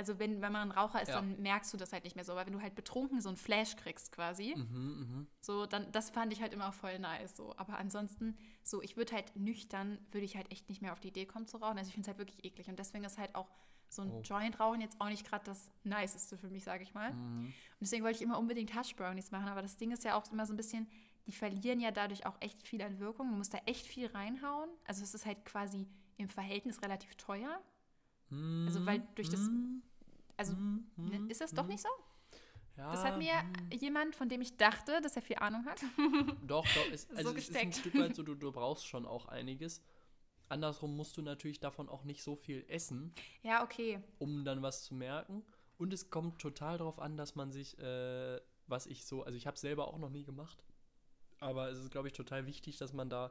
[0.00, 1.16] Also wenn, wenn man ein Raucher ist, ja.
[1.16, 2.32] dann merkst du das halt nicht mehr so.
[2.32, 5.26] Aber wenn du halt betrunken so einen Flash kriegst quasi, mhm, mh.
[5.42, 7.36] so, dann, das fand ich halt immer voll nice.
[7.36, 7.54] So.
[7.58, 11.08] Aber ansonsten, so, ich würde halt nüchtern, würde ich halt echt nicht mehr auf die
[11.08, 11.76] Idee kommen zu rauchen.
[11.76, 12.66] Also ich finde es halt wirklich eklig.
[12.68, 13.50] Und deswegen ist halt auch
[13.90, 14.22] so ein oh.
[14.22, 17.12] Joint rauchen jetzt auch nicht gerade das Niceste für mich, sage ich mal.
[17.12, 17.46] Mhm.
[17.48, 19.48] Und deswegen wollte ich immer unbedingt Hash Brownies machen.
[19.48, 20.88] Aber das Ding ist ja auch immer so ein bisschen,
[21.26, 23.28] die verlieren ja dadurch auch echt viel an Wirkung.
[23.28, 24.70] Du musst da echt viel reinhauen.
[24.86, 25.86] Also es ist halt quasi
[26.16, 27.60] im Verhältnis relativ teuer.
[28.30, 28.64] Mhm.
[28.66, 29.82] Also weil durch das, mhm.
[30.40, 31.28] Also mhm.
[31.28, 31.68] ist das doch mhm.
[31.68, 31.88] nicht so?
[32.78, 33.78] Ja, das hat mir hm.
[33.78, 35.82] jemand, von dem ich dachte, dass er viel Ahnung hat.
[36.46, 36.90] Doch, doch.
[36.90, 39.82] Ist, also so es ist ein Stück weit so, du, du brauchst schon auch einiges.
[40.48, 43.12] Andersrum musst du natürlich davon auch nicht so viel essen.
[43.42, 44.02] Ja, okay.
[44.18, 45.44] Um dann was zu merken.
[45.76, 49.46] Und es kommt total darauf an, dass man sich, äh, was ich so, also ich
[49.46, 50.64] habe es selber auch noch nie gemacht,
[51.38, 53.30] aber es ist, glaube ich, total wichtig, dass man da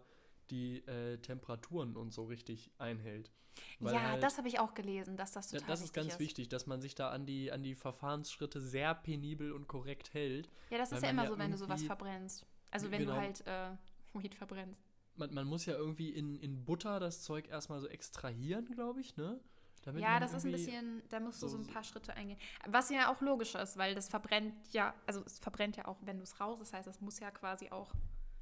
[0.52, 3.32] die äh, Temperaturen und so richtig einhält.
[3.80, 6.20] Weil ja, halt, das habe ich auch gelesen, dass das total Das ist ganz ist.
[6.20, 10.50] wichtig, dass man sich da an die, an die Verfahrensschritte sehr penibel und korrekt hält.
[10.70, 12.46] Ja, das ist ja immer ja so, wenn du sowas verbrennst.
[12.72, 13.72] Also wenn genau, du halt äh,
[14.14, 14.82] Weed verbrennst.
[15.16, 19.18] Man, man muss ja irgendwie in, in Butter das Zeug erstmal so extrahieren, glaube ich,
[19.18, 19.40] ne?
[19.84, 22.38] Damit ja, das ist ein bisschen, da musst du so, so ein paar Schritte eingehen.
[22.68, 26.18] Was ja auch logisch ist, weil das verbrennt ja, also es verbrennt ja auch, wenn
[26.18, 27.94] du es raus, das heißt, es muss ja quasi auch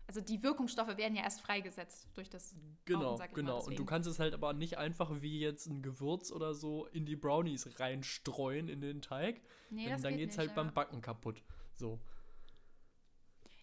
[0.07, 2.55] also die Wirkungsstoffe werden ja erst freigesetzt durch das
[2.85, 3.63] Genau, Rauchen, genau.
[3.63, 7.05] Und du kannst es halt aber nicht einfach wie jetzt ein Gewürz oder so in
[7.05, 9.41] die Brownies reinstreuen in den Teig.
[9.69, 10.55] Nee, das dann geht es halt ja.
[10.55, 11.43] beim Backen kaputt.
[11.75, 11.99] So.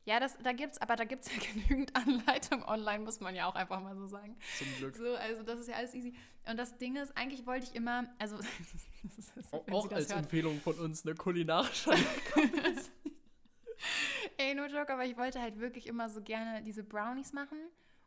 [0.07, 3.47] Ja, das, da gibt's, aber da gibt es ja genügend Anleitung online, muss man ja
[3.47, 4.37] auch einfach mal so sagen.
[4.59, 4.97] Zum Glück.
[4.97, 6.15] So, also das ist ja alles easy.
[6.47, 8.37] Und das Ding ist, eigentlich wollte ich immer, also
[9.17, 10.25] ist, auch als hört.
[10.25, 11.91] Empfehlung von uns eine kulinarische
[14.45, 17.59] Ey, no joke, aber ich wollte halt wirklich immer so gerne diese Brownies machen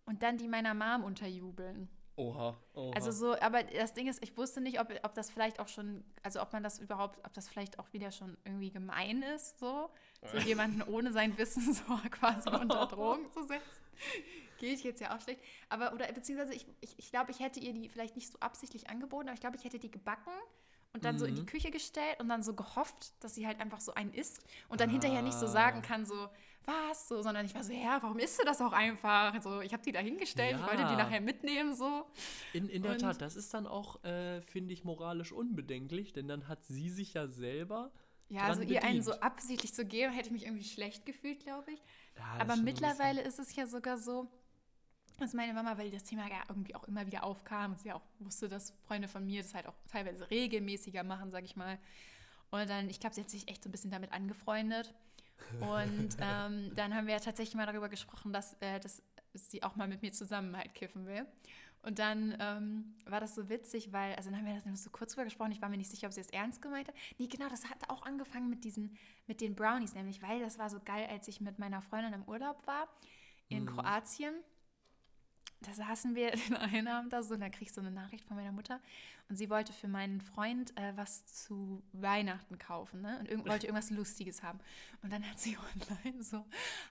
[0.05, 1.89] und dann die meiner Mom unterjubeln.
[2.15, 2.93] Oha, oha.
[2.93, 6.03] Also so, aber das Ding ist, ich wusste nicht, ob, ob das vielleicht auch schon,
[6.21, 9.89] also ob man das überhaupt, ob das vielleicht auch wieder schon irgendwie gemein ist, so,
[10.31, 13.83] so jemanden ohne sein Wissen so quasi unter Drogen zu setzen.
[14.59, 15.41] Geht jetzt ja auch schlecht.
[15.69, 18.91] Aber, oder beziehungsweise ich, ich, ich glaube, ich hätte ihr die vielleicht nicht so absichtlich
[18.91, 20.33] angeboten, aber ich glaube, ich hätte die gebacken
[20.97, 21.19] und dann mhm.
[21.19, 21.47] so in die mhm.
[21.47, 24.89] Küche gestellt und dann so gehofft, dass sie halt einfach so einen isst und dann
[24.89, 24.91] ah.
[24.91, 25.49] hinterher nicht so ah.
[25.49, 26.27] sagen kann, so,
[26.65, 29.39] was, so, sondern ich war so, ja, warum isst du das auch einfach?
[29.41, 30.57] So, ich habe die da hingestellt, ja.
[30.57, 32.05] ich wollte die nachher mitnehmen, so.
[32.53, 36.47] In, in der Tat, das ist dann auch, äh, finde ich, moralisch unbedenklich, denn dann
[36.47, 37.91] hat sie sich ja selber
[38.29, 41.71] ja, also ihr einen so absichtlich zu geben, hätte ich mich irgendwie schlecht gefühlt, glaube
[41.71, 41.79] ich.
[42.17, 44.27] Ja, Aber mittlerweile ist es ja sogar so,
[45.17, 48.01] dass meine Mama, weil das Thema ja irgendwie auch immer wieder aufkam und sie auch
[48.19, 51.77] wusste, dass Freunde von mir das halt auch teilweise regelmäßiger machen, sag ich mal.
[52.49, 54.93] Und dann, ich glaube, sie hat sich echt so ein bisschen damit angefreundet.
[55.59, 59.01] Und ähm, dann haben wir ja tatsächlich mal darüber gesprochen, dass, äh, dass
[59.33, 61.25] sie auch mal mit mir zusammen halt kiffen will.
[61.83, 64.89] Und dann ähm, war das so witzig, weil, also dann haben wir das nur so
[64.89, 66.95] kurz drüber gesprochen, ich war mir nicht sicher, ob sie es ernst gemeint hat.
[67.17, 70.69] Nee, genau, das hat auch angefangen mit diesen, mit den Brownies, nämlich, weil das war
[70.69, 72.87] so geil, als ich mit meiner Freundin im Urlaub war
[73.47, 73.67] in mhm.
[73.67, 74.33] Kroatien
[75.61, 78.25] da saßen wir den einen Abend da so und da krieg ich so eine Nachricht
[78.25, 78.79] von meiner Mutter
[79.29, 83.17] und sie wollte für meinen Freund äh, was zu Weihnachten kaufen ne?
[83.19, 84.59] und irg wollte irgendwas Lustiges haben.
[85.03, 85.57] Und dann hat sie
[86.03, 86.45] online so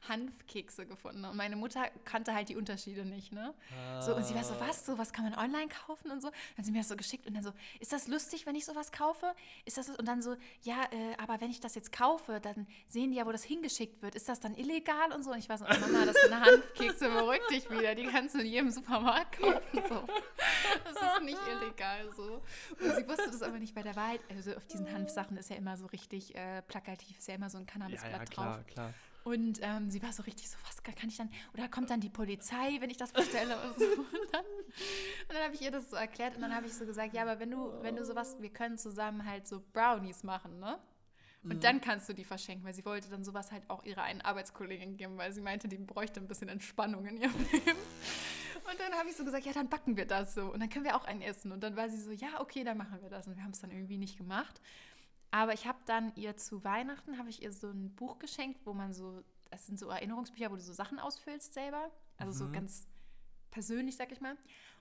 [0.08, 3.32] Hanfkekse gefunden und meine Mutter kannte halt die Unterschiede nicht.
[3.32, 3.54] Ne?
[3.76, 4.02] Ah.
[4.02, 6.28] So, und sie war so, was, so was kann man online kaufen und so.
[6.28, 8.66] Dann hat sie mir das so geschickt und dann so, ist das lustig, wenn ich
[8.66, 9.34] sowas kaufe?
[9.64, 13.10] Ist das und dann so, ja, äh, aber wenn ich das jetzt kaufe, dann sehen
[13.10, 14.14] die ja, wo das hingeschickt wird.
[14.14, 15.30] Ist das dann illegal und so?
[15.32, 18.40] Und ich war so, oh Mama, das sind Hanfkekse, beruhig dich wieder, die kannst du
[18.40, 19.82] in jedem Supermarkt kaufen.
[19.88, 20.06] So.
[20.84, 22.25] Das ist nicht illegal so.
[22.34, 24.20] Und sie wusste das aber nicht bei der Wahrheit.
[24.30, 27.58] Also auf diesen Hanfsachen ist ja immer so richtig äh, plakativ, ist ja immer so
[27.58, 28.66] ein Cannabisblatt ja, ja, klar, drauf.
[28.66, 28.94] Klar.
[29.24, 32.08] Und ähm, sie war so richtig so, was kann ich dann, oder kommt dann die
[32.08, 33.84] Polizei, wenn ich das bestelle und so.
[33.96, 34.44] Und dann,
[35.28, 37.40] dann habe ich ihr das so erklärt und dann habe ich so gesagt, ja, aber
[37.40, 40.78] wenn du, wenn du sowas, wir können zusammen halt so Brownies machen, ne?
[41.42, 41.60] Und mhm.
[41.60, 44.96] dann kannst du die verschenken, weil sie wollte dann sowas halt auch ihrer einen Arbeitskollegin
[44.96, 47.78] geben, weil sie meinte, die bräuchte ein bisschen Entspannung in ihrem Leben.
[48.70, 50.52] Und dann habe ich so gesagt, ja, dann backen wir das so.
[50.52, 51.52] Und dann können wir auch einen essen.
[51.52, 53.26] Und dann war sie so, ja, okay, dann machen wir das.
[53.26, 54.60] Und wir haben es dann irgendwie nicht gemacht.
[55.30, 58.74] Aber ich habe dann ihr zu Weihnachten, habe ich ihr so ein Buch geschenkt, wo
[58.74, 61.90] man so, das sind so Erinnerungsbücher, wo du so Sachen ausfüllst selber.
[62.16, 62.48] Also mhm.
[62.48, 62.86] so ganz
[63.50, 64.36] persönlich, sag ich mal.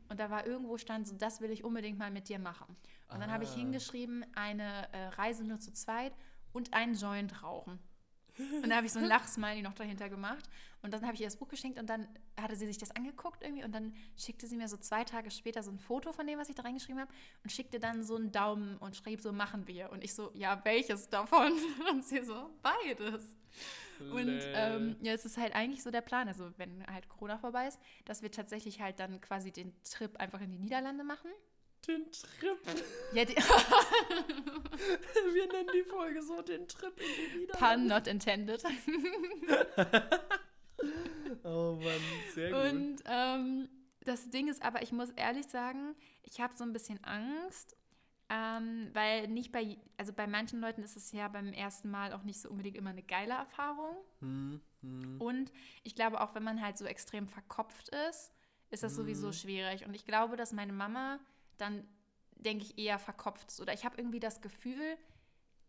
[0.10, 2.76] Und da war irgendwo stand so, das will ich unbedingt mal mit dir machen.
[3.08, 3.20] Und ah.
[3.20, 6.14] dann habe ich hingeschrieben, eine äh, Reise nur zu zweit
[6.54, 7.80] und einen Joint rauchen.
[8.38, 10.50] Und da habe ich so ein Lachsmiley noch dahinter gemacht.
[10.82, 12.08] Und dann habe ich ihr das Buch geschenkt und dann
[12.40, 15.64] hatte sie sich das angeguckt irgendwie und dann schickte sie mir so zwei Tage später
[15.64, 17.12] so ein Foto von dem, was ich da reingeschrieben habe
[17.44, 19.92] und schickte dann so einen Daumen und schrieb so, machen wir.
[19.92, 21.54] Und ich so, ja, welches davon?
[21.92, 23.24] Und sie so, beides.
[24.00, 27.68] Und ähm, ja, es ist halt eigentlich so der Plan, also wenn halt Corona vorbei
[27.68, 31.32] ist, dass wir tatsächlich halt dann quasi den Trip einfach in die Niederlande machen
[31.88, 32.58] Den Trip.
[33.14, 33.24] Ja,
[35.34, 37.78] Wir nennen die Folge so den Trip in die Niederlande.
[37.78, 38.64] Pun not intended.
[41.44, 42.02] oh Mann,
[42.34, 42.74] sehr gut.
[42.74, 43.70] Und ähm,
[44.02, 47.76] das Ding ist aber, ich muss ehrlich sagen, ich habe so ein bisschen Angst,
[48.30, 52.24] ähm, weil nicht bei, also bei manchen Leuten ist es ja beim ersten Mal auch
[52.24, 53.96] nicht so unbedingt immer eine geile Erfahrung.
[54.20, 55.22] Hm, hm.
[55.22, 55.52] Und
[55.84, 58.32] ich glaube auch, wenn man halt so extrem verkopft ist,
[58.72, 59.34] ist das sowieso Mhm.
[59.34, 59.86] schwierig.
[59.86, 61.20] Und ich glaube, dass meine Mama
[61.58, 61.88] dann,
[62.32, 63.60] denke ich, eher verkopft.
[63.60, 64.98] Oder ich habe irgendwie das Gefühl,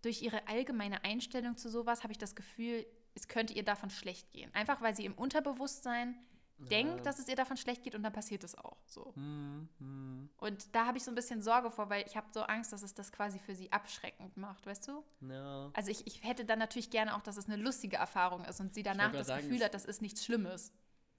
[0.03, 4.31] durch ihre allgemeine Einstellung zu sowas, habe ich das Gefühl, es könnte ihr davon schlecht
[4.33, 4.53] gehen.
[4.55, 6.17] Einfach weil sie im Unterbewusstsein
[6.59, 9.13] denkt, dass es ihr davon schlecht geht und dann passiert es auch so.
[9.15, 10.31] Hm, hm.
[10.39, 12.83] Und da habe ich so ein bisschen Sorge vor, weil ich habe so Angst, dass
[12.83, 15.05] es das quasi für sie abschreckend macht, weißt du?
[15.29, 15.71] Ja.
[15.75, 18.75] Also ich, ich hätte dann natürlich gerne auch, dass es eine lustige Erfahrung ist und
[18.75, 20.73] sie danach das sagen, Gefühl hat, das ist nichts Schlimmes.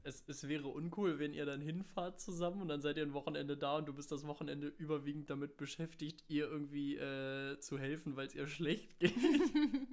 [0.08, 3.58] Es, es wäre uncool, wenn ihr dann hinfahrt zusammen und dann seid ihr ein Wochenende
[3.58, 8.28] da und du bist das Wochenende überwiegend damit beschäftigt, ihr irgendwie äh, zu helfen, weil
[8.28, 9.14] es ihr schlecht geht.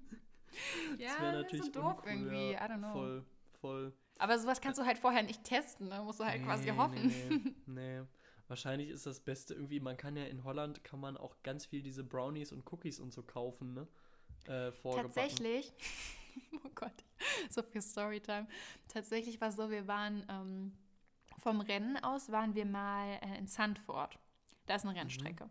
[0.98, 2.64] Ja, das wäre natürlich so doof uncool, irgendwie, ja.
[2.64, 2.92] I don't know.
[2.92, 3.24] Voll,
[3.60, 3.92] voll.
[4.18, 6.00] Aber sowas kannst du halt vorher nicht testen, ne?
[6.04, 7.08] musst du halt quasi hoffen.
[7.08, 8.02] Nee, nee, nee.
[8.46, 11.82] Wahrscheinlich ist das Beste irgendwie, man kann ja in Holland, kann man auch ganz viel
[11.82, 13.88] diese Brownies und Cookies und so kaufen, ne?
[14.46, 14.70] Äh.
[14.82, 15.72] Tatsächlich,
[16.64, 17.04] oh Gott,
[17.50, 18.46] so viel Storytime.
[18.88, 20.72] Tatsächlich war es so, wir waren ähm,
[21.38, 24.18] vom Rennen aus, waren wir mal äh, in Sandford.
[24.66, 25.48] Da ist eine Rennstrecke.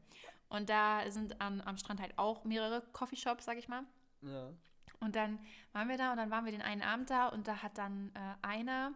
[0.50, 3.84] Und da sind am, am Strand halt auch mehrere Coffeeshops, sag ich mal.
[4.22, 4.52] Ja.
[5.00, 5.40] Und dann
[5.74, 8.12] waren wir da und dann waren wir den einen Abend da und da hat dann
[8.16, 8.94] äh, einer,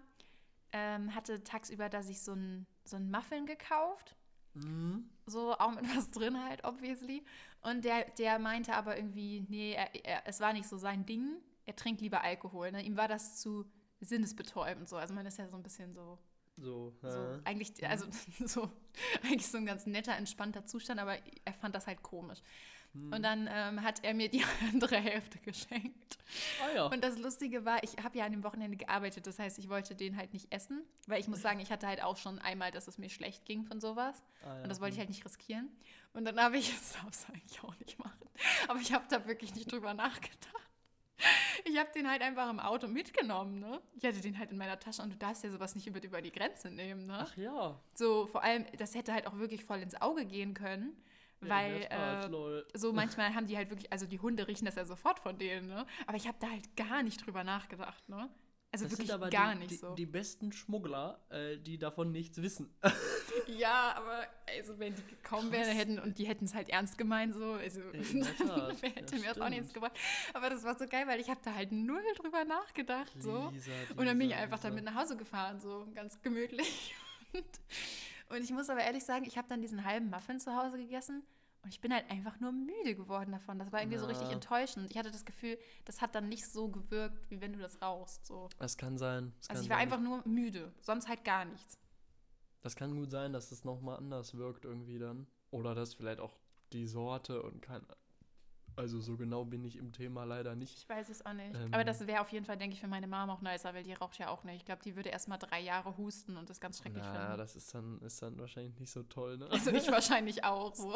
[0.71, 4.15] ähm, hatte tagsüber da sich so ein, so ein Muffin gekauft.
[4.53, 5.09] Mhm.
[5.25, 7.25] So auch mit was drin halt, obviously.
[7.61, 11.38] Und der, der meinte aber irgendwie, nee, er, er, es war nicht so sein Ding.
[11.68, 12.72] Er trinkt lieber Alkohol.
[12.72, 12.82] Ne?
[12.82, 13.65] Ihm war das zu
[13.99, 14.95] sinnesbetäubend so.
[14.97, 16.18] Also man ist ja so ein bisschen so,
[16.57, 18.07] So, so eigentlich, also
[18.45, 18.70] so,
[19.24, 22.39] eigentlich so ein ganz netter, entspannter Zustand, aber er fand das halt komisch.
[22.93, 23.13] hm.
[23.13, 26.18] Und dann ähm, hat er mir die andere Hälfte geschenkt.
[26.63, 26.86] Ah ja.
[26.88, 29.95] Und das Lustige war, ich habe ja an dem Wochenende gearbeitet, das heißt, ich wollte
[29.95, 32.88] den halt nicht essen, weil ich muss sagen, ich hatte halt auch schon einmal, dass
[32.88, 34.24] es mir schlecht ging von sowas.
[34.43, 34.63] ah, ja.
[34.63, 35.01] Und das wollte ich hm.
[35.01, 35.70] halt nicht riskieren.
[36.13, 38.30] Und dann habe ich, das darfst du eigentlich auch nicht machen,
[38.68, 40.66] aber ich habe da wirklich nicht drüber nachgedacht.
[41.65, 43.82] Ich habe den halt einfach im Auto mitgenommen, ne?
[43.95, 46.22] Ich hatte den halt in meiner Tasche und du darfst ja sowas nicht über, über
[46.22, 47.20] die Grenze nehmen, ne?
[47.28, 47.80] Ach ja.
[47.95, 50.95] So, vor allem, das hätte halt auch wirklich voll ins Auge gehen können,
[51.41, 54.76] Ja, weil Tat, äh, so manchmal haben die halt wirklich, also die Hunde riechen das
[54.76, 55.86] ja sofort von denen, ne?
[56.05, 58.30] Aber ich habe da halt gar nicht drüber nachgedacht, ne?
[58.78, 59.95] Also Das wirklich sind aber gar die, nicht die, so.
[59.95, 62.69] die besten Schmuggler, äh, die davon nichts wissen.
[63.47, 67.34] ja, aber also wenn die gekommen wären hätten und die hätten es halt ernst gemeint,
[67.34, 69.97] so, also wer hätte mir das auch nichts gebracht.
[70.34, 73.49] Aber das war so geil, weil ich habe da halt null drüber nachgedacht, so.
[73.51, 74.69] Lisa, Und dann bin ich einfach Lisa.
[74.69, 76.93] damit nach Hause gefahren, so ganz gemütlich.
[77.34, 77.43] Und,
[78.38, 81.23] und ich muss aber ehrlich sagen, ich habe dann diesen halben Muffin zu Hause gegessen
[81.64, 83.60] und ich bin halt einfach nur müde geworden davon.
[83.60, 84.34] Das war irgendwie so richtig Ja.
[84.34, 84.89] enttäuschend.
[84.89, 88.26] Ich hatte das Gefühl, das hat dann nicht so gewirkt, wie wenn du das rauchst.
[88.26, 88.49] So.
[88.60, 89.34] Das kann sein.
[89.39, 89.84] Das Also kann ich war sein.
[89.84, 91.78] einfach nur müde, sonst halt gar nichts.
[92.62, 95.28] Das kann gut sein, dass es nochmal anders wirkt irgendwie dann.
[95.51, 96.38] Oder dass vielleicht auch
[96.74, 97.82] die Sorte und kein.
[98.78, 100.78] Also so genau bin ich im Thema leider nicht.
[100.78, 101.55] Ich weiß es auch nicht.
[101.55, 101.73] Ähm.
[101.73, 103.93] aber das wäre auf jeden Fall, denke ich, für meine Mom auch nicer, weil die
[103.93, 104.57] raucht ja auch nicht.
[104.57, 107.38] Ich glaube, die würde erst mal drei Jahre husten und das ganz schrecklich Na, finden.
[107.39, 109.47] das ist dann, ist dann wahrscheinlich nicht so toll, ne?
[109.49, 110.93] Also ich wahrscheinlich auch so.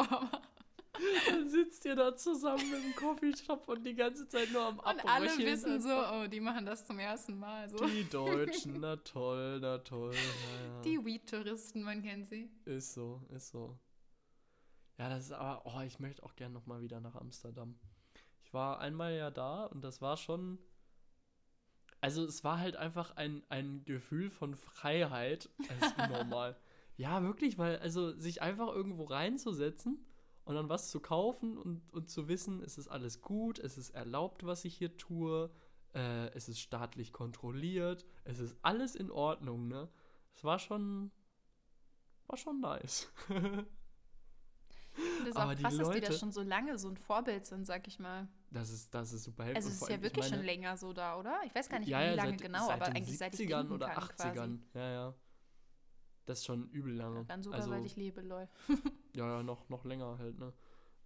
[1.28, 5.04] Dann sitzt ihr da zusammen im Coffeeshop und die ganze Zeit nur am und alle
[5.04, 7.68] Abröcheln wissen so, oh, die machen das zum ersten Mal.
[7.70, 7.84] So.
[7.86, 10.14] Die Deutschen, na toll, na toll.
[10.14, 10.82] Ja, ja.
[10.82, 12.52] Die Weed-Touristen, man kennt sie.
[12.66, 13.76] Ist so, ist so.
[15.02, 17.80] Ja, das ist aber, oh, ich möchte auch gerne nochmal wieder nach Amsterdam.
[18.44, 20.60] Ich war einmal ja da und das war schon.
[22.02, 25.50] Also es war halt einfach ein, ein Gefühl von Freiheit.
[25.58, 26.56] Das ist unnormal.
[26.98, 30.06] ja, wirklich, weil, also sich einfach irgendwo reinzusetzen
[30.46, 33.90] und dann was zu kaufen und, und zu wissen, es ist alles gut, es ist
[33.90, 35.50] erlaubt, was ich hier tue,
[35.96, 39.90] äh, es ist staatlich kontrolliert, es ist alles in Ordnung, ne?
[40.36, 41.12] Es war schon,
[42.28, 43.12] war schon nice.
[44.98, 46.90] Und das ist Aber auch die krass, dass die da Leute- schon so lange so
[46.90, 48.28] ein Vorbild sind, sag ich mal.
[48.52, 51.40] Das ist, das ist super Also es ist ja wirklich schon länger so da, oder?
[51.46, 53.74] Ich weiß gar nicht, wie lange seit, genau, seit aber eigentlich seit ich 70ern denken
[53.74, 54.34] oder kann 80ern.
[54.34, 54.60] quasi.
[54.74, 55.14] Ja, ja.
[56.26, 57.26] Das ist schon übel lange.
[57.26, 58.48] Dann sogar, also, seit ich lebe, lol.
[59.16, 60.54] ja, ja, noch, noch länger halt, ne?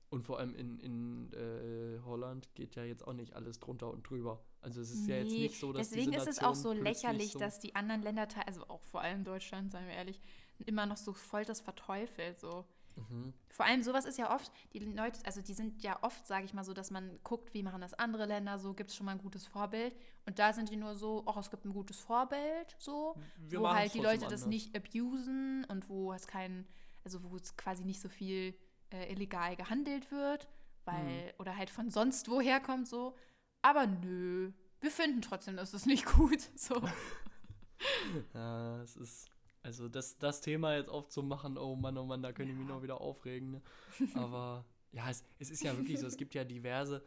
[0.10, 4.08] Und vor allem in, in äh, Holland geht ja jetzt auch nicht alles drunter und
[4.10, 4.44] drüber.
[4.62, 7.34] Also es ist ja jetzt Nee, nicht so, dass Deswegen ist es auch so lächerlich,
[7.34, 10.22] so, dass die anderen Länder, also auch vor allem Deutschland, seien wir ehrlich,
[10.66, 12.40] immer noch so voll das verteufelt.
[12.40, 12.66] So.
[12.96, 13.34] Mhm.
[13.50, 16.54] Vor allem sowas ist ja oft, die Leute, also die sind ja oft, sage ich
[16.54, 19.14] mal so, dass man guckt, wie machen das andere Länder, so gibt es schon mal
[19.14, 19.96] ein gutes Vorbild.
[20.26, 23.16] Und da sind die nur so, oh, es gibt ein gutes Vorbild, so,
[23.48, 24.46] Wir wo halt die Leute das anders.
[24.48, 26.68] nicht abusen und wo es kein,
[27.04, 28.56] also wo es quasi nicht so viel
[28.92, 30.48] äh, illegal gehandelt wird,
[30.86, 31.32] weil, mhm.
[31.40, 33.16] oder halt von sonst woher kommt so.
[33.62, 36.40] Aber nö, wir finden trotzdem, dass es nicht gut.
[36.56, 36.82] So.
[38.34, 39.30] ja, es ist,
[39.66, 42.54] also das, das Thema jetzt aufzumachen, oh Mann, oh Mann, da könnte ja.
[42.54, 43.52] ich mich noch wieder aufregen.
[43.52, 43.62] Ne?
[44.14, 47.04] Aber ja, es, es ist ja wirklich so, es gibt ja diverse,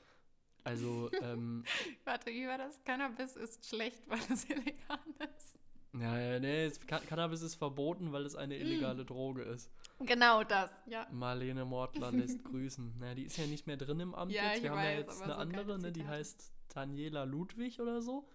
[0.65, 1.65] also, ähm,
[2.05, 2.83] Warte, wie war das?
[2.85, 5.55] Cannabis ist schlecht, weil es illegal ist.
[5.95, 6.71] Ja, ja, nee,
[7.09, 9.07] Cannabis ist verboten, weil es eine illegale mm.
[9.07, 9.71] Droge ist.
[10.01, 11.07] Genau das, ja.
[11.13, 12.99] Marlene Mortler lässt grüßen.
[12.99, 14.63] Naja, die ist ja nicht mehr drin im Amt ja, jetzt.
[14.63, 18.29] Wir haben weiß, ja jetzt eine so andere, ne, die heißt Daniela Ludwig oder so.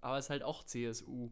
[0.00, 1.30] Aber ist halt auch CSU.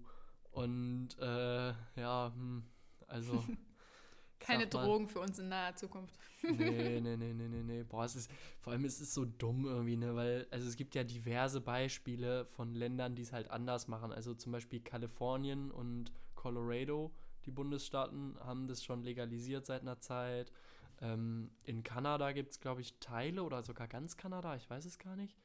[0.53, 2.63] Und äh, ja, hm,
[3.09, 3.45] also.
[4.39, 6.19] Keine Drogen für uns in naher Zukunft.
[6.43, 6.51] nee,
[7.01, 7.83] nee, nee, nee, nee, nee.
[7.85, 8.31] Boah, es ist,
[8.61, 12.47] vor allem ist es so dumm irgendwie, ne, weil, also es gibt ja diverse Beispiele
[12.47, 14.11] von Ländern, die es halt anders machen.
[14.11, 17.13] Also zum Beispiel Kalifornien und Colorado,
[17.47, 20.53] die Bundesstaaten, haben das schon legalisiert seit einer Zeit.
[21.01, 24.99] Ähm, in Kanada gibt es, glaube ich, Teile oder sogar ganz Kanada, ich weiß es
[24.99, 25.37] gar nicht.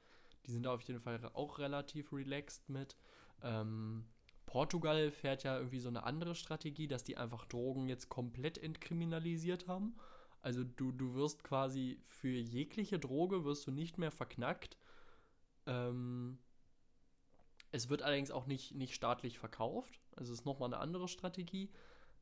[0.47, 2.95] Die sind da auf jeden Fall auch relativ relaxed mit.
[3.43, 4.05] Ähm,
[4.47, 9.67] Portugal fährt ja irgendwie so eine andere Strategie, dass die einfach Drogen jetzt komplett entkriminalisiert
[9.67, 9.95] haben.
[10.41, 14.77] Also du, du wirst quasi für jegliche Droge wirst du nicht mehr verknackt.
[15.65, 16.39] Ähm,
[17.71, 19.99] es wird allerdings auch nicht, nicht staatlich verkauft.
[20.15, 21.69] Also ist nochmal eine andere Strategie.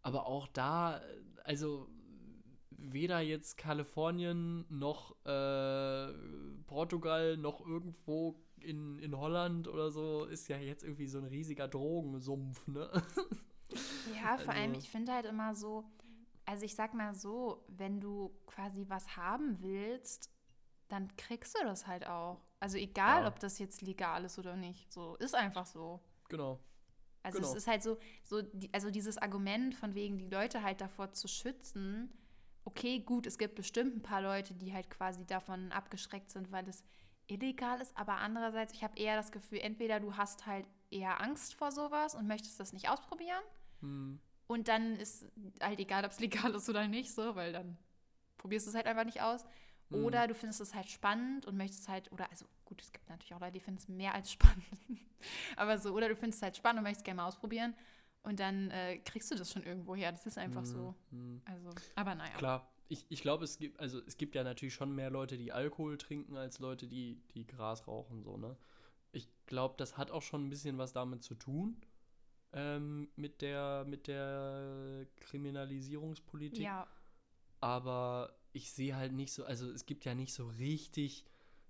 [0.02, 1.02] Aber auch da,
[1.44, 1.90] also
[2.94, 6.14] weder jetzt Kalifornien noch äh,
[6.68, 11.68] Portugal noch irgendwo in, in Holland oder so ist ja jetzt irgendwie so ein riesiger
[11.68, 12.90] Drogensumpf, ne?
[14.14, 14.52] Ja, vor also.
[14.52, 15.84] allem, ich finde halt immer so,
[16.46, 20.32] also ich sag mal so, wenn du quasi was haben willst,
[20.88, 22.42] dann kriegst du das halt auch.
[22.60, 23.28] Also egal, ja.
[23.28, 24.92] ob das jetzt legal ist oder nicht.
[24.94, 26.00] So, ist einfach so.
[26.30, 26.60] Genau.
[27.24, 27.50] Also genau.
[27.50, 31.12] es ist halt so, so die, also dieses Argument von wegen, die Leute halt davor
[31.12, 32.14] zu schützen,
[32.66, 36.68] okay, gut, es gibt bestimmt ein paar Leute, die halt quasi davon abgeschreckt sind, weil
[36.68, 36.84] es
[37.28, 41.56] illegal ist, aber andererseits, ich habe eher das Gefühl, entweder du hast halt eher Angst
[41.56, 43.42] vor sowas und möchtest das nicht ausprobieren
[43.82, 44.20] hm.
[44.48, 45.26] und dann ist
[45.62, 47.78] halt egal, ob es legal ist oder nicht, so, weil dann
[48.38, 49.44] probierst du es halt einfach nicht aus.
[49.90, 50.04] Hm.
[50.04, 53.34] Oder du findest es halt spannend und möchtest halt, oder also gut, es gibt natürlich
[53.34, 54.66] auch Leute, die finden es mehr als spannend.
[55.56, 57.76] aber so, oder du findest es halt spannend und möchtest gerne mal ausprobieren.
[58.26, 60.12] Und dann äh, kriegst du das schon irgendwo her.
[60.12, 60.66] Das ist einfach hm.
[60.66, 60.96] so.
[61.12, 61.42] Hm.
[61.46, 62.36] Also, aber naja.
[62.38, 65.52] Klar, ich, ich glaube, es gibt, also es gibt ja natürlich schon mehr Leute, die
[65.52, 68.58] Alkohol trinken, als Leute, die, die Gras rauchen, so, ne?
[69.12, 71.78] Ich glaube, das hat auch schon ein bisschen was damit zu tun,
[72.52, 76.64] ähm, mit der, mit der Kriminalisierungspolitik.
[76.64, 76.88] Ja.
[77.62, 81.26] Aber ich sehe halt nicht so, also es gibt ja nicht so richtig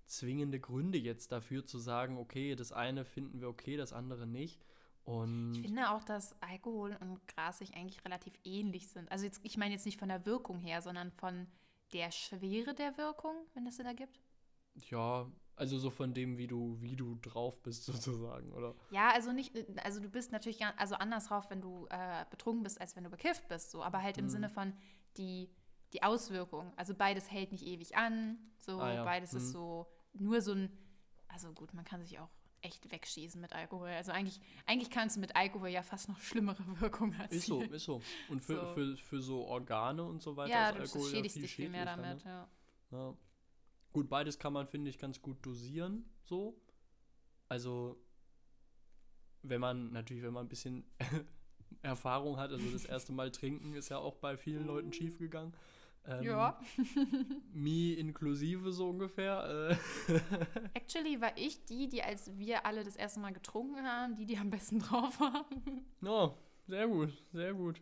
[0.06, 4.60] zwingende Gründe jetzt dafür zu sagen, okay, das eine finden wir okay, das andere nicht.
[5.06, 9.10] Und ich finde auch, dass Alkohol und Gras sich eigentlich relativ ähnlich sind.
[9.10, 11.46] Also jetzt, ich meine jetzt nicht von der Wirkung her, sondern von
[11.92, 14.18] der Schwere der Wirkung, wenn das Sinn ergibt.
[14.90, 18.74] Ja, also so von dem, wie du, wie du drauf bist, sozusagen, oder?
[18.90, 19.54] Ja, also nicht,
[19.84, 23.10] also du bist natürlich also anders drauf, wenn du äh, betrunken bist, als wenn du
[23.10, 24.30] bekifft bist, so, aber halt im mhm.
[24.30, 24.72] Sinne von
[25.18, 25.48] die,
[25.92, 26.72] die Auswirkung.
[26.74, 29.04] Also beides hält nicht ewig an, so, ah, ja.
[29.04, 29.38] beides mhm.
[29.38, 30.76] ist so nur so ein,
[31.28, 32.30] also gut, man kann sich auch
[32.62, 33.88] echt wegschießen mit Alkohol.
[33.88, 37.40] Also eigentlich, eigentlich kannst du mit Alkohol ja fast noch schlimmere Wirkungen erzielen.
[37.40, 38.02] Ist so, ist so.
[38.28, 41.40] Und für so, für, für so Organe und so weiter ja, ist Alkohol ja viel
[41.40, 42.30] dich viel mehr damit, ne?
[42.30, 42.48] ja.
[42.92, 43.16] ja.
[43.92, 46.60] Gut, beides kann man, finde ich, ganz gut dosieren, so.
[47.48, 47.96] Also,
[49.42, 50.84] wenn man, natürlich, wenn man ein bisschen
[51.82, 55.54] Erfahrung hat, also das erste Mal trinken ist ja auch bei vielen Leuten schiefgegangen.
[56.08, 56.60] Ähm, ja.
[57.52, 59.78] Me inklusive so ungefähr.
[60.08, 60.14] Äh.
[60.74, 64.38] Actually war ich die, die als wir alle das erste Mal getrunken haben, die, die
[64.38, 65.84] am besten drauf waren.
[66.04, 66.34] Oh,
[66.66, 67.80] sehr gut, sehr gut.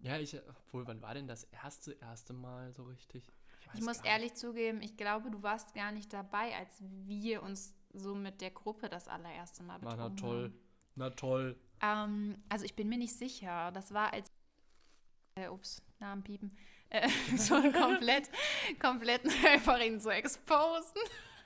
[0.00, 3.30] Ja, ich, obwohl, wann war denn das erste, erste Mal so richtig?
[3.60, 7.74] Ich, ich muss ehrlich zugeben, ich glaube, du warst gar nicht dabei, als wir uns
[7.92, 10.14] so mit der Gruppe das allererste Mal betrunken haben.
[10.16, 10.58] Na toll, haben.
[10.96, 11.56] na toll.
[11.80, 13.70] Ähm, also ich bin mir nicht sicher.
[13.72, 14.30] Das war als,
[15.36, 16.56] äh, ups, Namen piepen
[16.92, 18.28] äh, schon komplett,
[18.80, 21.00] komplett einfach ihn zu exposen.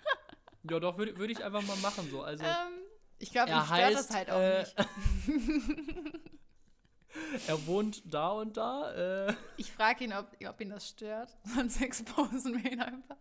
[0.70, 2.22] ja, doch, würde würd ich einfach mal machen so.
[2.22, 2.82] Also, ähm,
[3.18, 4.74] ich glaube, ihn stört das halt auch äh, nicht.
[7.46, 9.28] er wohnt da und da.
[9.28, 9.34] Äh.
[9.56, 11.34] Ich frage ihn, ob, ob ihn das stört.
[11.44, 13.16] Sonst exposen wir ihn einfach.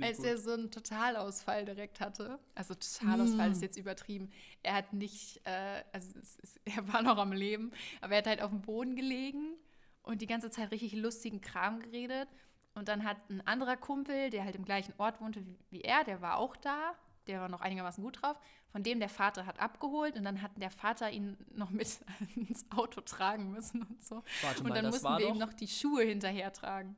[0.00, 0.26] Als gut.
[0.26, 2.38] er so einen Totalausfall direkt hatte.
[2.54, 3.52] Also Totalausfall mm.
[3.52, 4.30] ist jetzt übertrieben.
[4.62, 8.42] Er hat nicht, äh, also ist, er war noch am Leben, aber er hat halt
[8.42, 9.56] auf dem Boden gelegen
[10.02, 12.28] und die ganze Zeit richtig lustigen Kram geredet.
[12.74, 16.20] Und dann hat ein anderer Kumpel, der halt im gleichen Ort wohnte wie, er, der
[16.22, 16.94] war auch da.
[17.26, 18.36] der war noch einigermaßen gut drauf.
[18.72, 22.00] Von dem der Vater hat abgeholt und dann hat der Vater ihn noch mit
[22.34, 24.22] ins Auto tragen müssen und so.
[24.42, 26.96] Warte mal, und dann mussten wir ihm noch die Schuhe hinterher tragen.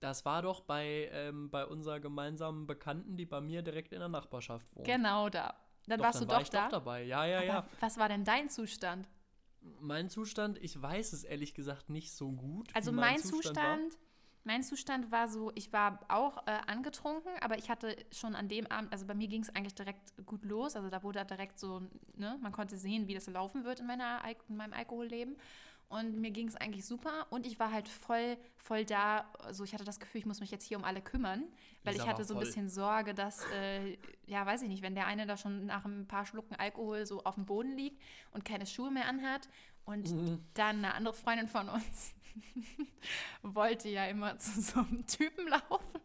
[0.00, 4.08] Das war doch bei, ähm, bei unserer gemeinsamen Bekannten, die bei mir direkt in der
[4.08, 4.84] Nachbarschaft wohnt.
[4.86, 5.54] Genau da.
[5.86, 6.64] Dann doch, warst dann du war doch da.
[6.64, 7.04] Doch dabei.
[7.04, 7.66] Ja, ja, Aber ja.
[7.78, 9.08] Was war denn dein Zustand?
[9.80, 12.68] Mein Zustand, ich weiß es ehrlich gesagt nicht so gut.
[12.74, 13.98] Also mein, mein, Zustand, Zustand
[14.44, 18.66] mein Zustand war so, ich war auch äh, angetrunken, aber ich hatte schon an dem
[18.66, 20.74] Abend, also bei mir ging es eigentlich direkt gut los.
[20.74, 21.80] Also da wurde direkt so,
[22.16, 25.36] ne, man konnte sehen, wie das laufen wird in, meiner, in meinem Alkoholleben.
[25.92, 29.30] Und mir ging es eigentlich super und ich war halt voll, voll da.
[29.40, 31.44] Also ich hatte das Gefühl, ich muss mich jetzt hier um alle kümmern,
[31.84, 35.06] weil ich hatte so ein bisschen Sorge, dass, äh, ja, weiß ich nicht, wenn der
[35.06, 38.64] eine da schon nach ein paar Schlucken Alkohol so auf dem Boden liegt und keine
[38.64, 39.50] Schuhe mehr anhat
[39.84, 40.42] und mhm.
[40.54, 42.14] dann eine andere Freundin von uns
[43.42, 46.00] wollte ja immer zu so einem Typen laufen.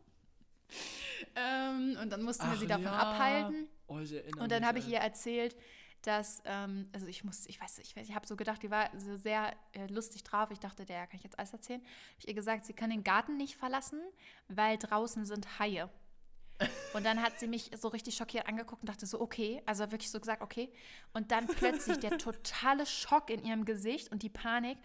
[1.37, 2.91] ähm, und dann mussten Ach, wir sie davon ja.
[2.91, 3.69] abhalten.
[3.87, 4.01] Oh,
[4.39, 5.55] und dann habe ich ihr erzählt,
[6.07, 9.17] dass, ähm, also ich muss, ich weiß, ich, ich habe so gedacht, die war so
[9.17, 10.49] sehr äh, lustig drauf.
[10.51, 11.81] Ich dachte, der kann ich jetzt alles erzählen.
[11.81, 14.01] Habe ich ihr gesagt, sie kann den Garten nicht verlassen,
[14.47, 15.89] weil draußen sind Haie.
[16.93, 20.09] Und dann hat sie mich so richtig schockiert angeguckt und dachte so, okay, also wirklich
[20.09, 20.71] so gesagt, okay.
[21.13, 24.77] Und dann plötzlich der totale Schock in ihrem Gesicht und die Panik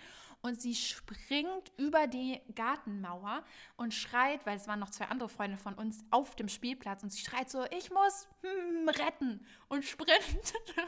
[0.42, 3.44] und sie springt über die Gartenmauer
[3.76, 7.10] und schreit, weil es waren noch zwei andere Freunde von uns auf dem Spielplatz und
[7.10, 10.22] sie schreit so, ich muss hm, retten und sprintet.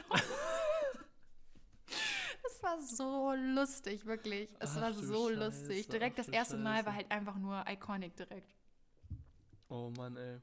[2.47, 4.49] Es war so lustig, wirklich.
[4.59, 5.45] Es Ach, war so Scheiße.
[5.45, 5.87] lustig.
[5.87, 6.63] Direkt Ach, das erste Scheiße.
[6.63, 8.55] Mal war halt einfach nur iconic direkt.
[9.67, 10.39] Oh Mann, ey.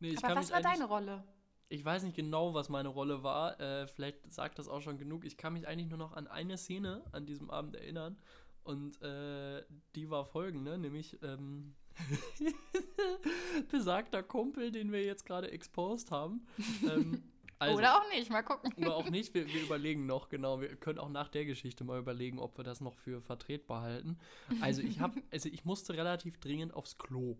[0.00, 1.22] Nee, Aber was war deine Rolle?
[1.70, 3.60] Ich weiß nicht genau, was meine Rolle war.
[3.60, 5.24] Äh, vielleicht sagt das auch schon genug.
[5.24, 8.18] Ich kann mich eigentlich nur noch an eine Szene an diesem Abend erinnern.
[8.64, 9.64] Und äh,
[9.94, 11.74] die war folgende, nämlich ähm,
[13.70, 16.46] besagter Kumpel, den wir jetzt gerade exposed haben.
[16.86, 17.22] Ähm,
[17.58, 18.72] also, oder auch nicht, mal gucken.
[18.76, 20.60] Oder auch nicht, wir, wir, überlegen noch, genau.
[20.60, 24.18] Wir können auch nach der Geschichte mal überlegen, ob wir das noch für vertretbar halten.
[24.60, 27.38] Also ich habe, also ich musste relativ dringend aufs Klo.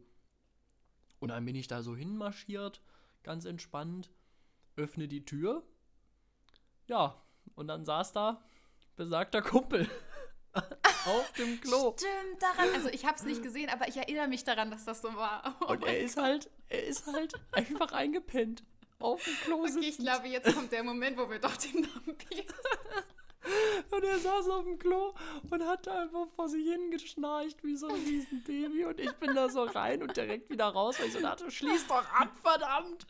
[1.18, 2.80] Und dann bin ich da so hinmarschiert,
[3.22, 4.10] ganz entspannt
[4.78, 5.62] öffne die Tür.
[6.86, 7.20] Ja,
[7.54, 8.42] und dann saß da
[8.96, 9.88] besagter Kumpel
[11.06, 11.94] auf dem Klo.
[11.96, 15.02] Stimmt, daran, also ich habe es nicht gesehen, aber ich erinnere mich daran, dass das
[15.02, 15.56] so war.
[15.60, 18.64] Oh und er ist halt, er ist halt einfach eingepennt
[19.00, 22.16] auf dem Klo okay, ich glaube, jetzt kommt der Moment, wo wir doch den Namen
[23.90, 25.14] Und er saß auf dem Klo
[25.50, 28.84] und hat einfach vor sich hingeschnarcht wie so ein Riesenbaby.
[28.84, 31.86] Und ich bin da so rein und direkt wieder raus, weil ich so dachte, schließ
[31.86, 33.06] doch ab, verdammt.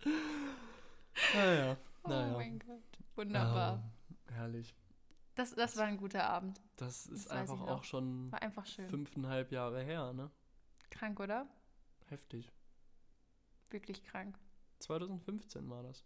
[1.34, 2.34] Naja, naja.
[2.34, 3.82] Oh mein Gott, wunderbar.
[3.82, 4.74] Oh, herrlich.
[5.34, 6.60] Das, das war ein guter Abend.
[6.76, 8.88] Das ist das einfach auch schon war einfach schön.
[8.88, 10.30] fünfeinhalb Jahre her, ne?
[10.90, 11.46] Krank, oder?
[12.06, 12.50] Heftig.
[13.70, 14.38] Wirklich krank.
[14.80, 16.04] 2015 war das.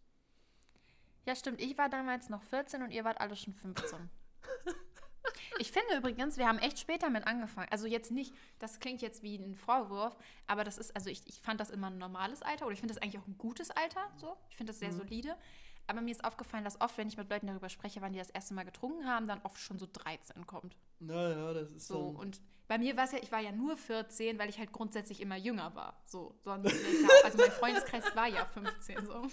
[1.25, 1.61] Ja, stimmt.
[1.61, 4.11] Ich war damals noch 14 und ihr wart alle schon 15.
[5.59, 7.69] Ich finde übrigens, wir haben echt später mit angefangen.
[7.71, 11.41] Also jetzt nicht, das klingt jetzt wie ein Vorwurf, aber das ist, also ich, ich
[11.41, 14.11] fand das immer ein normales Alter oder ich finde das eigentlich auch ein gutes Alter.
[14.17, 14.37] So.
[14.51, 14.99] Ich finde das sehr mhm.
[14.99, 15.37] solide.
[15.87, 18.31] Aber mir ist aufgefallen, dass oft, wenn ich mit Leuten darüber spreche, wann die das
[18.31, 20.77] erste Mal getrunken haben, dann oft schon so 13 kommt.
[21.01, 21.99] Naja, das ist so.
[21.99, 22.41] Und
[22.73, 25.37] bei mir war es ja, ich war ja nur 14, weil ich halt grundsätzlich immer
[25.37, 26.01] jünger war.
[26.07, 26.75] So, sonst,
[27.23, 29.27] also mein Freundeskreis war ja 15 so.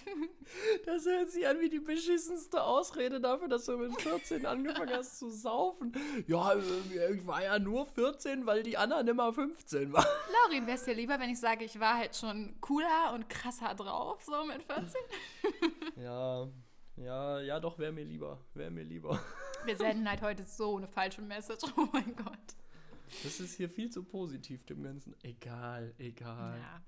[0.85, 5.19] Das hört sich an wie die beschissenste Ausrede dafür, dass du mit 14 angefangen hast
[5.19, 5.93] zu saufen.
[6.27, 10.05] Ja, äh, ich war ja nur 14, weil die anderen immer 15 waren.
[10.43, 14.21] Laurin, wär's dir lieber, wenn ich sage, ich war halt schon cooler und krasser drauf,
[14.21, 15.01] so mit 14?
[15.95, 16.45] Ja,
[16.97, 18.37] ja, ja, doch, wäre mir lieber.
[18.53, 19.17] Wäre mir lieber.
[19.63, 21.71] Wir senden halt heute so eine falsche Message.
[21.77, 22.59] Oh mein Gott.
[23.23, 25.15] Das ist hier viel zu positiv, dem Ganzen.
[25.23, 26.59] Egal, egal.
[26.59, 26.83] Ja.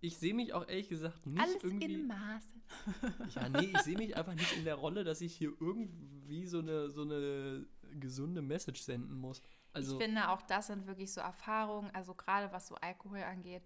[0.00, 1.94] Ich sehe mich auch ehrlich gesagt nicht Alles irgendwie.
[1.94, 2.48] in Maße.
[3.34, 6.58] ja, nee, ich sehe mich einfach nicht in der Rolle, dass ich hier irgendwie so
[6.58, 7.66] eine, so eine
[7.98, 9.40] gesunde Message senden muss.
[9.72, 13.62] Also, ich finde auch, das sind wirklich so Erfahrungen, also gerade was so Alkohol angeht,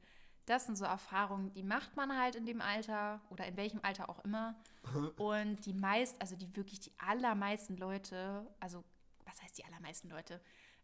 [0.47, 4.09] das sind so Erfahrungen, die macht man halt in dem Alter oder in welchem Alter
[4.09, 4.57] auch immer.
[5.19, 8.85] Und die meist, also die wirklich die allermeisten Leute, also
[9.25, 10.41] was heißt die allermeisten Leute?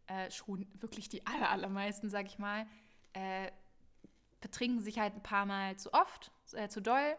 [0.07, 2.65] Äh, schon wirklich die aller, allermeisten, sag ich mal,
[3.13, 3.51] äh,
[4.41, 7.15] betrinken sich halt ein paar Mal zu oft, äh, zu doll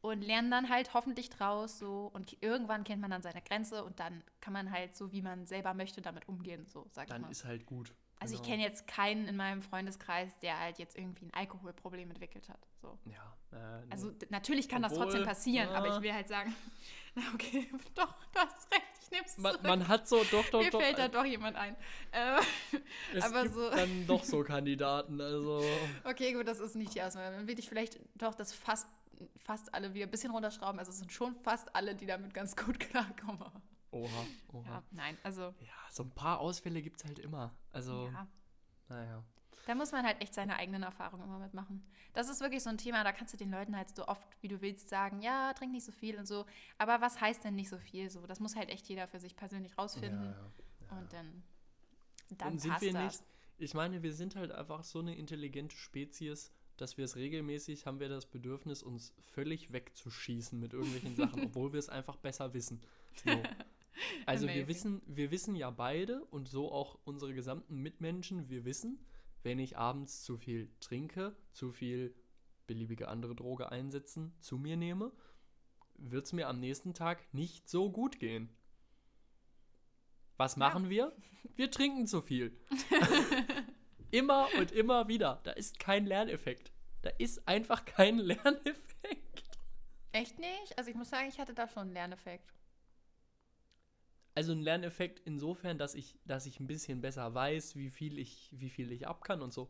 [0.00, 3.98] und lernen dann halt hoffentlich draus so und irgendwann kennt man dann seine Grenze und
[3.98, 7.20] dann kann man halt so, wie man selber möchte, damit umgehen, so sag dann ich
[7.22, 7.26] mal.
[7.26, 7.94] Dann ist halt gut.
[8.20, 8.42] Also genau.
[8.42, 12.66] ich kenne jetzt keinen in meinem Freundeskreis, der halt jetzt irgendwie ein Alkoholproblem entwickelt hat.
[12.80, 12.98] So.
[13.04, 13.36] Ja.
[13.52, 13.86] Äh.
[13.90, 16.54] Also natürlich kann Obwohl, das trotzdem passieren, äh, aber ich will halt sagen,
[17.14, 20.60] na okay, doch, du hast recht ich nehme es man, man, hat so, doch, doch,
[20.62, 20.80] Mir doch.
[20.80, 21.74] fällt da doch jemand ein.
[22.12, 22.40] Äh,
[23.14, 23.70] es aber gibt so.
[23.70, 25.62] dann doch so Kandidaten, also.
[26.04, 27.36] Okay, gut, das ist nicht die Ausnahme.
[27.36, 28.86] Dann will ich vielleicht doch das fast
[29.38, 30.78] fast alle wieder ein bisschen runterschrauben.
[30.78, 33.50] Also es sind schon fast alle, die damit ganz gut klarkommen.
[33.90, 34.64] Oha, oha.
[34.68, 35.42] Ja, nein, also.
[35.60, 37.54] Ja, so ein paar Ausfälle gibt es halt immer.
[37.72, 38.28] Also, Ja.
[38.88, 39.24] naja.
[39.68, 41.84] Da muss man halt echt seine eigenen Erfahrungen immer mitmachen.
[42.14, 44.48] Das ist wirklich so ein Thema, da kannst du den Leuten halt so oft, wie
[44.48, 46.46] du willst, sagen, ja, trink nicht so viel und so.
[46.78, 48.08] Aber was heißt denn nicht so viel?
[48.08, 50.24] So, das muss halt echt jeder für sich persönlich rausfinden.
[50.24, 50.98] Ja, ja.
[50.98, 51.42] Und dann,
[52.38, 53.20] dann Und sind passt wir das.
[53.20, 53.24] nicht,
[53.58, 58.00] ich meine, wir sind halt einfach so eine intelligente Spezies, dass wir es regelmäßig haben
[58.00, 62.80] wir das Bedürfnis, uns völlig wegzuschießen mit irgendwelchen Sachen, obwohl wir es einfach besser wissen.
[63.22, 63.42] So.
[64.24, 69.04] Also wir wissen, wir wissen ja beide und so auch unsere gesamten Mitmenschen, wir wissen,
[69.42, 72.14] wenn ich abends zu viel trinke, zu viel
[72.66, 75.12] beliebige andere Droge einsetzen, zu mir nehme,
[75.94, 78.54] wird es mir am nächsten Tag nicht so gut gehen.
[80.36, 81.12] Was machen wir?
[81.56, 82.56] Wir trinken zu viel.
[84.10, 85.40] immer und immer wieder.
[85.42, 86.72] Da ist kein Lerneffekt.
[87.02, 89.42] Da ist einfach kein Lerneffekt.
[90.12, 90.78] Echt nicht?
[90.78, 92.54] Also ich muss sagen, ich hatte da schon einen Lerneffekt.
[94.38, 98.50] Also ein Lerneffekt insofern, dass ich, dass ich ein bisschen besser weiß, wie viel ich,
[98.52, 99.68] wie viel ich ab kann und so.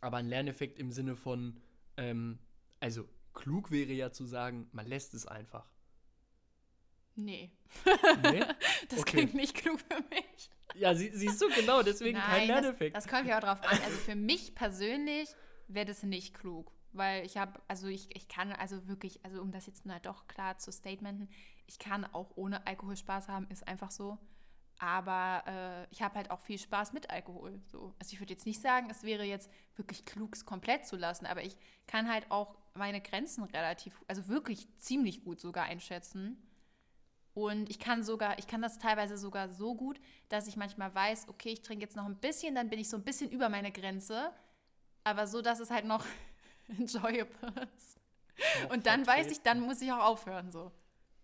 [0.00, 1.60] Aber ein Lerneffekt im Sinne von,
[1.96, 2.38] ähm,
[2.78, 5.68] also klug wäre ja zu sagen, man lässt es einfach.
[7.16, 7.50] Nee,
[8.22, 8.44] Nee?
[8.90, 9.10] das Okay.
[9.16, 10.50] klingt nicht klug für mich.
[10.76, 12.94] Ja, sie, siehst du genau, deswegen kein das, Lerneffekt.
[12.94, 13.76] das kommt ja auch drauf an.
[13.84, 15.30] Also für mich persönlich
[15.66, 16.70] wäre das nicht klug.
[16.92, 20.26] Weil ich habe, also ich, ich kann, also wirklich, also um das jetzt mal doch
[20.26, 21.28] klar zu statementen,
[21.66, 24.18] ich kann auch ohne Alkohol Spaß haben, ist einfach so.
[24.78, 27.60] Aber äh, ich habe halt auch viel Spaß mit Alkohol.
[27.66, 27.94] So.
[27.98, 31.26] Also ich würde jetzt nicht sagen, es wäre jetzt wirklich klug, es komplett zu lassen,
[31.26, 36.40] aber ich kann halt auch meine Grenzen relativ, also wirklich ziemlich gut sogar einschätzen.
[37.34, 41.28] Und ich kann sogar, ich kann das teilweise sogar so gut, dass ich manchmal weiß,
[41.28, 43.70] okay, ich trinke jetzt noch ein bisschen, dann bin ich so ein bisschen über meine
[43.70, 44.32] Grenze.
[45.04, 46.04] Aber so, dass es halt noch
[46.78, 47.98] enjoyable ist.
[48.64, 50.70] Noch Und dann weiß ich, dann muss ich auch aufhören so.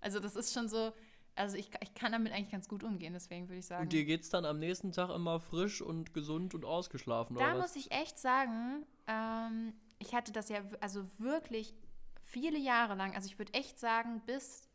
[0.00, 0.92] Also das ist schon so,
[1.34, 3.84] also ich, ich kann damit eigentlich ganz gut umgehen, deswegen würde ich sagen.
[3.84, 7.58] Und dir geht's dann am nächsten Tag immer frisch und gesund und ausgeschlafen, Da oder
[7.58, 7.74] was?
[7.74, 11.74] muss ich echt sagen, ähm, ich hatte das ja also wirklich
[12.22, 14.68] viele Jahre lang, also ich würde echt sagen, bis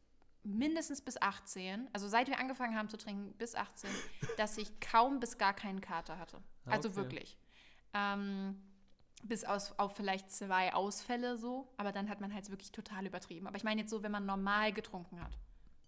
[0.43, 3.89] mindestens bis 18, also seit wir angefangen haben zu trinken, bis 18,
[4.37, 6.37] dass ich kaum bis gar keinen Kater hatte.
[6.65, 6.97] Ah, Also okay.
[6.97, 7.37] wirklich.
[7.93, 8.61] Ähm,
[9.23, 13.47] bis aus, auf vielleicht zwei Ausfälle so, aber dann hat man halt wirklich total übertrieben.
[13.47, 15.37] Aber ich meine jetzt so, wenn man normal getrunken hat.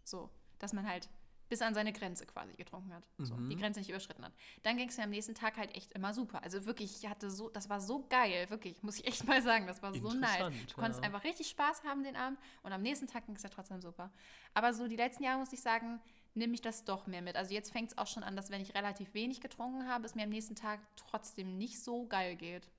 [0.03, 0.29] So,
[0.59, 1.09] dass man halt
[1.47, 3.03] bis an seine Grenze quasi getrunken hat.
[3.17, 3.49] So, Mhm.
[3.49, 4.31] die Grenze nicht überschritten hat.
[4.63, 6.41] Dann ging es mir am nächsten Tag halt echt immer super.
[6.43, 9.67] Also wirklich, ich hatte so, das war so geil, wirklich, muss ich echt mal sagen.
[9.67, 10.49] Das war so nice.
[10.69, 11.07] Du konntest ja.
[11.07, 14.11] einfach richtig Spaß haben den Abend und am nächsten Tag ging es ja trotzdem super.
[14.53, 15.99] Aber so die letzten Jahre muss ich sagen,
[16.35, 17.35] nehme ich das doch mehr mit.
[17.35, 20.15] Also jetzt fängt es auch schon an, dass wenn ich relativ wenig getrunken habe, es
[20.15, 22.69] mir am nächsten Tag trotzdem nicht so geil geht.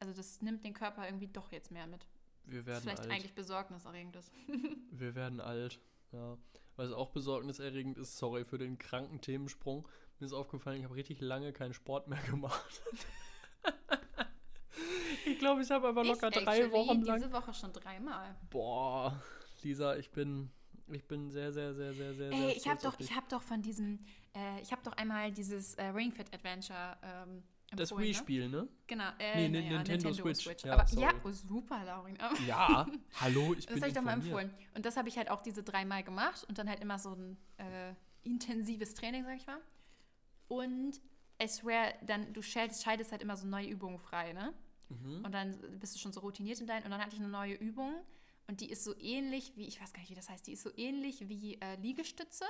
[0.00, 2.06] Also das nimmt den Körper irgendwie doch jetzt mehr mit.
[2.44, 3.10] Wir werden vielleicht alt.
[3.10, 4.32] eigentlich besorgniserregend ist.
[4.90, 5.78] Wir werden alt.
[6.12, 6.38] Ja.
[6.76, 9.86] Was auch besorgniserregend ist, sorry für den kranken Themensprung.
[10.18, 12.82] Mir ist aufgefallen, ich habe richtig lange keinen Sport mehr gemacht.
[15.26, 17.16] ich glaube, ich habe aber locker ich drei Wochen lang.
[17.16, 18.36] diese Woche schon dreimal.
[18.50, 19.20] Boah,
[19.62, 20.50] Lisa, ich bin,
[20.86, 23.42] ich bin sehr, sehr, sehr, sehr, sehr, Ey, sehr ich habe doch, ich habe doch
[23.42, 23.98] von diesem,
[24.34, 27.42] äh, ich habe doch einmal dieses äh, Ring Fit Adventure ähm,
[27.76, 27.98] Das ne?
[27.98, 28.66] Wii-Spiel, ne?
[28.86, 30.64] Genau, äh, Nee, naja, Nintendo Switch.
[30.64, 31.02] Ja, Aber sorry.
[31.02, 32.16] ja, oh, super, Laurin.
[32.46, 32.86] Ja,
[33.20, 34.50] hallo, ich das bin habe ich doch mal empfohlen.
[34.74, 37.36] Und das habe ich halt auch diese dreimal gemacht und dann halt immer so ein
[37.58, 37.92] äh,
[38.22, 39.60] intensives Training, sag ich mal.
[40.48, 41.00] Und
[41.36, 44.54] es wäre dann, du schaltest, schaltest halt immer so neue Übungen frei, ne?
[44.88, 45.24] Mhm.
[45.24, 46.84] Und dann bist du schon so routiniert in deinen.
[46.84, 47.94] Und dann hatte ich eine neue Übung
[48.46, 50.62] und die ist so ähnlich wie, ich weiß gar nicht, wie das heißt, die ist
[50.62, 52.46] so ähnlich wie äh, Liegestütze.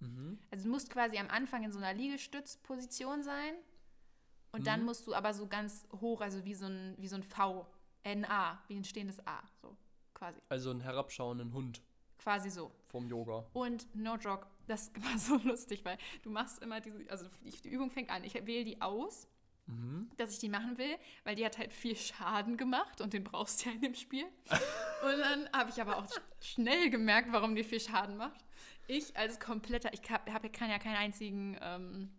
[0.00, 0.38] Mhm.
[0.50, 3.54] Also du musst quasi am Anfang in so einer Liegestützposition sein.
[4.52, 4.86] Und dann Mhm.
[4.86, 7.66] musst du aber so ganz hoch, also wie so ein, wie so ein V,
[8.04, 9.76] ein A, wie ein stehendes A, so
[10.14, 10.40] quasi.
[10.48, 11.82] Also einen herabschauenden Hund
[12.18, 12.72] Quasi so.
[12.86, 13.46] vom Yoga.
[13.52, 17.90] Und no joke, das war so lustig, weil du machst immer diese, also die, Übung
[17.90, 19.28] fängt an, ich wähle die aus,
[19.66, 20.08] Mhm.
[20.16, 23.62] dass ich die machen will, weil die hat halt viel Schaden gemacht und den brauchst
[23.62, 24.24] du ja in dem Spiel.
[25.04, 28.42] Und dann habe ich aber auch sch- schnell gemerkt, warum die viel Schaden macht.
[28.86, 32.10] Ich als kompletter, ich hab, hab, kann ja keinen einzigen ähm,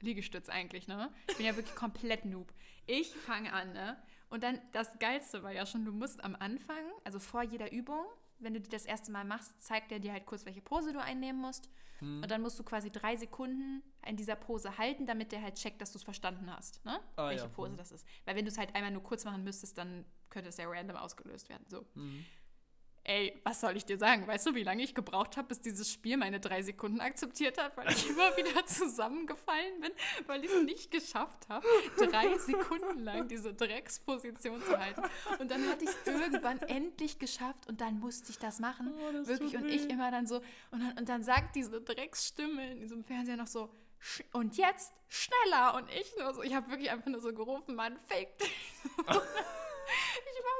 [0.00, 1.12] Liegestütz eigentlich, ne?
[1.28, 2.52] Ich bin ja wirklich komplett Noob.
[2.86, 3.96] Ich fange an, ne?
[4.28, 8.04] Und dann, das Geilste war ja schon, du musst am Anfang, also vor jeder Übung,
[8.38, 11.00] wenn du die das erste Mal machst, zeigt er dir halt kurz, welche Pose du
[11.00, 11.70] einnehmen musst.
[12.00, 12.22] Hm.
[12.22, 15.80] Und dann musst du quasi drei Sekunden in dieser Pose halten, damit der halt checkt,
[15.80, 17.00] dass du es verstanden hast, ne?
[17.16, 17.48] Ah, welche ja.
[17.48, 17.76] Pose Mhm.
[17.78, 18.06] das ist.
[18.26, 20.96] Weil wenn du es halt einmal nur kurz machen müsstest, dann könnte es ja random
[20.96, 21.64] ausgelöst werden.
[21.68, 21.86] So.
[21.94, 22.26] Mhm.
[23.06, 24.26] Ey, was soll ich dir sagen?
[24.26, 27.76] Weißt du, wie lange ich gebraucht habe, bis dieses Spiel meine drei Sekunden akzeptiert hat,
[27.76, 29.92] weil ich immer wieder zusammengefallen bin,
[30.26, 35.02] weil ich es nicht geschafft habe, drei Sekunden lang diese Drecksposition zu halten.
[35.38, 38.92] Und dann hatte ich es irgendwann endlich geschafft und dann musste ich das machen.
[38.98, 39.56] Oh, das Wirklich.
[39.56, 40.36] Und ich immer dann so,
[40.70, 43.70] und dann, und dann sagt diese Drecksstimme in diesem Fernseher noch so,
[44.32, 45.74] und jetzt schneller.
[45.74, 48.52] Und ich nur so, ich habe wirklich einfach nur so gerufen, Mann, fake dich.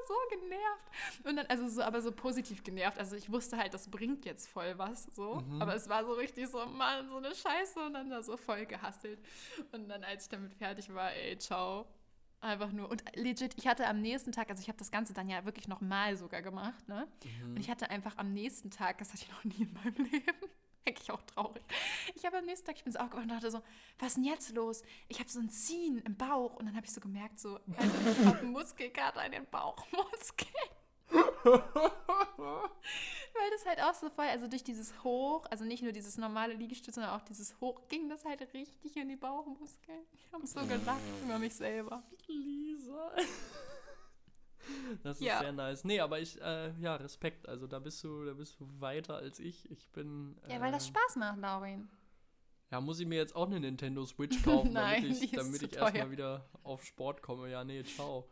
[0.07, 1.27] so genervt.
[1.27, 2.99] Und dann, also so, aber so positiv genervt.
[2.99, 5.37] Also ich wusste halt, das bringt jetzt voll was, so.
[5.37, 5.63] Mhm.
[5.63, 7.81] Aber es war so richtig so, Mann, so eine Scheiße.
[7.81, 9.19] Und dann da so voll gehasselt.
[9.73, 11.87] Und dann, als ich damit fertig war, ey, ciao.
[12.41, 12.91] Einfach nur.
[12.91, 15.69] Und legit, ich hatte am nächsten Tag, also ich habe das Ganze dann ja wirklich
[15.69, 17.09] nochmal sogar gemacht, ne?
[17.43, 17.51] Mhm.
[17.51, 20.51] Und ich hatte einfach am nächsten Tag, das hatte ich noch nie in meinem Leben,
[20.87, 21.63] eigentlich auch traurig.
[22.15, 23.63] Ich habe am nächsten Tag, ich bin so aufgewacht und dachte so,
[23.99, 24.83] was ist denn jetzt los?
[25.09, 28.11] Ich habe so ein Ziehen im Bauch und dann habe ich so gemerkt, so, also
[28.11, 30.53] ich habe einen Muskelkater in den Bauchmuskeln.
[33.39, 36.55] Weil das halt auch so voll, also durch dieses Hoch, also nicht nur dieses normale
[36.55, 40.05] Liegestütz, sondern auch dieses Hoch, ging das halt richtig in die Bauchmuskeln.
[40.13, 42.03] Ich habe so gelacht über mich selber.
[42.27, 43.13] Lisa.
[45.03, 45.41] Das ist ja.
[45.41, 45.85] sehr nice.
[45.85, 47.49] Nee, aber ich, äh, ja, Respekt.
[47.49, 49.71] Also da bist du, da bist du weiter als ich.
[49.71, 50.37] Ich bin.
[50.49, 51.89] Äh, ja, weil das äh, Spaß macht, Laurin.
[52.71, 55.77] Ja, muss ich mir jetzt auch eine Nintendo Switch kaufen, Nein, damit ich, damit ich
[55.77, 57.51] erstmal wieder auf Sport komme.
[57.51, 58.29] Ja, nee, ciao.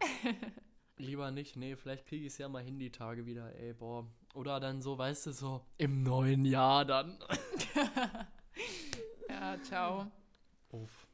[0.98, 1.56] Lieber nicht.
[1.56, 4.06] Nee, vielleicht kriege ich es ja mal hin die Tage wieder, ey, boah.
[4.34, 7.18] Oder dann so, weißt du, so im neuen Jahr dann.
[9.28, 10.10] ja, ciao.
[10.70, 11.06] Uff.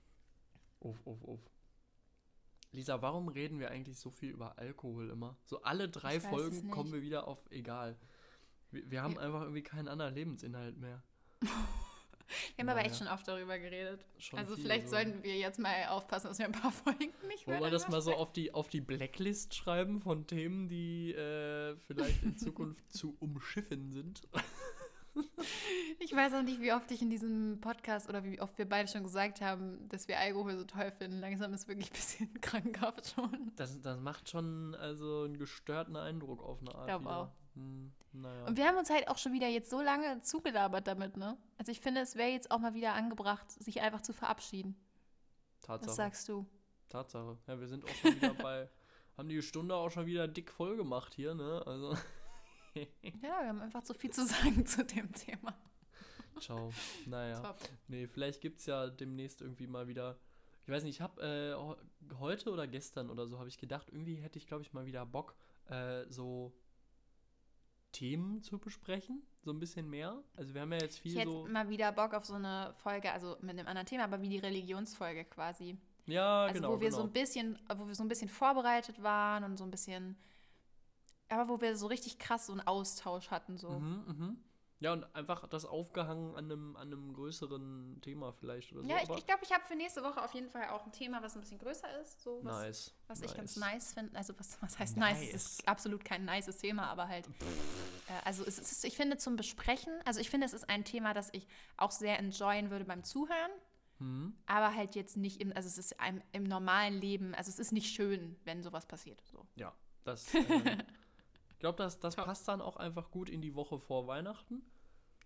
[0.80, 1.51] Uff, uff, uff.
[2.72, 5.36] Lisa, warum reden wir eigentlich so viel über Alkohol immer?
[5.44, 7.98] So alle drei Folgen kommen wir wieder auf egal.
[8.70, 9.20] Wir, wir haben ja.
[9.20, 11.02] einfach irgendwie keinen anderen Lebensinhalt mehr.
[11.40, 12.72] wir haben naja.
[12.72, 14.06] aber echt schon oft darüber geredet.
[14.16, 14.96] Schon also vielleicht so.
[14.96, 17.60] sollten wir jetzt mal aufpassen, dass wir ein paar Folgen nicht mehr.
[17.60, 21.76] Wollen wir das mal so auf die, auf die Blacklist schreiben von Themen, die äh,
[21.76, 24.22] vielleicht in Zukunft zu umschiffen sind?
[25.98, 28.88] Ich weiß auch nicht, wie oft ich in diesem Podcast oder wie oft wir beide
[28.88, 31.20] schon gesagt haben, dass wir Alkohol so toll finden.
[31.20, 33.52] Langsam ist wirklich ein bisschen krankhaft schon.
[33.56, 36.80] Das, das macht schon also einen gestörten Eindruck auf eine Art.
[36.80, 37.28] Ich glaube auch.
[37.54, 38.46] Hm, naja.
[38.46, 41.36] Und wir haben uns halt auch schon wieder jetzt so lange zugelabert damit, ne?
[41.58, 44.74] Also ich finde, es wäre jetzt auch mal wieder angebracht, sich einfach zu verabschieden.
[45.60, 45.88] Tatsache.
[45.88, 46.46] Was sagst du?
[46.88, 47.38] Tatsache.
[47.46, 48.68] Ja, wir sind auch schon wieder bei,
[49.16, 51.62] haben die Stunde auch schon wieder dick voll gemacht hier, ne?
[51.66, 51.96] Also.
[53.22, 55.56] ja, wir haben einfach zu viel zu sagen zu dem Thema.
[56.40, 56.72] Ciao.
[57.06, 57.40] Naja.
[57.40, 57.58] Top.
[57.88, 60.18] Nee, vielleicht gibt es ja demnächst irgendwie mal wieder.
[60.64, 64.16] Ich weiß nicht, ich habe äh, heute oder gestern oder so habe ich gedacht, irgendwie
[64.16, 65.34] hätte ich, glaube ich, mal wieder Bock,
[65.68, 66.52] äh, so
[67.92, 70.22] Themen zu besprechen, so ein bisschen mehr.
[70.36, 72.72] Also wir haben ja jetzt viel ich hätte so mal wieder Bock auf so eine
[72.78, 75.76] Folge, also mit einem anderen Thema, aber wie die Religionsfolge quasi.
[76.06, 76.68] Ja, also genau.
[76.72, 77.02] Wo wir genau.
[77.02, 80.16] so ein bisschen, wo wir so ein bisschen vorbereitet waren und so ein bisschen
[81.32, 83.56] aber wo wir so richtig krass so einen Austausch hatten.
[83.56, 83.70] So.
[83.70, 84.36] Mhm, mhm.
[84.82, 88.88] Ja, und einfach das aufgehangen an einem, an einem größeren Thema vielleicht oder so.
[88.88, 90.90] Ja, ich glaube, ich, glaub, ich habe für nächste Woche auf jeden Fall auch ein
[90.90, 92.20] Thema, was ein bisschen größer ist.
[92.20, 92.94] So, was, nice.
[93.06, 93.30] Was nice.
[93.30, 94.16] ich ganz nice finde.
[94.16, 95.20] Also, was, was heißt nice?
[95.20, 95.34] nice?
[95.34, 97.28] Ist absolut kein nices Thema, aber halt.
[97.28, 97.30] Äh,
[98.24, 101.28] also, es ist, ich finde zum Besprechen, also ich finde, es ist ein Thema, das
[101.32, 103.52] ich auch sehr enjoyen würde beim Zuhören.
[104.00, 104.34] Mhm.
[104.46, 107.70] Aber halt jetzt nicht im, also es ist im, im normalen Leben, also es ist
[107.70, 109.22] nicht schön, wenn sowas passiert.
[109.30, 109.46] So.
[109.54, 109.72] Ja,
[110.02, 110.34] das.
[110.34, 110.78] Äh,
[111.62, 114.62] glaube, das, das passt dann auch einfach gut in die Woche vor Weihnachten.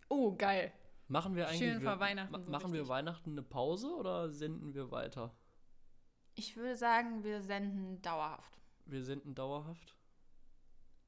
[0.09, 0.72] Oh, geil.
[1.09, 2.32] Machen wir eigentlich Schön vor Weihnachten.
[2.32, 2.80] Ma so machen richtig.
[2.82, 5.34] wir Weihnachten eine Pause oder senden wir weiter?
[6.34, 8.59] Ich würde sagen, wir senden dauerhaft.
[8.84, 9.97] Wir senden dauerhaft?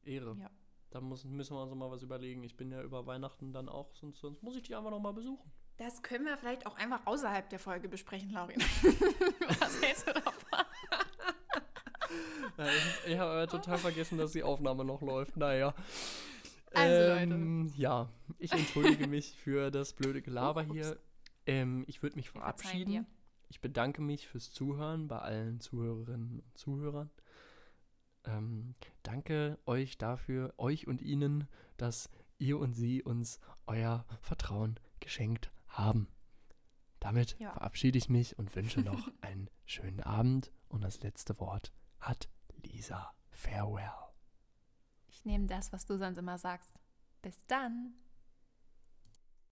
[0.03, 0.37] Ehre.
[0.41, 0.51] Ja.
[0.91, 2.43] Da müssen wir uns mal was überlegen.
[2.43, 5.13] Ich bin ja über Weihnachten dann auch, sonst, sonst muss ich die einfach noch mal
[5.13, 5.53] besuchen.
[5.77, 8.61] Das können wir vielleicht auch einfach außerhalb der Folge besprechen, Laurin.
[9.61, 10.65] was hältst du davon?
[13.07, 15.37] Ich, habe total vergessen, dass die Aufnahme noch läuft.
[15.37, 15.75] Naja.
[16.75, 17.81] Also, ähm, Leute.
[17.81, 20.99] Ja, ich entschuldige mich für das blöde Gelaber hier.
[21.47, 23.07] Ähm, ich würde mich verabschieden.
[23.49, 27.11] Ich bedanke mich fürs Zuhören bei allen Zuhörerinnen und Zuhörern.
[28.25, 31.49] Ähm, danke euch dafür, euch und ihnen,
[31.79, 36.09] dass ihr und sie uns euer Vertrauen geschenkt haben.
[37.01, 37.53] Damit ja.
[37.53, 42.29] verabschiede ich mich und wünsche noch einen schönen Abend und das letzte Wort hat
[42.63, 43.13] Lisa.
[43.31, 43.93] Farewell.
[45.09, 46.75] Ich nehme das, was du sonst immer sagst.
[47.23, 47.95] Bis dann.